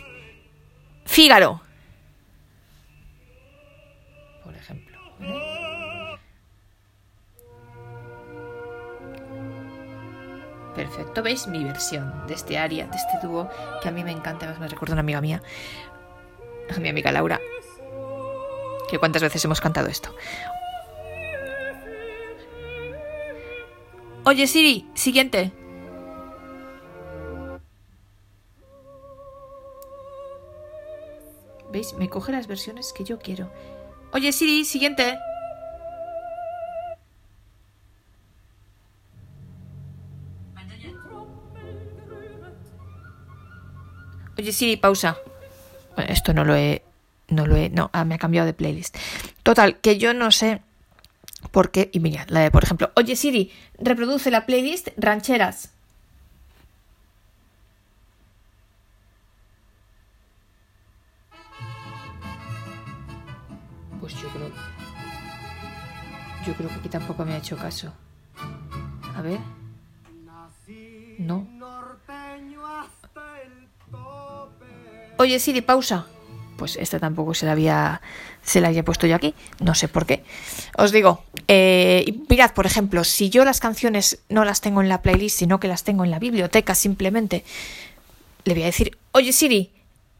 Fígaro. 1.06 1.62
Por 4.44 4.54
ejemplo. 4.54 4.98
¿vale? 5.18 6.18
Perfecto, 10.74 11.22
¿veis? 11.22 11.46
Mi 11.46 11.64
versión 11.64 12.26
de 12.26 12.34
este 12.34 12.58
aria, 12.58 12.88
de 12.88 12.96
este 12.98 13.26
dúo, 13.26 13.48
que 13.80 13.88
a 13.88 13.90
mí 13.90 14.04
me 14.04 14.12
encanta, 14.12 14.44
además 14.44 14.60
me 14.60 14.68
recuerda 14.68 14.92
a 14.92 14.96
una 14.96 15.00
amiga 15.00 15.22
mía, 15.22 15.42
a 16.76 16.78
mi 16.78 16.90
amiga 16.90 17.10
Laura, 17.10 17.40
que 18.90 18.98
cuántas 18.98 19.22
veces 19.22 19.42
hemos 19.46 19.62
cantado 19.62 19.88
esto. 19.88 20.14
Oye 24.28 24.48
Siri, 24.48 24.84
siguiente. 24.94 25.52
¿Veis? 31.70 31.94
Me 31.94 32.08
coge 32.08 32.32
las 32.32 32.48
versiones 32.48 32.92
que 32.92 33.04
yo 33.04 33.20
quiero. 33.20 33.52
Oye 34.12 34.32
Siri, 34.32 34.64
siguiente. 34.64 35.16
Oye 44.36 44.50
Siri, 44.50 44.76
pausa. 44.76 45.18
Bueno, 45.94 46.12
esto 46.12 46.34
no 46.34 46.44
lo 46.44 46.56
he... 46.56 46.82
No 47.28 47.46
lo 47.46 47.54
he... 47.54 47.70
No, 47.70 47.90
ah, 47.92 48.04
me 48.04 48.16
ha 48.16 48.18
cambiado 48.18 48.46
de 48.46 48.54
playlist. 48.54 48.96
Total, 49.44 49.78
que 49.78 49.98
yo 49.98 50.14
no 50.14 50.32
sé 50.32 50.62
por 51.50 51.70
qué... 51.70 51.90
Y 51.92 52.00
mira, 52.00 52.26
la 52.28 52.40
de, 52.40 52.50
por 52.50 52.64
ejemplo, 52.64 52.90
oye 52.96 53.16
Siri, 53.16 53.52
reproduce 53.78 54.30
la 54.30 54.46
playlist 54.46 54.88
Rancheras. 54.96 55.70
Pues 64.00 64.14
yo 64.14 64.28
creo... 64.28 64.50
Yo 66.46 66.54
creo 66.54 66.68
que 66.68 66.74
aquí 66.76 66.88
tampoco 66.88 67.24
me 67.24 67.34
ha 67.34 67.38
hecho 67.38 67.56
caso. 67.56 67.92
A 69.16 69.22
ver. 69.22 69.40
No. 71.18 71.46
Oye 75.18 75.38
Siri, 75.38 75.62
pausa. 75.62 76.06
Pues 76.56 76.76
esta 76.76 76.98
tampoco 76.98 77.34
se 77.34 77.46
la 77.46 77.52
había 77.52 78.00
se 78.42 78.60
la 78.60 78.68
había 78.68 78.84
puesto 78.84 79.06
yo 79.06 79.16
aquí. 79.16 79.34
No 79.60 79.74
sé 79.74 79.88
por 79.88 80.06
qué. 80.06 80.24
Os 80.78 80.92
digo, 80.92 81.24
eh, 81.48 82.14
mirad, 82.28 82.52
por 82.52 82.66
ejemplo, 82.66 83.04
si 83.04 83.28
yo 83.28 83.44
las 83.44 83.60
canciones 83.60 84.18
no 84.28 84.44
las 84.44 84.60
tengo 84.60 84.80
en 84.80 84.88
la 84.88 85.02
playlist, 85.02 85.38
sino 85.38 85.60
que 85.60 85.68
las 85.68 85.84
tengo 85.84 86.04
en 86.04 86.10
la 86.10 86.18
biblioteca 86.18 86.74
simplemente, 86.74 87.44
le 88.44 88.54
voy 88.54 88.62
a 88.62 88.66
decir, 88.66 88.96
oye 89.12 89.32
Siri, 89.32 89.72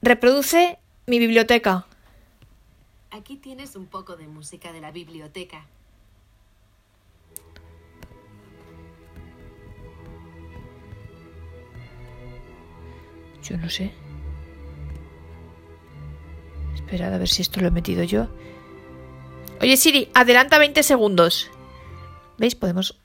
reproduce 0.03 0.79
mi 1.07 1.19
biblioteca. 1.19 1.87
Aquí 3.11 3.37
tienes 3.37 3.77
un 3.77 3.87
poco 3.87 4.17
de 4.17 4.27
música 4.27 4.73
de 4.73 4.81
la 4.81 4.91
biblioteca. 4.91 5.65
Yo 13.43 13.57
no 13.57 13.71
sé. 13.71 14.06
Esperad 16.77 17.13
a 17.13 17.19
ver 17.19 17.29
si 17.29 17.43
esto 17.43 17.61
lo 17.61 17.67
he 17.67 17.71
metido 17.71 18.05
yo. 18.05 18.29
Oye 19.61 19.77
Siri, 19.77 20.09
adelanta 20.15 20.59
20 20.59 20.83
segundos. 20.85 21.51
¿Veis? 22.39 22.55
Podemos 22.55 22.97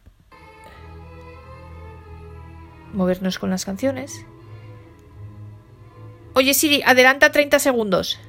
movernos 2.93 3.39
con 3.39 3.49
las 3.49 3.65
canciones. 3.65 4.25
Oye 6.35 6.53
Siri, 6.53 6.83
adelanta 6.85 7.31
30 7.31 7.57
segundos. 7.57 8.19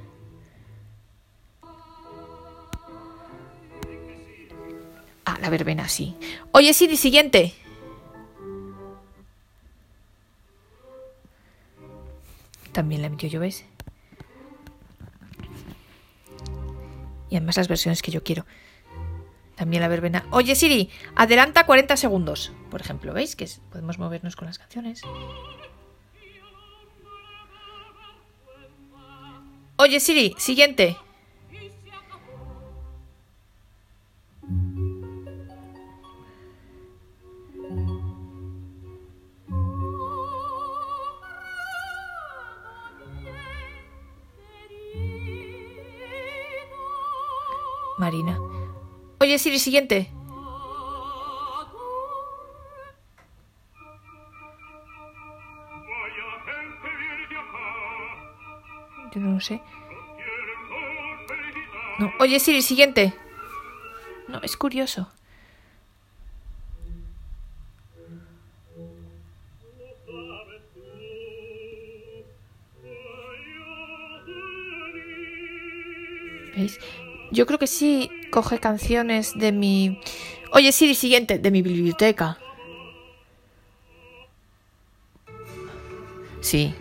la 5.42 5.50
verbena, 5.50 5.88
sí. 5.88 6.14
Oye, 6.52 6.72
Siri, 6.72 6.96
siguiente. 6.96 7.52
También 12.70 13.02
la 13.02 13.10
metió 13.10 13.28
yo, 13.28 13.40
¿ves? 13.40 13.64
Y 17.32 17.36
además 17.36 17.56
las 17.56 17.68
versiones 17.68 18.02
que 18.02 18.10
yo 18.10 18.22
quiero. 18.22 18.44
También 19.54 19.80
la 19.80 19.88
verbena. 19.88 20.26
Oye, 20.32 20.54
Siri, 20.54 20.90
adelanta 21.16 21.64
40 21.64 21.96
segundos. 21.96 22.52
Por 22.70 22.82
ejemplo, 22.82 23.14
¿veis? 23.14 23.36
Que 23.36 23.48
podemos 23.70 23.98
movernos 23.98 24.36
con 24.36 24.44
las 24.44 24.58
canciones. 24.58 25.00
Oye, 29.76 29.98
Siri, 29.98 30.34
siguiente. 30.36 30.98
Marina. 48.02 48.36
Oye, 49.20 49.38
Siri, 49.38 49.60
siguiente. 49.60 50.10
Yo 59.12 59.20
no 59.20 59.34
lo 59.34 59.40
sé. 59.40 59.62
No. 62.00 62.12
Oye, 62.18 62.40
Siri, 62.40 62.60
siguiente. 62.60 63.14
No, 64.26 64.40
es 64.42 64.56
curioso. 64.56 65.06
Yo 77.32 77.46
creo 77.46 77.58
que 77.58 77.66
sí 77.66 78.10
coge 78.30 78.58
canciones 78.60 79.32
de 79.36 79.52
mi... 79.52 79.98
Oye, 80.52 80.70
Siri, 80.70 80.94
siguiente, 80.94 81.38
de 81.38 81.50
mi 81.50 81.62
biblioteca. 81.62 82.38
Sí, 86.40 86.74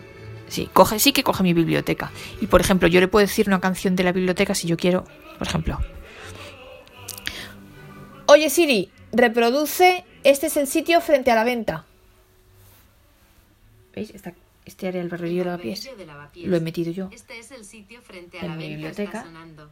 sí, 0.48 0.68
coge, 0.72 0.98
sí 0.98 1.12
que 1.12 1.22
coge 1.22 1.42
mi 1.42 1.54
biblioteca. 1.54 2.10
Y 2.40 2.46
por 2.48 2.60
ejemplo, 2.60 2.88
yo 2.88 3.00
le 3.00 3.08
puedo 3.08 3.26
decir 3.26 3.46
una 3.48 3.60
canción 3.60 3.96
de 3.96 4.04
la 4.04 4.12
biblioteca 4.12 4.54
si 4.54 4.66
yo 4.66 4.76
quiero, 4.76 5.04
por 5.38 5.46
ejemplo. 5.46 5.78
Oye, 8.26 8.50
Siri, 8.50 8.90
reproduce. 9.12 10.04
Este 10.24 10.46
es 10.48 10.56
el 10.56 10.66
sitio 10.66 11.00
frente 11.00 11.30
a 11.30 11.34
la 11.34 11.44
venta. 11.44 11.84
¿Veis? 13.94 14.10
Esta, 14.10 14.32
este 14.64 14.88
área 14.88 15.00
del 15.00 15.10
barberillo 15.10 15.40
de 15.40 15.50
lavapiés. 15.50 15.78
Barberillo 15.80 15.98
de 15.98 16.06
lavapiés. 16.06 16.48
Lo 16.48 16.56
he 16.56 16.60
metido 16.60 16.92
yo. 16.92 17.08
Este 17.12 17.38
es 17.38 17.50
el 17.50 17.64
sitio 17.64 18.00
frente 18.02 18.38
a 18.38 18.42
En 18.42 18.48
la 18.48 18.54
mi 18.56 18.62
venta. 18.64 18.76
biblioteca. 18.76 19.18
Está 19.18 19.24
sonando. 19.24 19.70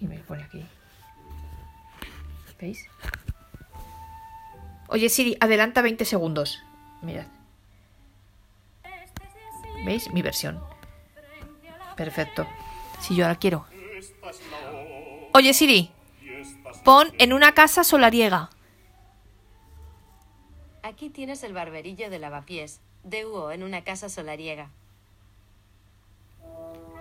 Y 0.00 0.06
me 0.06 0.18
pone 0.18 0.42
aquí. 0.42 0.64
¿Veis? 2.58 2.86
Oye, 4.88 5.08
Siri, 5.08 5.36
adelanta 5.40 5.82
20 5.82 6.04
segundos. 6.04 6.62
Mirad. 7.02 7.26
¿Veis? 9.84 10.10
Mi 10.12 10.22
versión. 10.22 10.60
Perfecto. 11.96 12.46
Si 13.00 13.14
yo 13.14 13.24
ahora 13.24 13.38
quiero. 13.38 13.66
Oye, 15.32 15.54
Siri, 15.54 15.90
pon 16.84 17.12
en 17.18 17.32
una 17.32 17.52
casa 17.52 17.84
solariega. 17.84 18.50
Aquí 20.82 21.08
tienes 21.08 21.42
el 21.44 21.52
barberillo 21.52 22.10
de 22.10 22.18
lavapiés. 22.18 22.80
De 23.04 23.24
Hugo 23.24 23.52
en 23.52 23.62
una 23.62 23.84
casa 23.84 24.08
solariega. 24.08 24.70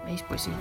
¿Veis? 0.05 0.23
Pues 0.23 0.43
sí. 0.43 0.51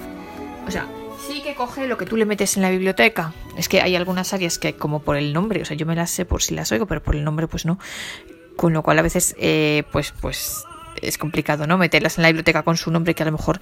O 0.67 0.71
sea, 0.71 0.89
sí 1.27 1.43
que 1.43 1.55
coge 1.55 1.87
lo 1.87 1.99
que 1.99 2.07
tú 2.07 2.17
le 2.17 2.25
metes 2.25 2.57
en 2.57 2.63
la 2.63 2.71
biblioteca. 2.71 3.33
Es 3.57 3.69
que 3.69 3.81
hay 3.81 3.97
algunas 3.97 4.33
áreas 4.33 4.59
que 4.59 4.75
como 4.75 5.01
por 5.01 5.17
el 5.17 5.33
nombre, 5.33 5.63
o 5.63 5.65
sea, 5.65 5.77
yo 5.77 5.87
me 5.87 5.95
las 5.95 6.11
sé 6.11 6.25
por 6.25 6.43
si 6.43 6.55
las 6.55 6.71
oigo, 6.73 6.87
pero 6.87 7.03
por 7.03 7.15
el 7.15 7.25
nombre 7.25 7.49
pues 7.49 7.65
no. 7.65 7.79
Con 8.57 8.73
lo 8.73 8.83
cual 8.83 8.99
a 8.99 9.03
veces 9.03 9.35
eh, 9.39 9.85
pues 9.93 10.13
pues 10.21 10.65
es 11.03 11.19
complicado, 11.19 11.67
¿no? 11.67 11.79
Meterlas 11.79 12.19
en 12.19 12.23
la 12.23 12.29
biblioteca 12.29 12.63
con 12.63 12.77
su 12.77 12.91
nombre 12.91 13.15
que 13.15 13.23
a 13.23 13.27
lo 13.27 13.33
mejor 13.33 13.61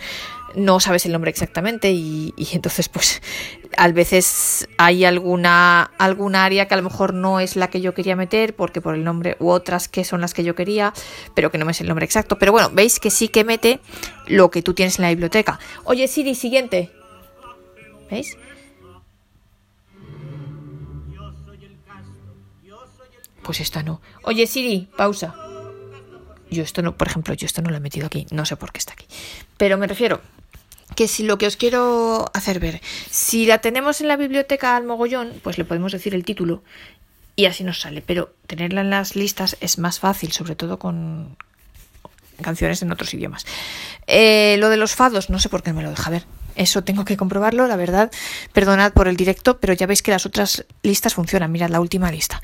no 0.54 0.80
sabes 0.80 1.06
el 1.06 1.12
nombre 1.12 1.30
exactamente 1.30 1.90
y, 1.92 2.32
y 2.36 2.48
entonces 2.54 2.88
pues 2.88 3.20
a 3.76 3.88
veces 3.88 4.68
hay 4.78 5.04
alguna 5.04 5.90
alguna 5.98 6.44
área 6.44 6.66
que 6.66 6.74
a 6.74 6.76
lo 6.78 6.82
mejor 6.82 7.12
no 7.12 7.40
es 7.40 7.56
la 7.56 7.68
que 7.68 7.80
yo 7.80 7.94
quería 7.94 8.16
meter 8.16 8.54
porque 8.56 8.80
por 8.80 8.94
el 8.94 9.04
nombre 9.04 9.36
u 9.38 9.50
otras 9.50 9.88
que 9.88 10.04
son 10.04 10.20
las 10.20 10.32
que 10.32 10.44
yo 10.44 10.54
quería 10.54 10.94
pero 11.34 11.50
que 11.50 11.58
no 11.58 11.66
me 11.66 11.72
es 11.72 11.80
el 11.80 11.88
nombre 11.88 12.06
exacto 12.06 12.38
pero 12.38 12.52
bueno 12.52 12.70
veis 12.72 12.98
que 13.00 13.10
sí 13.10 13.28
que 13.28 13.44
mete 13.44 13.80
lo 14.26 14.50
que 14.50 14.62
tú 14.62 14.72
tienes 14.72 14.98
en 14.98 15.02
la 15.02 15.10
biblioteca 15.10 15.58
oye 15.84 16.08
Siri 16.08 16.34
siguiente 16.34 16.90
¿veis? 18.10 18.36
pues 23.42 23.60
esta 23.60 23.82
no 23.82 24.00
oye 24.24 24.46
Siri 24.46 24.88
pausa 24.96 25.34
yo 26.50 26.62
esto 26.62 26.82
no, 26.82 26.96
por 26.96 27.08
ejemplo, 27.08 27.34
yo 27.34 27.46
esto 27.46 27.62
no 27.62 27.70
lo 27.70 27.76
he 27.76 27.80
metido 27.80 28.06
aquí, 28.06 28.26
no 28.30 28.46
sé 28.46 28.56
por 28.56 28.72
qué 28.72 28.78
está 28.78 28.92
aquí. 28.92 29.06
Pero 29.56 29.78
me 29.78 29.86
refiero 29.86 30.20
que 30.94 31.08
si 31.08 31.24
lo 31.24 31.38
que 31.38 31.46
os 31.46 31.56
quiero 31.56 32.26
hacer 32.32 32.60
ver, 32.60 32.80
si 33.10 33.46
la 33.46 33.58
tenemos 33.58 34.00
en 34.00 34.08
la 34.08 34.16
biblioteca 34.16 34.76
al 34.76 34.84
mogollón, 34.84 35.40
pues 35.42 35.58
le 35.58 35.64
podemos 35.64 35.92
decir 35.92 36.14
el 36.14 36.24
título 36.24 36.62
y 37.34 37.46
así 37.46 37.64
nos 37.64 37.80
sale. 37.80 38.00
Pero 38.00 38.32
tenerla 38.46 38.82
en 38.82 38.90
las 38.90 39.16
listas 39.16 39.56
es 39.60 39.78
más 39.78 39.98
fácil, 39.98 40.32
sobre 40.32 40.54
todo 40.54 40.78
con 40.78 41.36
canciones 42.40 42.80
en 42.82 42.92
otros 42.92 43.12
idiomas. 43.14 43.44
Eh, 44.06 44.56
lo 44.58 44.68
de 44.68 44.76
los 44.76 44.94
fados, 44.94 45.30
no 45.30 45.38
sé 45.38 45.48
por 45.48 45.62
qué 45.62 45.72
me 45.72 45.82
lo 45.82 45.90
deja 45.90 46.10
ver. 46.10 46.24
Eso 46.56 46.82
tengo 46.82 47.04
que 47.04 47.16
comprobarlo, 47.16 47.66
la 47.66 47.76
verdad. 47.76 48.10
Perdonad 48.52 48.92
por 48.92 49.08
el 49.08 49.16
directo, 49.16 49.58
pero 49.60 49.72
ya 49.74 49.86
veis 49.86 50.02
que 50.02 50.10
las 50.10 50.26
otras 50.26 50.64
listas 50.82 51.14
funcionan. 51.14 51.52
Mirad 51.52 51.68
la 51.70 51.80
última 51.80 52.10
lista. 52.10 52.42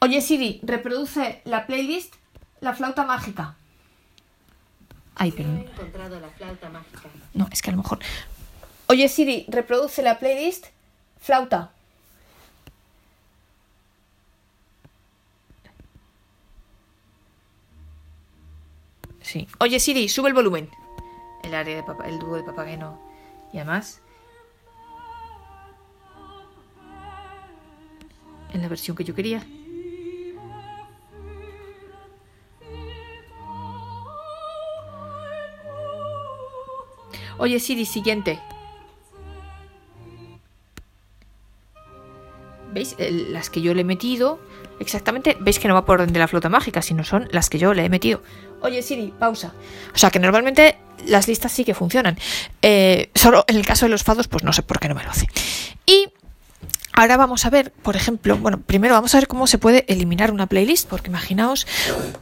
Oye 0.00 0.20
Siri, 0.20 0.60
reproduce 0.62 1.40
la 1.44 1.66
playlist 1.66 2.14
La 2.60 2.74
flauta 2.74 3.04
mágica. 3.04 3.56
Ay, 5.16 5.32
pero 5.32 5.48
He 5.48 5.60
encontrado 5.60 6.18
la 6.20 6.28
flauta 6.28 6.68
mágica. 6.68 7.02
no, 7.34 7.48
es 7.52 7.62
que 7.62 7.70
a 7.70 7.72
lo 7.72 7.78
mejor. 7.82 7.98
Oye 8.88 9.08
Siri, 9.08 9.46
reproduce 9.48 10.02
la 10.02 10.18
playlist 10.18 10.66
Flauta. 11.20 11.70
Sí. 19.22 19.48
Oye 19.60 19.80
Siri, 19.80 20.08
sube 20.08 20.28
el 20.28 20.34
volumen. 20.34 20.68
El 21.42 21.54
área 21.54 21.76
de 21.76 21.82
papá, 21.82 22.06
el 22.06 22.18
dúo 22.18 22.36
de 22.36 22.42
papageno. 22.42 22.98
Y 23.54 23.58
además. 23.58 24.00
En 28.52 28.60
la 28.62 28.68
versión 28.68 28.96
que 28.96 29.04
yo 29.04 29.14
quería. 29.14 29.44
Oye 37.38 37.58
Siri, 37.60 37.84
siguiente. 37.84 38.38
¿Veis? 42.72 42.96
El- 42.98 43.32
las 43.32 43.50
que 43.50 43.60
yo 43.60 43.74
le 43.74 43.82
he 43.82 43.84
metido. 43.84 44.38
Exactamente, 44.80 45.36
veis 45.40 45.60
que 45.60 45.68
no 45.68 45.74
va 45.74 45.84
por 45.84 46.00
orden 46.00 46.12
de 46.12 46.18
la 46.18 46.26
flota 46.26 46.48
mágica, 46.48 46.82
sino 46.82 47.04
son 47.04 47.28
las 47.30 47.48
que 47.48 47.58
yo 47.58 47.72
le 47.74 47.84
he 47.84 47.88
metido. 47.88 48.20
Oye 48.62 48.82
Siri, 48.82 49.12
pausa. 49.16 49.52
O 49.94 49.98
sea 49.98 50.10
que 50.10 50.18
normalmente 50.18 50.76
las 51.06 51.28
listas 51.28 51.52
sí 51.52 51.64
que 51.64 51.74
funcionan. 51.74 52.18
Eh, 52.62 53.10
solo 53.14 53.44
en 53.48 53.56
el 53.56 53.66
caso 53.66 53.86
de 53.86 53.90
los 53.90 54.02
fados, 54.02 54.28
pues 54.28 54.44
no 54.44 54.52
sé 54.52 54.62
por 54.62 54.80
qué 54.80 54.88
no 54.88 54.94
me 54.94 55.04
lo 55.04 55.10
hace. 55.10 55.26
Y 55.86 56.08
ahora 56.94 57.16
vamos 57.16 57.44
a 57.44 57.50
ver, 57.50 57.72
por 57.72 57.96
ejemplo, 57.96 58.36
bueno, 58.38 58.60
primero 58.60 58.94
vamos 58.94 59.14
a 59.14 59.18
ver 59.18 59.28
cómo 59.28 59.46
se 59.46 59.58
puede 59.58 59.84
eliminar 59.88 60.30
una 60.30 60.46
playlist, 60.46 60.88
porque 60.88 61.10
imaginaos, 61.10 61.66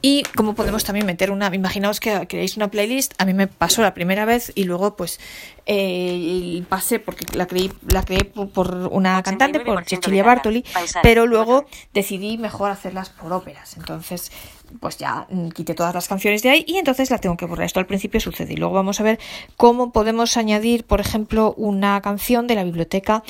y 0.01 0.23
cómo 0.35 0.55
podemos 0.55 0.85
también 0.85 1.07
meter 1.07 1.31
una, 1.31 1.55
imaginaos 1.55 2.01
que 2.01 2.27
creéis 2.27 2.57
una 2.57 2.69
playlist, 2.69 3.13
a 3.19 3.25
mí 3.25 3.35
me 3.35 3.47
pasó 3.47 3.83
la 3.83 3.95
primera 3.95 4.25
vez 4.25 4.51
y 4.55 4.65
luego 4.65 4.97
pues 4.97 5.21
eh, 5.67 6.63
pasé 6.69 6.99
porque 6.99 7.25
la 7.37 7.47
creí, 7.47 7.71
la 7.89 8.03
creé 8.03 8.25
por, 8.25 8.49
por 8.51 8.75
una 8.91 9.23
cantante, 9.23 9.61
por 9.61 9.79
89% 9.79 9.85
Cecilia. 9.85 10.25
Bartoli, 10.25 10.65
pero 11.03 11.27
luego 11.27 11.67
decidí 11.93 12.39
mejor 12.39 12.71
hacerlas 12.71 13.11
por 13.11 13.33
óperas, 13.33 13.77
entonces 13.77 14.33
pues 14.81 14.99
ya 14.99 15.27
mm, 15.31 15.49
quité 15.51 15.75
todas 15.75 15.95
las 15.95 16.09
canciones 16.09 16.43
de 16.43 16.51
ahí 16.51 16.65
y 16.67 16.79
entonces 16.79 17.11
las 17.11 17.21
tengo 17.21 17.37
que 17.37 17.47
borrar. 17.47 17.67
Esto 17.67 17.81
al 17.81 17.87
principio 17.87 18.21
sucede 18.21 18.53
y 18.53 18.57
luego 18.57 18.75
vamos 18.75 19.01
a 19.01 19.03
ver 19.03 19.19
cómo 19.57 19.93
podemos 19.93 20.37
añadir, 20.37 20.85
por 20.85 21.01
ejemplo, 21.01 21.55
una 21.57 22.01
canción 22.01 22.47
de 22.47 22.55
la 22.55 22.65
biblioteca 22.65 23.23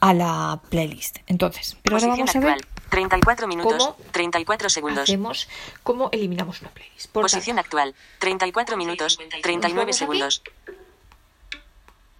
a 0.00 0.14
la 0.14 0.60
playlist. 0.68 1.18
Entonces, 1.26 1.76
pero 1.82 1.96
ahora 1.96 2.08
vamos 2.08 2.34
a 2.34 2.40
ver 2.40 2.50
actual. 2.50 2.66
34 2.90 3.46
minutos. 3.46 3.86
cómo 3.86 3.96
34 4.10 4.68
segundos. 4.68 5.02
hacemos, 5.04 5.48
cómo 5.82 6.08
eliminamos 6.12 6.60
una 6.60 6.70
playlist. 6.70 7.10
Por 7.10 7.22
Posición 7.22 7.56
tanto, 7.56 7.66
actual. 7.66 7.94
34 8.18 8.76
minutos. 8.76 9.18
39 9.42 9.72
vamos 9.74 9.88
aquí. 9.88 9.98
segundos. 9.98 10.42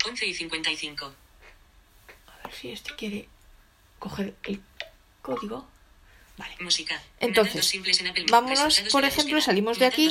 11 0.06 0.26
y 0.26 0.34
55. 0.34 1.04
a 1.06 2.46
ver 2.46 2.54
si 2.54 2.70
este 2.70 2.94
quiere 2.94 3.28
coger 3.98 4.34
el 4.44 4.62
código. 5.22 5.66
Vale. 6.41 6.57
Música. 6.61 7.03
Entonces, 7.20 7.55
Natal 7.55 7.61
dos 7.61 7.66
simples 7.66 8.01
en 8.01 8.07
Apple 8.07 8.24
vámonos, 8.30 8.80
por 8.91 9.05
ejemplo, 9.05 9.36
búsqueda. 9.36 9.41
salimos 9.43 9.78
de 9.78 9.84
aquí. 9.84 10.09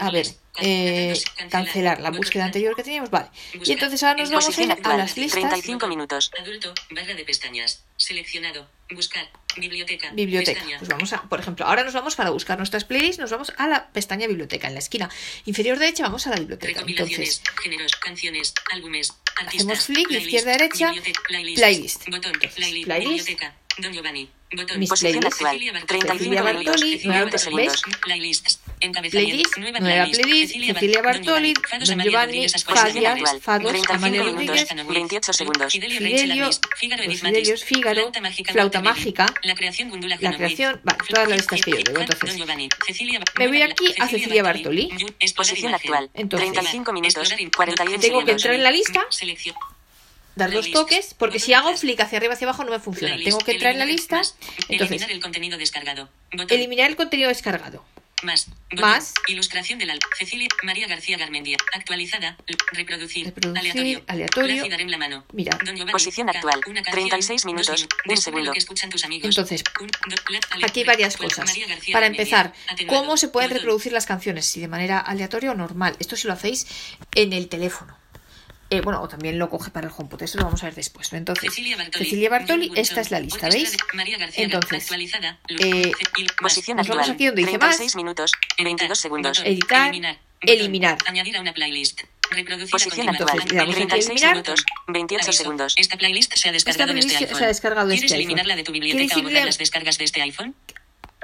A 0.00 0.10
ver, 0.10 0.26
eh, 0.62 1.12
cancelar 1.50 2.00
la 2.00 2.10
búsqueda 2.10 2.46
anterior 2.46 2.74
que 2.74 2.82
teníamos, 2.82 3.10
vale. 3.10 3.28
Y 3.52 3.72
entonces 3.72 4.02
ahora 4.02 4.22
nos 4.22 4.30
vamos 4.30 4.58
a 4.58 4.62
ir 4.62 4.72
a 4.72 4.96
las 4.96 5.18
listas. 5.18 5.40
35 5.40 5.86
minutos. 5.88 6.30
Adulto, 6.40 6.72
barra 6.90 7.12
de 7.12 7.22
pestañas. 7.24 7.84
Seleccionado. 7.98 8.66
Buscar. 8.92 9.28
Biblioteca. 9.58 10.10
Biblioteca. 10.12 10.60
Pestaña. 10.60 10.78
Pues 10.78 10.88
vamos 10.88 11.12
a, 11.12 11.22
por 11.22 11.38
ejemplo, 11.38 11.66
ahora 11.66 11.84
nos 11.84 11.92
vamos 11.92 12.16
para 12.16 12.30
buscar 12.30 12.56
nuestras 12.56 12.84
playlists, 12.84 13.18
nos 13.18 13.30
vamos 13.30 13.52
a 13.58 13.68
la 13.68 13.92
pestaña 13.92 14.26
biblioteca. 14.26 14.68
En 14.68 14.74
la 14.74 14.80
esquina 14.80 15.10
inferior 15.44 15.78
derecha 15.78 16.04
vamos 16.04 16.26
a 16.26 16.30
la 16.30 16.36
biblioteca. 16.36 16.80
Entonces, 16.86 17.42
géneros, 17.62 17.94
canciones, 17.96 18.54
álbumes, 18.72 19.12
artistas. 19.36 19.78
Hacemos 19.78 19.84
playlist, 19.84 20.26
izquierda, 20.26 20.52
derecha, 20.52 20.94
playlist, 21.28 21.60
playlist. 21.60 22.08
Botón, 22.08 22.32
Entonces, 22.32 22.54
playlist, 22.54 22.84
playlist. 22.86 23.28
Don 23.78 23.92
Giovanni, 23.92 24.28
botón, 24.52 24.78
Mis 24.78 24.88
Posición 24.90 25.20
playlists. 25.20 25.34
actual, 25.36 25.52
Cecilia 25.52 25.72
Bartoli, 25.72 26.00
35 26.00 26.44
Bartoli, 26.44 26.58
minutos, 26.58 26.80
Cecilia 26.80 27.18
20 27.20 27.30
Bartoli, 27.30 27.38
segundos. 27.38 27.82
Playlists, 28.02 28.60
playlist, 29.10 29.56
nueva 29.58 29.78
nueva 29.80 30.04
playlist, 30.06 30.52
Cecilia 30.52 31.02
Bar- 31.02 31.14
Bartoli, 31.14 31.54
Don 31.54 32.00
Giovanni, 32.02 32.48
Fadias, 32.48 33.40
Fados, 33.40 33.70
35 33.70 33.92
Amalia 33.94 34.22
minutos, 34.24 34.46
Rodríguez, 34.46 34.68
28 34.94 35.32
segundos. 35.32 35.72
Fidelio, 35.72 35.98
Fidelios, 36.00 36.60
Fígaro, 37.64 38.12
Flauta 38.52 38.80
Mágica, 38.82 39.26
La 39.44 39.54
creación, 39.54 39.88
La 40.20 40.30
vale, 40.32 40.98
todas 41.08 41.28
las 41.28 41.38
listas 41.38 41.60
que 41.62 41.70
yo 41.70 41.78
entonces. 42.00 42.36
Me 43.38 43.46
voy 43.48 43.62
aquí 43.62 43.94
a 43.98 44.08
Cecilia 44.08 44.42
Bartoli. 44.42 44.90
Posición 45.36 45.74
actual, 45.74 46.10
Entonces, 46.14 46.50
35 46.52 46.92
minutos, 46.92 47.30
Explorar 47.30 47.40
im- 47.40 47.56
48 47.56 48.00
Tengo 48.00 48.24
que 48.24 48.32
entrar 48.32 48.54
en 48.54 48.62
la 48.64 48.70
lista. 48.72 49.06
Dar 50.36 50.50
dos 50.50 50.70
toques, 50.70 51.14
porque 51.14 51.38
si 51.38 51.52
hago 51.52 51.76
flick 51.76 52.00
hacia 52.00 52.18
arriba 52.18 52.34
hacia 52.34 52.46
abajo 52.46 52.64
no 52.64 52.70
me 52.70 52.78
funciona. 52.80 53.14
Playlist. 53.14 53.26
Tengo 53.36 53.44
que 53.44 53.52
entrar 53.52 53.72
en 53.72 53.78
la 53.78 53.84
lista, 53.86 54.22
entonces 54.68 54.90
Eliminar 54.90 55.10
el 55.10 55.20
contenido 55.20 55.58
descargado. 55.58 56.08
Botón. 56.32 56.46
eliminar 56.50 56.88
el 56.90 56.96
contenido 56.96 57.28
descargado. 57.28 57.84
Más. 58.22 58.48
Botón. 58.70 58.80
Más. 58.80 59.14
Ilustración 59.28 59.78
del 59.78 59.88
álbum. 59.90 60.06
Cecilia 60.18 60.46
María 60.62 60.86
García 60.86 61.16
Garmendia. 61.16 61.56
Actualizada. 61.72 62.36
Reproducir. 62.72 63.24
Reproducir, 63.26 63.60
Aleatorio. 63.70 64.02
aleatorio. 64.06 64.54
Placi 64.56 64.68
dar 64.70 64.80
en 64.82 64.90
la 64.90 64.98
mano. 64.98 65.24
Mira. 65.32 65.58
Posición 65.90 66.28
actual, 66.28 66.60
Una 66.66 66.82
canción, 66.82 67.08
36 67.08 67.42
dos 67.42 67.46
minutos, 67.52 67.88
un 68.06 68.16
segundo. 68.18 68.44
lo 68.46 68.52
que 68.52 68.58
escuchan 68.58 68.90
tus 68.90 69.04
amigos. 69.06 69.24
Entonces, 69.24 69.64
Un- 69.80 69.86
do- 69.88 70.16
la- 70.28 70.40
ale- 70.50 70.66
Aquí 70.66 70.80
hay 70.80 70.86
varias 70.86 71.16
cosas. 71.16 71.46
María 71.46 71.66
García 71.66 71.92
Para 71.94 72.06
Garmendia. 72.08 72.22
empezar, 72.22 72.52
Atenuado. 72.68 73.00
¿cómo 73.00 73.16
se 73.16 73.28
pueden 73.28 73.50
reproducir 73.52 73.92
las 73.92 74.04
canciones? 74.04 74.44
Si 74.44 74.60
de 74.60 74.68
manera 74.68 74.98
aleatoria 75.00 75.52
o 75.52 75.54
normal. 75.54 75.96
Esto 75.98 76.14
si 76.16 76.26
lo 76.28 76.34
hacéis 76.34 76.66
en 77.14 77.32
el 77.32 77.48
teléfono. 77.48 77.96
Eh, 78.72 78.80
bueno, 78.82 79.02
o 79.02 79.08
también 79.08 79.36
lo 79.38 79.50
coge 79.50 79.70
para 79.72 79.88
el 79.88 79.92
HomePod. 79.96 80.22
Eso 80.22 80.38
lo 80.38 80.44
vamos 80.44 80.62
a 80.62 80.66
ver 80.66 80.74
después. 80.76 81.12
Entonces, 81.12 81.50
Cecilia 81.50 81.76
Bartoli. 81.76 82.04
Cecilia 82.04 82.80
esta 82.80 83.00
es 83.00 83.10
la 83.10 83.18
lista, 83.18 83.48
¿veis? 83.48 83.72
de 83.72 83.78
María 83.94 84.16
García 84.16 84.44
Entonces, 84.44 84.88
eh. 84.92 85.92
Posición 86.40 86.76
Nos 86.76 86.86
vamos 86.88 87.10
aquí 87.10 87.26
donde 87.26 87.42
dice 87.42 87.58
más. 87.58 87.76
36 87.76 87.96
minutos, 87.96 88.32
22 88.62 88.98
segundos. 88.98 89.42
Editar, 89.44 89.92
Eliminar. 90.42 90.98
Añadir 91.06 91.36
a 91.36 91.40
una 91.40 91.52
playlist. 91.52 92.02
Reproducir 92.30 92.70
Posición 92.70 93.08
actual, 93.08 93.28
Entonces, 93.32 93.50
le 93.52 93.58
damos 93.58 93.74
aquí 93.74 93.82
a 93.82 93.86
36 93.88 94.06
eliminar. 94.10 94.30
minutos, 94.34 94.64
28 94.86 95.24
Aviso. 95.24 95.42
segundos. 95.42 95.74
Esta 95.76 95.96
playlist 95.96 96.32
se 96.36 96.48
ha 96.48 96.52
descargado 96.52 96.92
en 96.92 96.98
este 96.98 97.16
iPhone. 97.16 97.38
se 97.38 97.44
ha 97.44 97.48
descargado 97.48 97.88
en 97.90 97.96
¿Quieres 97.96 98.04
este 98.12 98.16
eliminarla 98.16 98.54
iPhone. 98.54 98.56
de 98.56 98.64
tu 98.64 98.72
¿Quieres 98.72 98.88
biblioteca 98.96 99.18
o 99.18 99.22
borrar 99.24 99.44
las 99.46 99.58
descargas 99.58 99.98
de 99.98 100.04
este 100.04 100.22
iPhone? 100.22 100.54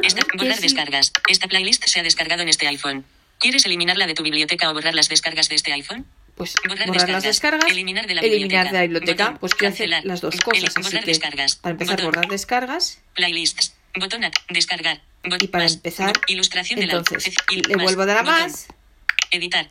Esta, 0.03 0.21
borrar 0.23 0.37
¿quieres 0.39 0.57
el- 0.57 0.63
descargas. 0.65 1.13
Esta 1.29 1.47
playlist 1.47 1.85
se 1.87 2.01
ha 2.01 2.03
descargado 2.03 2.43
en 2.43 2.49
este 2.49 2.67
iPhone. 2.67 3.05
¿Quieres 3.39 3.65
eliminarla 3.67 4.07
de 4.09 4.15
tu 4.15 4.25
biblioteca 4.25 4.69
o 4.69 4.75
borrar 4.75 4.95
las 4.97 5.09
descargas 5.09 5.49
de 5.49 5.55
este 5.55 5.73
iPhone? 5.73 6.07
Pues 6.37 6.55
Borrar 6.69 6.87
borrar 6.89 7.09
las 7.09 7.23
descargas, 7.25 7.71
eliminar 7.71 8.07
de 8.07 8.15
la 8.15 8.21
eliminar 8.21 8.67
biblioteca. 8.67 8.67
de 8.71 8.73
la 8.73 8.83
biblioteca. 8.83 9.25
Botón, 9.25 9.39
Pues 9.41 9.53
hacer 9.55 9.69
cancelar. 9.69 10.05
las 10.05 10.21
dos 10.21 10.37
cosas. 10.43 10.77
Así 10.77 10.99
que, 11.01 11.19
para 11.63 11.73
empezar, 11.73 11.97
Botón. 11.97 12.05
borrar 12.05 12.29
descargas. 12.29 13.01
Playlists. 13.15 13.75
Botón 13.99 14.25
a- 14.25 14.31
descargar. 14.51 15.01
Bot- 15.25 15.43
Y 15.43 15.49
para 15.49 15.65
más. 15.65 15.75
empezar, 15.75 16.13
de 16.29 16.87
la 16.87 16.93
entonces, 16.99 17.35
le 17.67 17.77
vuelvo 17.77 18.03
a 18.03 18.07
dar 18.07 18.19
a 18.19 18.23
más. 18.23 18.67
Editar. 19.31 19.71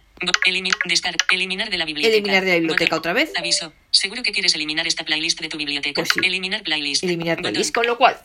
Eliminar 1.31 1.69
de 1.69 1.77
la 1.77 1.85
biblioteca. 1.85 2.13
Eliminar 2.17 2.43
de 2.43 2.49
la 2.51 2.57
biblioteca 2.57 2.95
otra 2.95 3.13
vez. 3.13 3.31
Aviso. 3.37 3.71
Seguro 3.91 4.23
que 4.23 4.31
quieres 4.31 4.55
eliminar 4.55 4.87
esta 4.87 5.03
playlist 5.05 5.39
de 5.41 5.49
tu 5.49 5.57
biblioteca. 5.57 6.01
Pues 6.01 6.09
sí. 6.13 6.19
Eliminar 6.25 6.63
playlist. 6.63 7.03
eliminar 7.03 7.37
Botón. 7.37 7.51
playlist. 7.51 7.75
Con 7.75 7.85
lo 7.85 7.97
cual, 7.97 8.17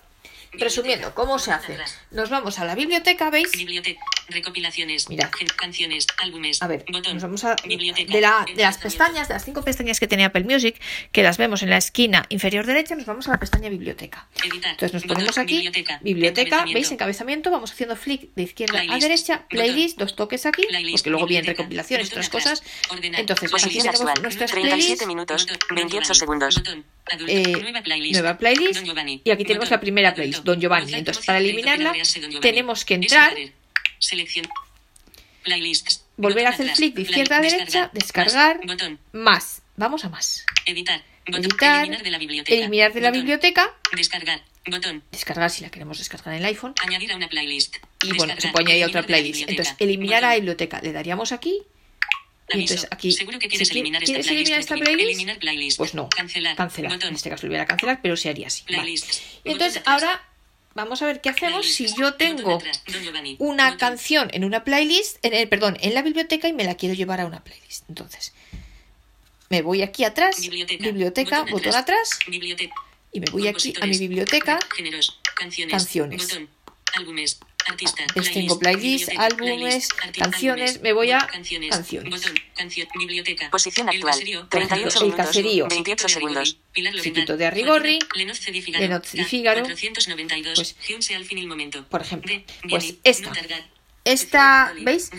resumiendo, 0.52 1.14
¿cómo 1.14 1.38
se 1.38 1.52
hace? 1.52 1.76
Nos 2.10 2.30
vamos 2.30 2.58
a 2.58 2.64
la 2.64 2.74
biblioteca, 2.74 3.30
¿veis? 3.30 3.50
Biblioteca. 3.52 4.00
Recopilaciones. 4.28 5.08
Mirad. 5.08 5.30
gen- 5.36 5.48
Canciones. 5.56 6.06
Álbumes. 6.18 6.62
A 6.62 6.66
ver, 6.68 6.84
Botón. 6.90 7.14
nos 7.14 7.22
vamos 7.22 7.44
a 7.44 7.56
Biblioteca. 7.64 8.12
de, 8.12 8.20
la, 8.20 8.46
de 8.54 8.62
las 8.62 8.78
pestañas, 8.78 9.28
de 9.28 9.34
las 9.34 9.44
cinco 9.44 9.62
pestañas 9.62 9.98
que 9.98 10.06
tenía 10.06 10.26
Apple 10.26 10.44
Music, 10.44 10.80
que 11.12 11.22
las 11.22 11.36
vemos 11.38 11.62
en 11.62 11.70
la 11.70 11.76
esquina 11.78 12.26
inferior 12.28 12.64
derecha, 12.66 12.94
nos 12.94 13.06
vamos 13.06 13.26
a 13.28 13.32
la 13.32 13.38
pestaña 13.40 13.68
biblioteca. 13.68 14.28
Editar. 14.44 14.70
Entonces 14.72 14.92
nos 14.94 15.02
Botón. 15.02 15.16
ponemos 15.16 15.38
aquí, 15.38 15.54
Biblioteca. 15.56 15.98
biblioteca, 16.02 16.42
Encabezamiento. 16.42 16.74
¿veis? 16.78 16.90
Encabezamiento, 16.92 17.50
vamos 17.50 17.72
haciendo 17.72 17.96
flick 17.96 18.32
de 18.34 18.42
izquierda 18.44 18.80
a 18.88 18.98
derecha, 18.98 19.46
playlist, 19.48 19.98
dos 19.98 20.14
toques 20.16 20.46
aquí, 20.46 20.64
Playlist. 20.66 20.98
porque 20.98 21.10
luego 21.10 21.26
vienen 21.26 21.46
recopilaciones 21.46 22.08
otras 22.10 22.28
atrás. 22.28 22.44
cosas. 22.60 22.62
Ordenar. 22.90 23.20
Entonces, 23.20 23.52
aquí 23.52 23.78
tenemos 23.78 24.00
nuestras 24.22 24.50
37 24.50 24.76
playlists, 24.76 25.06
minutos, 25.06 25.46
Botón. 25.46 25.74
28 25.76 26.06
Don 26.08 26.14
segundos. 26.14 26.54
Botón. 26.56 26.84
Adulto. 27.12 27.32
Eh, 27.32 27.42
nueva 27.60 27.82
playlist. 27.82 28.20
nueva 28.84 29.02
y 29.24 29.30
aquí 29.30 29.44
tenemos 29.44 29.66
Botón. 29.68 29.76
la 29.76 29.80
primera 29.80 30.14
playlist, 30.14 30.39
Don 30.44 30.60
Giovanni. 30.60 30.94
Entonces, 30.94 31.24
para 31.24 31.38
eliminarla, 31.38 31.92
tenemos 32.40 32.84
que 32.84 32.94
entrar, 32.94 33.34
volver 36.16 36.46
a 36.46 36.50
hacer 36.50 36.74
flick 36.74 36.94
de 36.94 37.02
izquierda 37.02 37.38
a 37.38 37.40
derecha, 37.40 37.90
descargar. 37.92 38.58
Más. 38.58 38.66
Botón. 38.66 38.98
más. 39.12 39.62
Vamos 39.76 40.04
a 40.04 40.08
más. 40.08 40.44
Editar. 40.66 41.02
Eliminar 41.26 42.02
de 42.02 42.10
la 42.10 42.18
biblioteca. 42.18 42.54
eliminar 42.56 42.92
de 42.92 43.00
la 43.00 43.10
biblioteca, 43.10 43.74
Descargar. 43.96 44.42
Botón. 44.66 45.02
descargar 45.10 45.50
si 45.50 45.62
la 45.62 45.70
queremos 45.70 45.98
descargar 45.98 46.34
en 46.34 46.40
el 46.40 46.46
iPhone. 46.46 46.74
Añadir 46.84 47.12
a 47.12 47.16
una 47.16 47.28
playlist. 47.28 47.76
Y 48.02 48.12
bueno, 48.14 48.34
se 48.38 48.48
puede 48.48 48.66
añadir 48.66 48.86
otra 48.86 49.00
de 49.02 49.02
la 49.02 49.06
playlist. 49.06 49.48
Entonces, 49.48 49.74
eliminar 49.78 50.24
a 50.24 50.28
la 50.30 50.34
biblioteca. 50.36 50.80
Le 50.82 50.92
daríamos 50.92 51.32
aquí. 51.32 51.62
Y 52.52 52.62
entonces 52.62 52.88
aquí, 52.90 53.12
Seguro 53.12 53.38
que 53.38 53.48
quieres 53.48 53.68
qui- 53.68 53.74
eliminar 53.74 54.02
esta 54.02 54.06
¿quieres 54.12 54.26
playlist. 54.26 54.48
eliminar 54.50 54.58
de 54.58 54.60
esta 54.62 54.74
playlist? 54.74 55.08
Eliminar 55.08 55.38
playlist. 55.38 55.78
Pues 55.78 55.94
no. 55.94 56.08
Cancelar. 56.08 56.56
En 57.04 57.14
este 57.14 57.30
caso 57.30 57.46
lo 57.46 57.50
hubiera 57.50 57.64
cancelar, 57.64 58.00
pero 58.02 58.16
se 58.16 58.28
haría 58.28 58.48
así. 58.48 58.64
Vale. 58.64 58.78
Playlist. 58.78 59.14
Y 59.44 59.52
entonces 59.52 59.82
ahora 59.86 60.20
vamos 60.80 61.02
a 61.02 61.06
ver 61.06 61.20
qué 61.20 61.28
hacemos 61.28 61.66
si 61.66 61.86
yo 61.94 62.14
tengo 62.14 62.58
una 63.38 63.76
canción 63.76 64.28
en 64.32 64.44
una 64.44 64.64
playlist, 64.64 65.24
en 65.24 65.34
el, 65.34 65.48
perdón, 65.48 65.76
en 65.80 65.94
la 65.94 66.02
biblioteca 66.02 66.48
y 66.48 66.52
me 66.52 66.64
la 66.64 66.74
quiero 66.74 66.94
llevar 66.94 67.20
a 67.20 67.26
una 67.26 67.42
playlist. 67.44 67.84
Entonces, 67.88 68.32
me 69.48 69.62
voy 69.62 69.82
aquí 69.82 70.04
atrás, 70.04 70.40
Biblioteca. 70.40 70.84
biblioteca, 70.84 71.42
botón, 71.50 71.74
atrás, 71.74 72.18
Biblioteca. 72.26 72.74
y 73.12 73.20
me 73.20 73.26
voy 73.30 73.48
aquí 73.48 73.74
a 73.80 73.86
mi 73.86 73.98
biblioteca. 73.98 74.58
Géneros. 74.74 75.20
Canciones. 75.36 75.72
Canciones. 75.72 76.28
Botón. 76.28 76.48
Álbumes. 76.96 77.38
Artista. 77.66 78.04
Pues 78.14 78.32
tengo 78.32 78.58
playlist, 78.58 79.08
biblioteca, 79.10 79.22
álbumes, 79.24 79.88
arti- 80.02 80.18
canciones, 80.18 80.70
álbumes, 80.70 80.82
me 80.82 80.92
voy 80.92 81.10
a 81.12 81.18
canciones. 81.26 81.70
canciones. 81.70 82.10
Botón. 82.10 82.34
Canción. 82.56 82.88
Biblioteca. 82.98 83.50
Posición 83.50 83.88
actual, 83.88 84.12
caserío. 84.12 84.46
38 84.48 84.98
El 84.98 85.04
minutos, 85.04 85.26
caserío. 85.26 85.68
28 85.68 86.08
segundos. 86.08 86.56
De 86.74 87.46
Arrigorri, 87.46 87.98
Figaro, 89.26 89.62
492, 89.62 90.54
pues, 90.56 90.76
Giunse 90.86 91.14
al 91.14 91.24
fin 91.24 91.38
il 91.38 91.46
momento. 91.46 91.84
por 91.88 92.00
ejemplo, 92.02 92.32
pues 92.68 92.94
esta. 93.04 93.32
Esta, 94.04 94.72
¿veis? 94.82 95.10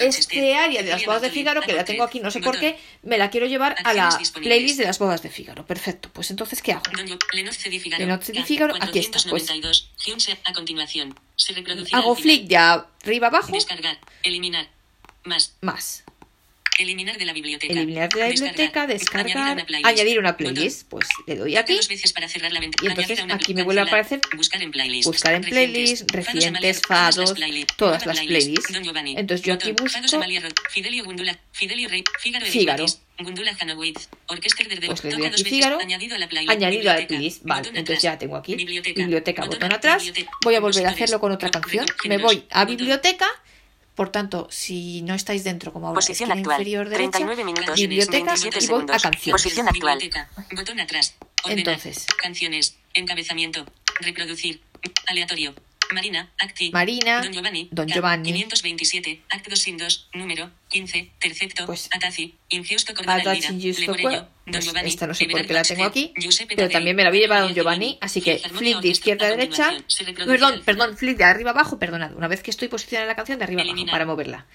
Este 0.00 0.54
área 0.54 0.82
de 0.82 0.90
las 0.90 1.04
bodas 1.04 1.22
de 1.22 1.30
Fígaro, 1.30 1.62
que 1.62 1.72
la 1.72 1.84
tengo 1.84 2.04
aquí, 2.04 2.20
no 2.20 2.30
sé 2.30 2.40
por 2.40 2.58
qué, 2.58 2.78
me 3.02 3.18
la 3.18 3.30
quiero 3.30 3.46
llevar 3.46 3.76
a 3.84 3.92
la 3.92 4.18
playlist 4.34 4.78
de 4.78 4.84
las 4.84 4.98
bodas 4.98 5.22
de 5.22 5.30
Fígaro. 5.30 5.66
Perfecto. 5.66 6.08
Pues 6.12 6.30
entonces, 6.30 6.62
¿qué 6.62 6.72
hago? 6.72 6.82
Di 6.94 7.16
K, 7.78 8.44
Figaro, 8.44 8.74
aquí 8.80 8.98
está, 8.98 9.18
pues. 9.28 9.46
492, 9.46 9.90
Giunse 9.98 10.38
a 10.44 10.52
continuación. 10.52 11.18
Se 11.34 11.52
reproducirá 11.52 11.98
Hago 11.98 12.14
flick 12.14 12.46
de 12.46 12.56
arriba 12.56 13.26
abajo, 13.26 13.52
Descargar. 13.52 13.98
Eliminar. 14.22 14.68
Más. 15.24 15.54
más. 15.60 16.04
Eliminar 16.78 17.18
de 17.18 17.26
la 17.26 17.32
biblioteca. 17.32 17.72
Eliminar 17.72 18.08
de 18.08 18.20
la 18.20 18.28
biblioteca, 18.28 18.86
descargar, 18.86 19.36
Añadir 19.36 19.52
una 19.52 19.66
playlist. 19.66 19.86
añadir 19.86 20.18
una 20.18 20.32
Botón. 20.32 20.54
playlist. 20.54 20.88
Pues 20.88 21.08
le 21.26 21.36
doy 21.36 21.56
aquí. 21.56 21.76
dos 21.76 21.88
veces 21.88 22.12
para 22.12 22.28
cerrar 22.28 22.52
la 22.52 22.60
ventana. 22.60 22.82
Y 22.82 22.90
entonces 22.90 23.24
aquí 23.30 23.54
me 23.54 23.62
vuelve 23.62 23.82
a 23.82 23.84
aparecer 23.84 24.20
Buscar 24.36 24.62
en 24.62 24.70
playlist. 24.70 25.06
buscar 25.06 25.34
en 25.34 25.42
playlist, 25.42 26.10
recientes, 26.10 26.80
fados, 26.86 27.34
todas 27.76 28.06
las 28.06 28.20
playlists. 28.20 28.74
Entonces 29.16 29.46
yo 29.46 29.54
aquí 29.54 29.72
busco 29.72 30.00
Fígaro 32.50 32.86
Pues 34.86 35.04
le 35.04 35.10
doy 35.10 35.26
aquí 35.26 35.44
Fígaro, 35.44 35.78
añadido 35.78 36.16
a 36.16 36.18
la 36.18 36.28
playlist. 36.28 36.50
añadido 36.50 36.90
a 36.90 36.94
la 36.94 37.00
biblioteca, 37.00 37.08
playlist. 37.08 37.42
Vale, 37.44 37.68
entonces 37.74 38.02
ya 38.02 38.18
tengo 38.18 38.36
aquí 38.36 38.54
biblioteca, 38.56 39.44
botón 39.44 39.72
atrás. 39.72 40.04
Voy 40.42 40.54
a 40.54 40.60
volver 40.60 40.86
a 40.86 40.90
hacerlo 40.90 41.20
con 41.20 41.32
otra 41.32 41.50
canción. 41.50 41.86
Me 42.06 42.18
voy 42.18 42.44
a 42.50 42.64
biblioteca. 42.64 43.26
Por 43.94 44.08
tanto, 44.08 44.48
si 44.50 45.02
no 45.02 45.14
estáis 45.14 45.44
dentro, 45.44 45.72
como 45.72 45.88
ahora, 45.88 45.96
Posición 45.96 46.32
actual, 46.32 46.60
inferior 46.60 46.88
derecha, 46.88 47.10
39 47.10 47.44
minutos, 47.44 47.76
biblioteca 47.76 48.32
27 48.34 48.64
y 48.64 48.68
voy 48.68 48.82
a 48.84 48.98
canciones. 48.98 49.42
Posición 49.42 49.68
actual. 49.68 49.98
Biblioteca, 49.98 50.30
botón 50.52 50.80
atrás. 50.80 51.14
Ordenar, 51.44 51.74
Entonces. 51.74 52.06
Canciones. 52.20 52.76
Encabezamiento. 52.94 53.66
Reproducir. 54.00 54.62
Aleatorio. 55.06 55.54
Marina, 55.92 56.32
Acti. 56.38 56.70
Marina, 56.70 57.20
Don 57.22 57.32
Giovanni. 57.32 57.68
Don 57.70 57.86
Giovanni. 57.88 58.32
527, 58.32 59.22
Act 59.30 59.48
2 59.48 59.58
sin 59.58 59.76
2, 59.76 60.08
número 60.14 60.50
15, 60.68 61.10
tercepto, 61.18 61.66
Pues- 61.66 61.88
Ataci, 61.92 62.34
Ingiusto 62.48 62.92
Ingiusto 62.92 63.80
Leporello, 63.80 64.10
Don 64.20 64.28
pues 64.46 64.64
Giovanni, 64.64 64.88
esta 64.88 65.06
no 65.06 65.14
sé 65.14 65.26
por 65.26 65.46
qué 65.46 65.52
la 65.52 65.62
tengo 65.62 65.84
aquí, 65.84 66.12
pero 66.56 66.68
también 66.68 66.96
me 66.96 67.04
la 67.04 67.10
voy 67.10 67.18
a 67.18 67.20
llevar 67.22 67.38
a 67.38 67.42
Don 67.42 67.54
Giovanni, 67.54 67.98
así 68.00 68.20
que 68.20 68.38
flick 68.38 68.80
de 68.80 68.88
izquierda 68.88 69.26
a 69.26 69.30
derecha, 69.30 69.72
perdón, 70.26 70.62
perdón, 70.64 70.96
flick 70.96 71.16
de 71.16 71.24
arriba 71.24 71.50
a 71.50 71.54
abajo, 71.54 71.78
perdonad, 71.78 72.14
una 72.14 72.28
vez 72.28 72.42
que 72.42 72.50
estoy 72.50 72.68
posicionada 72.68 73.04
en 73.04 73.08
la 73.08 73.16
canción 73.16 73.38
de 73.38 73.44
arriba 73.44 73.62
abajo 73.62 73.86
para 73.86 74.06
moverla. 74.06 74.46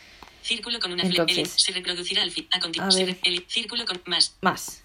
Círculo 0.42 0.80
con 0.80 0.94
una 0.94 1.04
Entonces- 1.04 1.54
se 1.58 1.74
reproducirá 1.74 2.22
al 2.24 2.32
fin. 2.32 2.48
A 2.52 2.60
continuación. 2.60 3.18
El 3.24 3.46
círculo 3.48 3.86
con 3.86 4.02
más. 4.06 4.38
Más. 4.42 4.84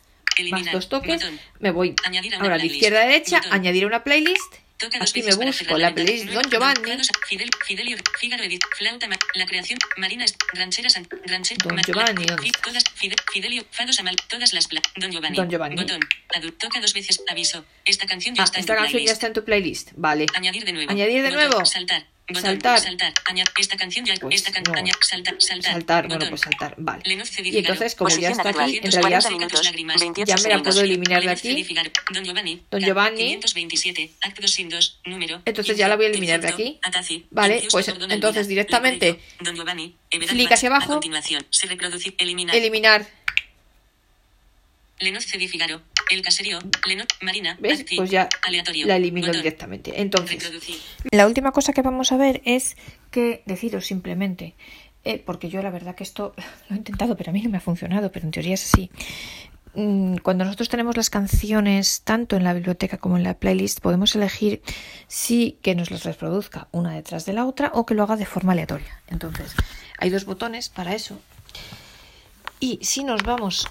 Más 0.51 0.73
dos 0.73 0.89
toques, 0.89 1.23
me 1.61 1.71
voy 1.71 1.95
ahora 2.41 2.57
de 2.57 2.67
izquierda 2.67 3.03
a 3.03 3.07
derecha, 3.07 3.43
añadir 3.51 3.85
una 3.87 4.03
playlist, 4.03 4.55
aquí 5.01 5.23
me 5.23 5.35
busco 5.35 5.79
la 5.79 5.95
playlist 5.95 6.27
Don 6.31 6.45
Giovanni, 6.51 6.81
Fidel, 7.29 7.51
Fidelio, 7.67 7.97
Fígaro 8.19 8.45
Flauta, 8.77 9.09
La 9.35 9.47
Creación, 9.47 9.79
Marina, 9.97 10.25
Don 10.55 10.71
Giovanni, 10.71 12.27
Don 14.97 15.11
Giovanni. 15.11 15.37
Don 15.37 15.49
Giovanni. 15.51 15.77
Botón. 15.77 16.01
Adu- 16.35 16.57
toca 16.59 16.81
dos 16.81 16.93
veces. 16.95 17.23
Aviso. 17.29 17.65
Esta 17.85 18.07
canción 18.07 18.35
ya 18.35 18.43
Ah, 18.43 18.45
está 18.45 18.59
en 18.59 18.61
esta 18.61 18.75
tu 18.75 18.79
canción 18.81 18.89
ya 18.89 18.93
playlist. 19.05 19.13
está 19.13 19.27
en 19.27 19.33
tu 19.33 19.45
playlist, 19.45 19.91
vale. 19.97 20.27
Añadir 20.35 20.65
de 20.65 20.73
nuevo. 20.73 20.91
Añadir 20.91 21.23
de 21.23 21.31
nuevo. 21.31 21.65
Saltar. 21.65 22.07
Botón. 22.29 22.43
Saltar. 22.43 22.81
Saltar. 22.81 23.13
Añad- 23.27 23.49
esta 23.59 23.77
canción 23.77 24.07
ya. 24.07 24.15
Pues 24.21 24.37
esta 24.37 24.53
can- 24.53 24.63
no. 24.63 24.73
saltar. 25.01 25.35
Saltar. 25.39 25.73
Saltar, 25.73 26.09
bueno, 26.09 26.27
pues 26.29 26.41
saltar, 26.41 26.75
vale. 26.79 27.03
Y 27.05 27.59
entonces, 27.59 27.95
como 27.95 28.11
ya 28.11 28.31
está 28.31 28.49
aquí, 28.51 28.81
en 28.83 28.93
realidad 28.93 29.23
40 29.23 29.31
minutos, 29.31 29.73
28 30.01 30.25
ya 30.25 30.43
me 30.43 30.49
la 30.55 30.63
puedo 30.63 30.81
eliminar 30.81 31.23
de 31.23 31.31
aquí. 31.31 31.67
Don 32.13 32.25
Giovanni. 32.25 32.63
Don 32.71 32.81
Giovanni. 32.81 33.17
527, 33.19 34.13
acto 34.21 34.43
2 34.43 34.51
sin 34.51 34.69
2, 34.69 35.01
número. 35.05 35.43
Entonces 35.45 35.77
ya 35.77 35.89
la 35.89 35.97
voy 35.97 36.07
a 36.07 36.09
eliminar 36.09 36.41
de 36.41 36.49
aquí. 36.49 36.79
Vale, 37.31 37.67
pues 37.71 37.89
entonces 37.89 38.49
directamente 38.49 39.21
Don 39.41 39.57
Giovanni, 39.57 39.97
clic 40.11 40.53
hacia 40.53 40.69
abajo. 40.69 40.93
A 40.93 40.95
continuación, 40.97 41.45
se 41.51 41.67
reproducir, 41.67 42.15
eliminar. 42.19 42.55
Eliminar, 42.57 43.07
Figaro, 45.49 45.83
El 46.13 46.23
Caserío, 46.23 46.59
Lenoz, 46.87 47.07
Marina, 47.21 47.57
¿ves? 47.61 47.81
Acti, 47.81 47.97
Pues 47.97 48.11
ya 48.11 48.29
aleatorio. 48.47 48.87
la 48.87 48.97
elimino 48.97 49.29
Botón. 49.29 49.43
directamente. 49.43 50.01
Entonces, 50.01 50.43
Reproducir. 50.43 50.77
La 51.11 51.27
última 51.27 51.53
cosa 51.53 51.73
que 51.73 51.83
vamos 51.83 52.13
a 52.13 52.17
ver 52.17 52.43
es 52.45 52.77
que 53.11 53.43
deciros 53.47 53.87
simplemente, 53.87 54.55
eh, 55.05 55.19
porque 55.25 55.49
yo 55.49 55.63
la 55.63 55.71
verdad 55.71 55.95
que 55.95 56.05
esto 56.05 56.35
lo 56.69 56.75
he 56.77 56.79
intentado, 56.79 57.17
pero 57.17 57.31
a 57.31 57.33
mí 57.33 57.41
no 57.43 57.51
me 57.51 57.57
ha 57.59 57.61
funcionado, 57.61 58.13
pero 58.13 58.27
en 58.27 58.31
teoría 58.33 58.55
es 58.55 58.65
así. 58.73 58.91
Mm, 59.75 60.17
Cuando 60.19 60.45
nosotros 60.45 60.69
tenemos 60.69 60.99
las 60.99 61.09
canciones 61.09 62.03
tanto 62.03 62.37
en 62.37 62.45
la 62.45 62.53
biblioteca 62.53 62.99
como 62.99 63.17
en 63.17 63.23
la 63.23 63.33
playlist, 63.39 63.81
podemos 63.81 64.15
elegir 64.15 64.61
si 65.09 65.59
que 65.63 65.75
nos 65.75 65.91
las 65.91 66.05
reproduzca 66.05 66.69
una 66.73 66.95
detrás 66.95 67.25
de 67.25 67.33
la 67.33 67.47
otra 67.47 67.71
o 67.75 67.87
que 67.87 67.95
lo 67.95 68.03
haga 68.03 68.17
de 68.17 68.27
forma 68.27 68.53
aleatoria. 68.53 69.01
Entonces, 69.09 69.55
hay 69.99 70.11
dos 70.11 70.27
botones 70.27 70.69
para 70.69 70.95
eso. 70.95 71.19
Y 72.61 72.79
si 72.83 73.03
nos 73.03 73.23
vamos 73.23 73.67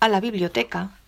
a 0.00 0.08
la 0.08 0.20
biblioteca, 0.20 0.98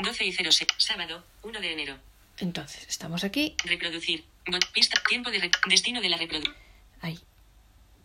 12 0.00 0.24
y 0.24 0.32
06, 0.32 0.66
sábado, 0.78 1.24
1 1.42 1.60
de 1.60 1.72
enero. 1.72 1.98
entonces 2.38 2.86
estamos 2.88 3.24
aquí, 3.24 3.54
Reproducir. 3.64 4.24
Pista, 4.72 5.00
tiempo 5.08 5.30
de 5.30 5.50
destino 5.68 6.00
de 6.00 6.08
la 6.08 6.16
reproducción. 6.16 6.56
ahí. 7.02 7.18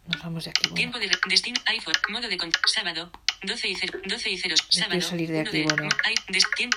Nos 0.07 0.21
vamos 0.21 0.43
de 0.43 0.49
aquí. 0.49 0.61
bueno. 0.63 0.75
Tiempo 0.75 0.99
de 0.99 1.09
destino 1.29 1.61
iPhone, 1.67 1.93
modo 2.09 2.27
de 2.27 2.35
con 2.37 2.51
sábado, 2.67 3.09
12 3.43 3.67
y 3.69 3.75
0, 3.75 3.99
12 4.05 4.29
y 4.29 4.37
0, 4.37 4.55
sábado. 4.69 4.99
salir 5.01 5.29
de 5.31 5.39
aquí, 5.39 5.63
bueno. 5.63 5.87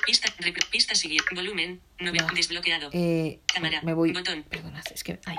pista, 0.06 0.32
pista 0.70 0.94
seguir, 0.94 1.22
volumen, 1.32 1.80
No. 1.98 2.12
desbloqueado. 2.34 2.90
Eh, 2.92 3.40
Cámara, 3.52 3.80
me 3.82 3.94
voy. 3.94 4.12
botón. 4.12 4.44
Perdonad, 4.44 4.84
es 4.94 5.02
que. 5.02 5.18
Ay. 5.24 5.36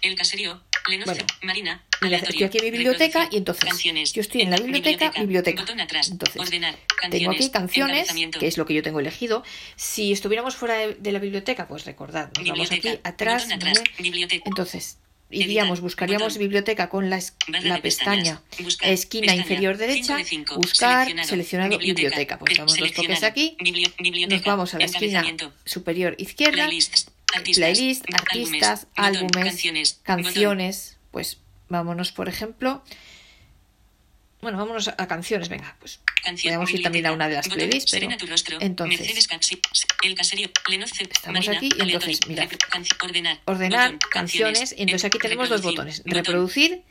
El 0.00 0.14
caserío, 0.16 0.62
Bueno. 1.04 1.24
Marina, 1.42 1.84
estoy 2.00 2.42
aquí 2.44 2.58
en 2.58 2.64
mi 2.64 2.70
biblioteca 2.70 3.20
reproducir, 3.20 3.34
y 3.34 3.36
entonces 3.38 3.64
canciones, 3.64 4.12
yo 4.12 4.22
estoy 4.22 4.42
en 4.42 4.50
la 4.50 4.56
biblioteca, 4.56 5.12
biblioteca. 5.18 5.62
Atrás, 5.62 6.10
Entonces, 6.10 6.40
ordenar, 6.40 6.76
tengo 7.10 7.30
aquí 7.30 7.50
canciones, 7.50 8.08
que 8.38 8.46
es 8.46 8.56
lo 8.56 8.66
que 8.66 8.74
yo 8.74 8.82
tengo 8.82 9.00
elegido. 9.00 9.44
Si 9.76 10.12
estuviéramos 10.12 10.56
fuera 10.56 10.74
de, 10.74 10.94
de 10.94 11.12
la 11.12 11.18
biblioteca, 11.18 11.68
pues 11.68 11.84
recordad, 11.84 12.30
nos 12.36 12.48
vamos 12.48 12.72
aquí 12.72 12.98
atrás. 13.04 13.50
atrás. 13.52 13.82
Entonces, 13.98 14.98
iríamos, 15.30 15.80
buscaríamos 15.80 16.34
botón. 16.34 16.40
biblioteca 16.40 16.88
con 16.88 17.10
la, 17.10 17.20
la 17.62 17.82
pestaña, 17.82 18.42
Buscar, 18.60 18.90
esquina 18.90 19.26
pestaña, 19.26 19.42
inferior 19.42 19.76
derecha, 19.76 20.16
de 20.16 20.24
cinco, 20.24 20.56
buscar, 20.56 21.06
seleccionado, 21.06 21.28
seleccionado, 21.28 21.78
biblioteca. 21.78 22.38
Pues 22.38 22.56
damos 22.56 22.76
dos 22.76 22.92
toques 22.92 23.22
aquí, 23.22 23.56
nos 24.28 24.42
vamos 24.44 24.74
a 24.74 24.78
la 24.78 24.86
esquina 24.86 25.24
superior 25.64 26.14
izquierda, 26.18 26.68
artistas, 27.34 27.56
playlist, 27.56 28.04
artistas, 28.14 28.86
álbumes, 28.96 29.44
canciones, 29.44 30.00
canciones, 30.02 30.98
pues 31.10 31.38
vámonos, 31.68 32.12
por 32.12 32.28
ejemplo, 32.28 32.82
bueno, 34.40 34.56
vámonos 34.58 34.88
a, 34.88 35.08
canciones, 35.08 35.48
venga, 35.48 35.76
pues 35.80 36.00
Canción, 36.22 36.54
podemos 36.54 36.70
ir 36.70 36.82
también 36.82 37.06
a 37.06 37.12
una 37.12 37.28
de 37.28 37.34
las 37.34 37.48
playlists, 37.48 37.90
pero 37.90 38.06
entonces. 38.60 39.00
Estamos 41.12 41.46
Marina, 41.46 41.56
aquí 41.56 41.70
y 41.76 41.82
entonces, 41.82 42.20
canci- 42.70 42.96
ordenar, 43.46 43.98
canciones, 44.10 44.72
y 44.76 44.82
entonces 44.82 45.04
aquí 45.06 45.18
tenemos 45.18 45.48
dos 45.48 45.62
botones, 45.62 46.02
reproducir 46.04 46.82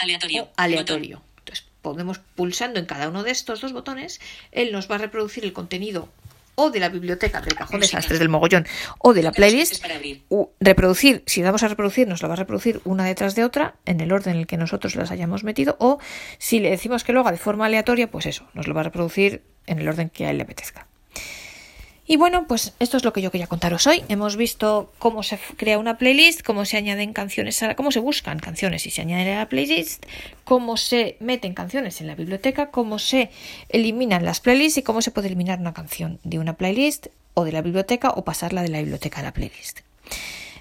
aleatorio, 0.00 0.44
o 0.44 0.52
aleatorio. 0.56 1.22
Entonces, 1.38 1.64
podemos 1.82 2.18
pulsando 2.18 2.78
en 2.78 2.86
cada 2.86 3.08
uno 3.08 3.24
de 3.24 3.32
estos 3.32 3.60
dos 3.60 3.72
botones, 3.72 4.20
él 4.52 4.70
nos 4.70 4.88
va 4.90 4.94
a 4.96 4.98
reproducir 4.98 5.44
el 5.44 5.52
contenido 5.52 6.08
o 6.62 6.70
de 6.70 6.80
la 6.80 6.88
biblioteca 6.88 7.40
del 7.40 7.54
cajón 7.54 7.80
de 7.80 7.86
desastres 7.86 8.18
del 8.18 8.28
mogollón 8.28 8.66
o 8.98 9.12
de 9.12 9.22
la 9.22 9.32
playlist 9.32 9.84
reproducir, 10.60 11.22
si 11.26 11.42
damos 11.42 11.62
a 11.62 11.68
reproducir, 11.68 12.06
nos 12.06 12.22
lo 12.22 12.28
va 12.28 12.34
a 12.34 12.36
reproducir 12.36 12.80
una 12.84 13.04
detrás 13.04 13.34
de 13.34 13.44
otra 13.44 13.74
en 13.84 14.00
el 14.00 14.12
orden 14.12 14.34
en 14.34 14.40
el 14.40 14.46
que 14.46 14.56
nosotros 14.56 14.94
las 14.94 15.10
hayamos 15.10 15.44
metido, 15.44 15.76
o 15.80 15.98
si 16.38 16.60
le 16.60 16.70
decimos 16.70 17.04
que 17.04 17.12
lo 17.12 17.20
haga 17.20 17.32
de 17.32 17.38
forma 17.38 17.66
aleatoria, 17.66 18.10
pues 18.10 18.26
eso, 18.26 18.48
nos 18.54 18.68
lo 18.68 18.74
va 18.74 18.82
a 18.82 18.84
reproducir 18.84 19.42
en 19.66 19.80
el 19.80 19.88
orden 19.88 20.08
que 20.08 20.26
a 20.26 20.30
él 20.30 20.38
le 20.38 20.44
apetezca. 20.44 20.86
Y 22.04 22.16
bueno, 22.16 22.46
pues 22.48 22.72
esto 22.80 22.96
es 22.96 23.04
lo 23.04 23.12
que 23.12 23.22
yo 23.22 23.30
quería 23.30 23.46
contaros 23.46 23.86
hoy. 23.86 24.02
Hemos 24.08 24.36
visto 24.36 24.92
cómo 24.98 25.22
se 25.22 25.38
crea 25.56 25.78
una 25.78 25.98
playlist, 25.98 26.42
cómo 26.42 26.64
se 26.64 26.76
añaden 26.76 27.12
canciones, 27.12 27.62
a 27.62 27.68
la- 27.68 27.76
cómo 27.76 27.92
se 27.92 28.00
buscan 28.00 28.40
canciones 28.40 28.86
y 28.86 28.90
se 28.90 29.02
añaden 29.02 29.28
a 29.34 29.38
la 29.38 29.48
playlist, 29.48 30.04
cómo 30.44 30.76
se 30.76 31.16
meten 31.20 31.54
canciones 31.54 32.00
en 32.00 32.08
la 32.08 32.16
biblioteca, 32.16 32.70
cómo 32.70 32.98
se 32.98 33.30
eliminan 33.68 34.24
las 34.24 34.40
playlists 34.40 34.78
y 34.78 34.82
cómo 34.82 35.00
se 35.00 35.12
puede 35.12 35.28
eliminar 35.28 35.60
una 35.60 35.72
canción 35.74 36.18
de 36.24 36.40
una 36.40 36.54
playlist 36.54 37.06
o 37.34 37.44
de 37.44 37.52
la 37.52 37.62
biblioteca 37.62 38.10
o 38.10 38.24
pasarla 38.24 38.62
de 38.62 38.68
la 38.68 38.78
biblioteca 38.80 39.20
a 39.20 39.22
la 39.22 39.32
playlist. 39.32 39.80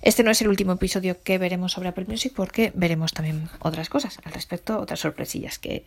Este 0.01 0.23
no 0.23 0.31
es 0.31 0.41
el 0.41 0.47
último 0.47 0.73
episodio 0.73 1.21
que 1.21 1.37
veremos 1.37 1.73
sobre 1.73 1.89
Apple 1.89 2.05
Music 2.07 2.33
porque 2.35 2.71
veremos 2.75 3.13
también 3.13 3.49
otras 3.59 3.89
cosas 3.89 4.19
al 4.23 4.33
respecto, 4.33 4.79
otras 4.79 4.99
sorpresillas 4.99 5.59
que 5.59 5.85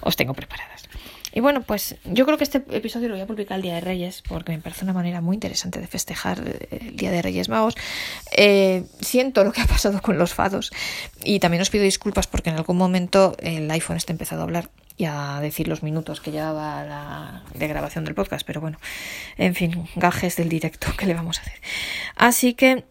os 0.00 0.16
tengo 0.16 0.34
preparadas. 0.34 0.88
Y 1.32 1.40
bueno, 1.40 1.62
pues 1.62 1.96
yo 2.04 2.24
creo 2.24 2.38
que 2.38 2.44
este 2.44 2.64
episodio 2.70 3.08
lo 3.08 3.14
voy 3.14 3.22
a 3.22 3.26
publicar 3.26 3.56
el 3.56 3.62
Día 3.62 3.74
de 3.74 3.80
Reyes 3.80 4.22
porque 4.26 4.52
me 4.52 4.58
parece 4.58 4.84
una 4.84 4.94
manera 4.94 5.20
muy 5.20 5.34
interesante 5.34 5.78
de 5.78 5.86
festejar 5.86 6.42
eh, 6.46 6.78
el 6.88 6.96
Día 6.96 7.10
de 7.10 7.20
Reyes 7.20 7.48
Magos. 7.48 7.76
Eh, 8.36 8.84
siento 9.00 9.44
lo 9.44 9.52
que 9.52 9.60
ha 9.60 9.66
pasado 9.66 10.00
con 10.00 10.18
los 10.18 10.34
fados 10.34 10.72
y 11.22 11.40
también 11.40 11.60
os 11.60 11.70
pido 11.70 11.84
disculpas 11.84 12.26
porque 12.26 12.50
en 12.50 12.56
algún 12.56 12.76
momento 12.76 13.36
el 13.40 13.70
iPhone 13.70 13.96
está 13.96 14.12
empezado 14.12 14.40
a 14.40 14.44
hablar 14.44 14.70
y 14.96 15.04
a 15.04 15.38
decir 15.40 15.68
los 15.68 15.82
minutos 15.82 16.20
que 16.20 16.32
llevaba 16.32 16.82
la 16.84 17.44
de 17.54 17.68
grabación 17.68 18.04
del 18.04 18.14
podcast, 18.14 18.44
pero 18.44 18.60
bueno, 18.60 18.78
en 19.36 19.54
fin, 19.54 19.88
gajes 19.94 20.36
del 20.36 20.48
directo, 20.48 20.88
¿qué 20.98 21.06
le 21.06 21.14
vamos 21.14 21.38
a 21.38 21.42
hacer? 21.42 21.60
Así 22.16 22.54
que 22.54 22.84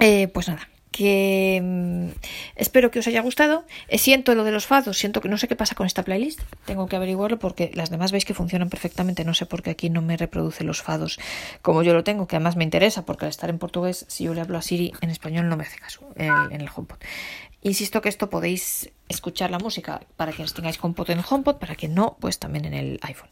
eh, 0.00 0.28
pues 0.28 0.48
nada, 0.48 0.68
que 0.98 1.60
mm, 1.62 2.08
espero 2.56 2.90
que 2.90 2.98
os 2.98 3.06
haya 3.06 3.20
gustado. 3.20 3.64
Eh, 3.86 3.98
siento 3.98 4.34
lo 4.34 4.44
de 4.44 4.50
los 4.50 4.66
fados, 4.66 4.98
siento 4.98 5.20
que 5.20 5.28
no 5.28 5.38
sé 5.38 5.46
qué 5.46 5.54
pasa 5.54 5.74
con 5.74 5.86
esta 5.86 6.02
playlist. 6.02 6.40
Tengo 6.64 6.88
que 6.88 6.96
averiguarlo 6.96 7.38
porque 7.38 7.70
las 7.74 7.90
demás 7.90 8.10
veis 8.10 8.24
que 8.24 8.34
funcionan 8.34 8.68
perfectamente. 8.68 9.24
No 9.24 9.32
sé 9.34 9.46
por 9.46 9.62
qué 9.62 9.70
aquí 9.70 9.90
no 9.90 10.02
me 10.02 10.16
reproduce 10.16 10.64
los 10.64 10.82
fados 10.82 11.20
como 11.62 11.84
yo 11.84 11.94
lo 11.94 12.02
tengo, 12.02 12.26
que 12.26 12.36
además 12.36 12.56
me 12.56 12.64
interesa 12.64 13.04
porque 13.04 13.26
al 13.26 13.30
estar 13.30 13.48
en 13.48 13.58
portugués, 13.58 14.06
si 14.08 14.24
yo 14.24 14.34
le 14.34 14.40
hablo 14.40 14.58
a 14.58 14.62
Siri 14.62 14.92
en 15.00 15.10
español 15.10 15.48
no 15.48 15.56
me 15.56 15.62
hace 15.64 15.78
caso 15.78 16.00
en 16.16 16.32
el, 16.32 16.52
en 16.52 16.60
el 16.62 16.68
HomePod. 16.74 16.98
Insisto 17.60 18.00
que 18.00 18.08
esto 18.08 18.30
podéis 18.30 18.90
escuchar 19.08 19.50
la 19.50 19.58
música 19.58 20.00
para 20.16 20.32
quienes 20.32 20.54
tengáis 20.54 20.78
HomePod 20.82 21.10
en 21.10 21.18
el 21.18 21.24
HomePod, 21.28 21.56
para 21.56 21.74
quien 21.74 21.94
no, 21.94 22.16
pues 22.20 22.38
también 22.38 22.64
en 22.64 22.74
el 22.74 23.00
iPhone. 23.02 23.30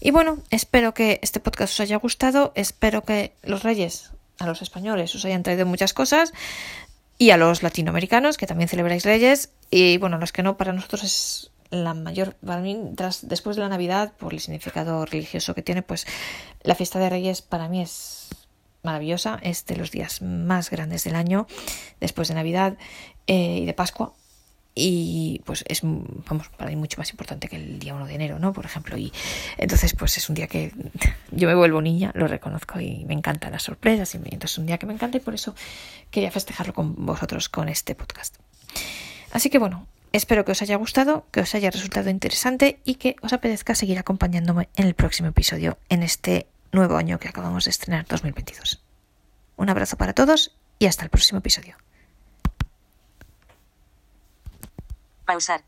Y 0.00 0.12
bueno, 0.12 0.38
espero 0.50 0.94
que 0.94 1.18
este 1.22 1.40
podcast 1.40 1.72
os 1.74 1.80
haya 1.80 1.96
gustado, 1.96 2.52
espero 2.54 3.02
que 3.02 3.32
los 3.42 3.64
reyes 3.64 4.12
a 4.38 4.46
los 4.46 4.62
españoles. 4.62 5.14
Os 5.14 5.24
hayan 5.24 5.42
traído 5.42 5.66
muchas 5.66 5.92
cosas. 5.92 6.32
Y 7.18 7.30
a 7.30 7.38
los 7.38 7.62
latinoamericanos 7.62 8.36
que 8.36 8.46
también 8.46 8.68
celebráis 8.68 9.04
Reyes 9.04 9.50
y 9.70 9.96
bueno, 9.98 10.18
los 10.18 10.32
que 10.32 10.42
no, 10.42 10.56
para 10.56 10.72
nosotros 10.72 11.02
es 11.02 11.50
la 11.70 11.94
mayor, 11.94 12.34
para 12.34 12.60
mí, 12.60 12.78
tras, 12.94 13.26
después 13.26 13.56
de 13.56 13.62
la 13.62 13.68
Navidad, 13.68 14.12
por 14.18 14.34
el 14.34 14.40
significado 14.40 15.04
religioso 15.04 15.54
que 15.54 15.62
tiene, 15.62 15.82
pues 15.82 16.06
la 16.62 16.74
fiesta 16.74 16.98
de 16.98 17.10
Reyes 17.10 17.42
para 17.42 17.68
mí 17.68 17.82
es 17.82 18.28
maravillosa, 18.82 19.38
es 19.42 19.66
de 19.66 19.76
los 19.76 19.90
días 19.90 20.22
más 20.22 20.70
grandes 20.70 21.04
del 21.04 21.16
año, 21.16 21.46
después 22.00 22.28
de 22.28 22.34
Navidad 22.34 22.76
eh, 23.26 23.58
y 23.62 23.66
de 23.66 23.74
Pascua. 23.74 24.14
Y 24.78 25.40
pues 25.46 25.64
es 25.66 25.80
vamos 25.82 26.50
para 26.50 26.68
mí 26.68 26.76
mucho 26.76 26.98
más 26.98 27.10
importante 27.10 27.48
que 27.48 27.56
el 27.56 27.78
día 27.78 27.94
1 27.94 28.06
de 28.06 28.14
enero 28.14 28.38
no 28.38 28.52
por 28.52 28.66
ejemplo. 28.66 28.96
Y 28.98 29.10
entonces 29.56 29.94
pues 29.94 30.18
es 30.18 30.28
un 30.28 30.34
día 30.34 30.46
que 30.46 30.72
yo 31.32 31.48
me 31.48 31.54
vuelvo 31.54 31.80
niña 31.80 32.12
lo 32.14 32.28
reconozco 32.28 32.78
y 32.78 33.04
me 33.06 33.14
encantan 33.14 33.52
las 33.52 33.62
sorpresas 33.62 34.14
y 34.14 34.18
entonces 34.18 34.52
es 34.52 34.58
un 34.58 34.66
día 34.66 34.76
que 34.76 34.86
me 34.86 34.92
encanta 34.92 35.16
y 35.16 35.20
por 35.20 35.34
eso 35.34 35.54
quería 36.10 36.30
festejarlo 36.30 36.74
con 36.74 37.06
vosotros 37.06 37.48
con 37.48 37.70
este 37.70 37.94
podcast. 37.94 38.36
Así 39.32 39.48
que 39.48 39.58
bueno 39.58 39.86
espero 40.12 40.44
que 40.44 40.52
os 40.52 40.60
haya 40.60 40.76
gustado 40.76 41.24
que 41.32 41.40
os 41.40 41.54
haya 41.54 41.70
resultado 41.70 42.10
interesante 42.10 42.78
y 42.84 42.96
que 42.96 43.16
os 43.22 43.32
apetezca 43.32 43.74
seguir 43.74 43.98
acompañándome 43.98 44.68
en 44.76 44.86
el 44.86 44.94
próximo 44.94 45.28
episodio 45.28 45.78
en 45.88 46.02
este 46.02 46.46
nuevo 46.70 46.98
año 46.98 47.18
que 47.18 47.28
acabamos 47.28 47.64
de 47.64 47.70
estrenar 47.70 48.06
2022 48.06 48.82
un 49.56 49.70
abrazo 49.70 49.96
para 49.96 50.12
todos 50.12 50.54
y 50.78 50.84
hasta 50.84 51.04
el 51.04 51.10
próximo 51.10 51.38
episodio 51.38 51.76
Pausar. 55.26 55.60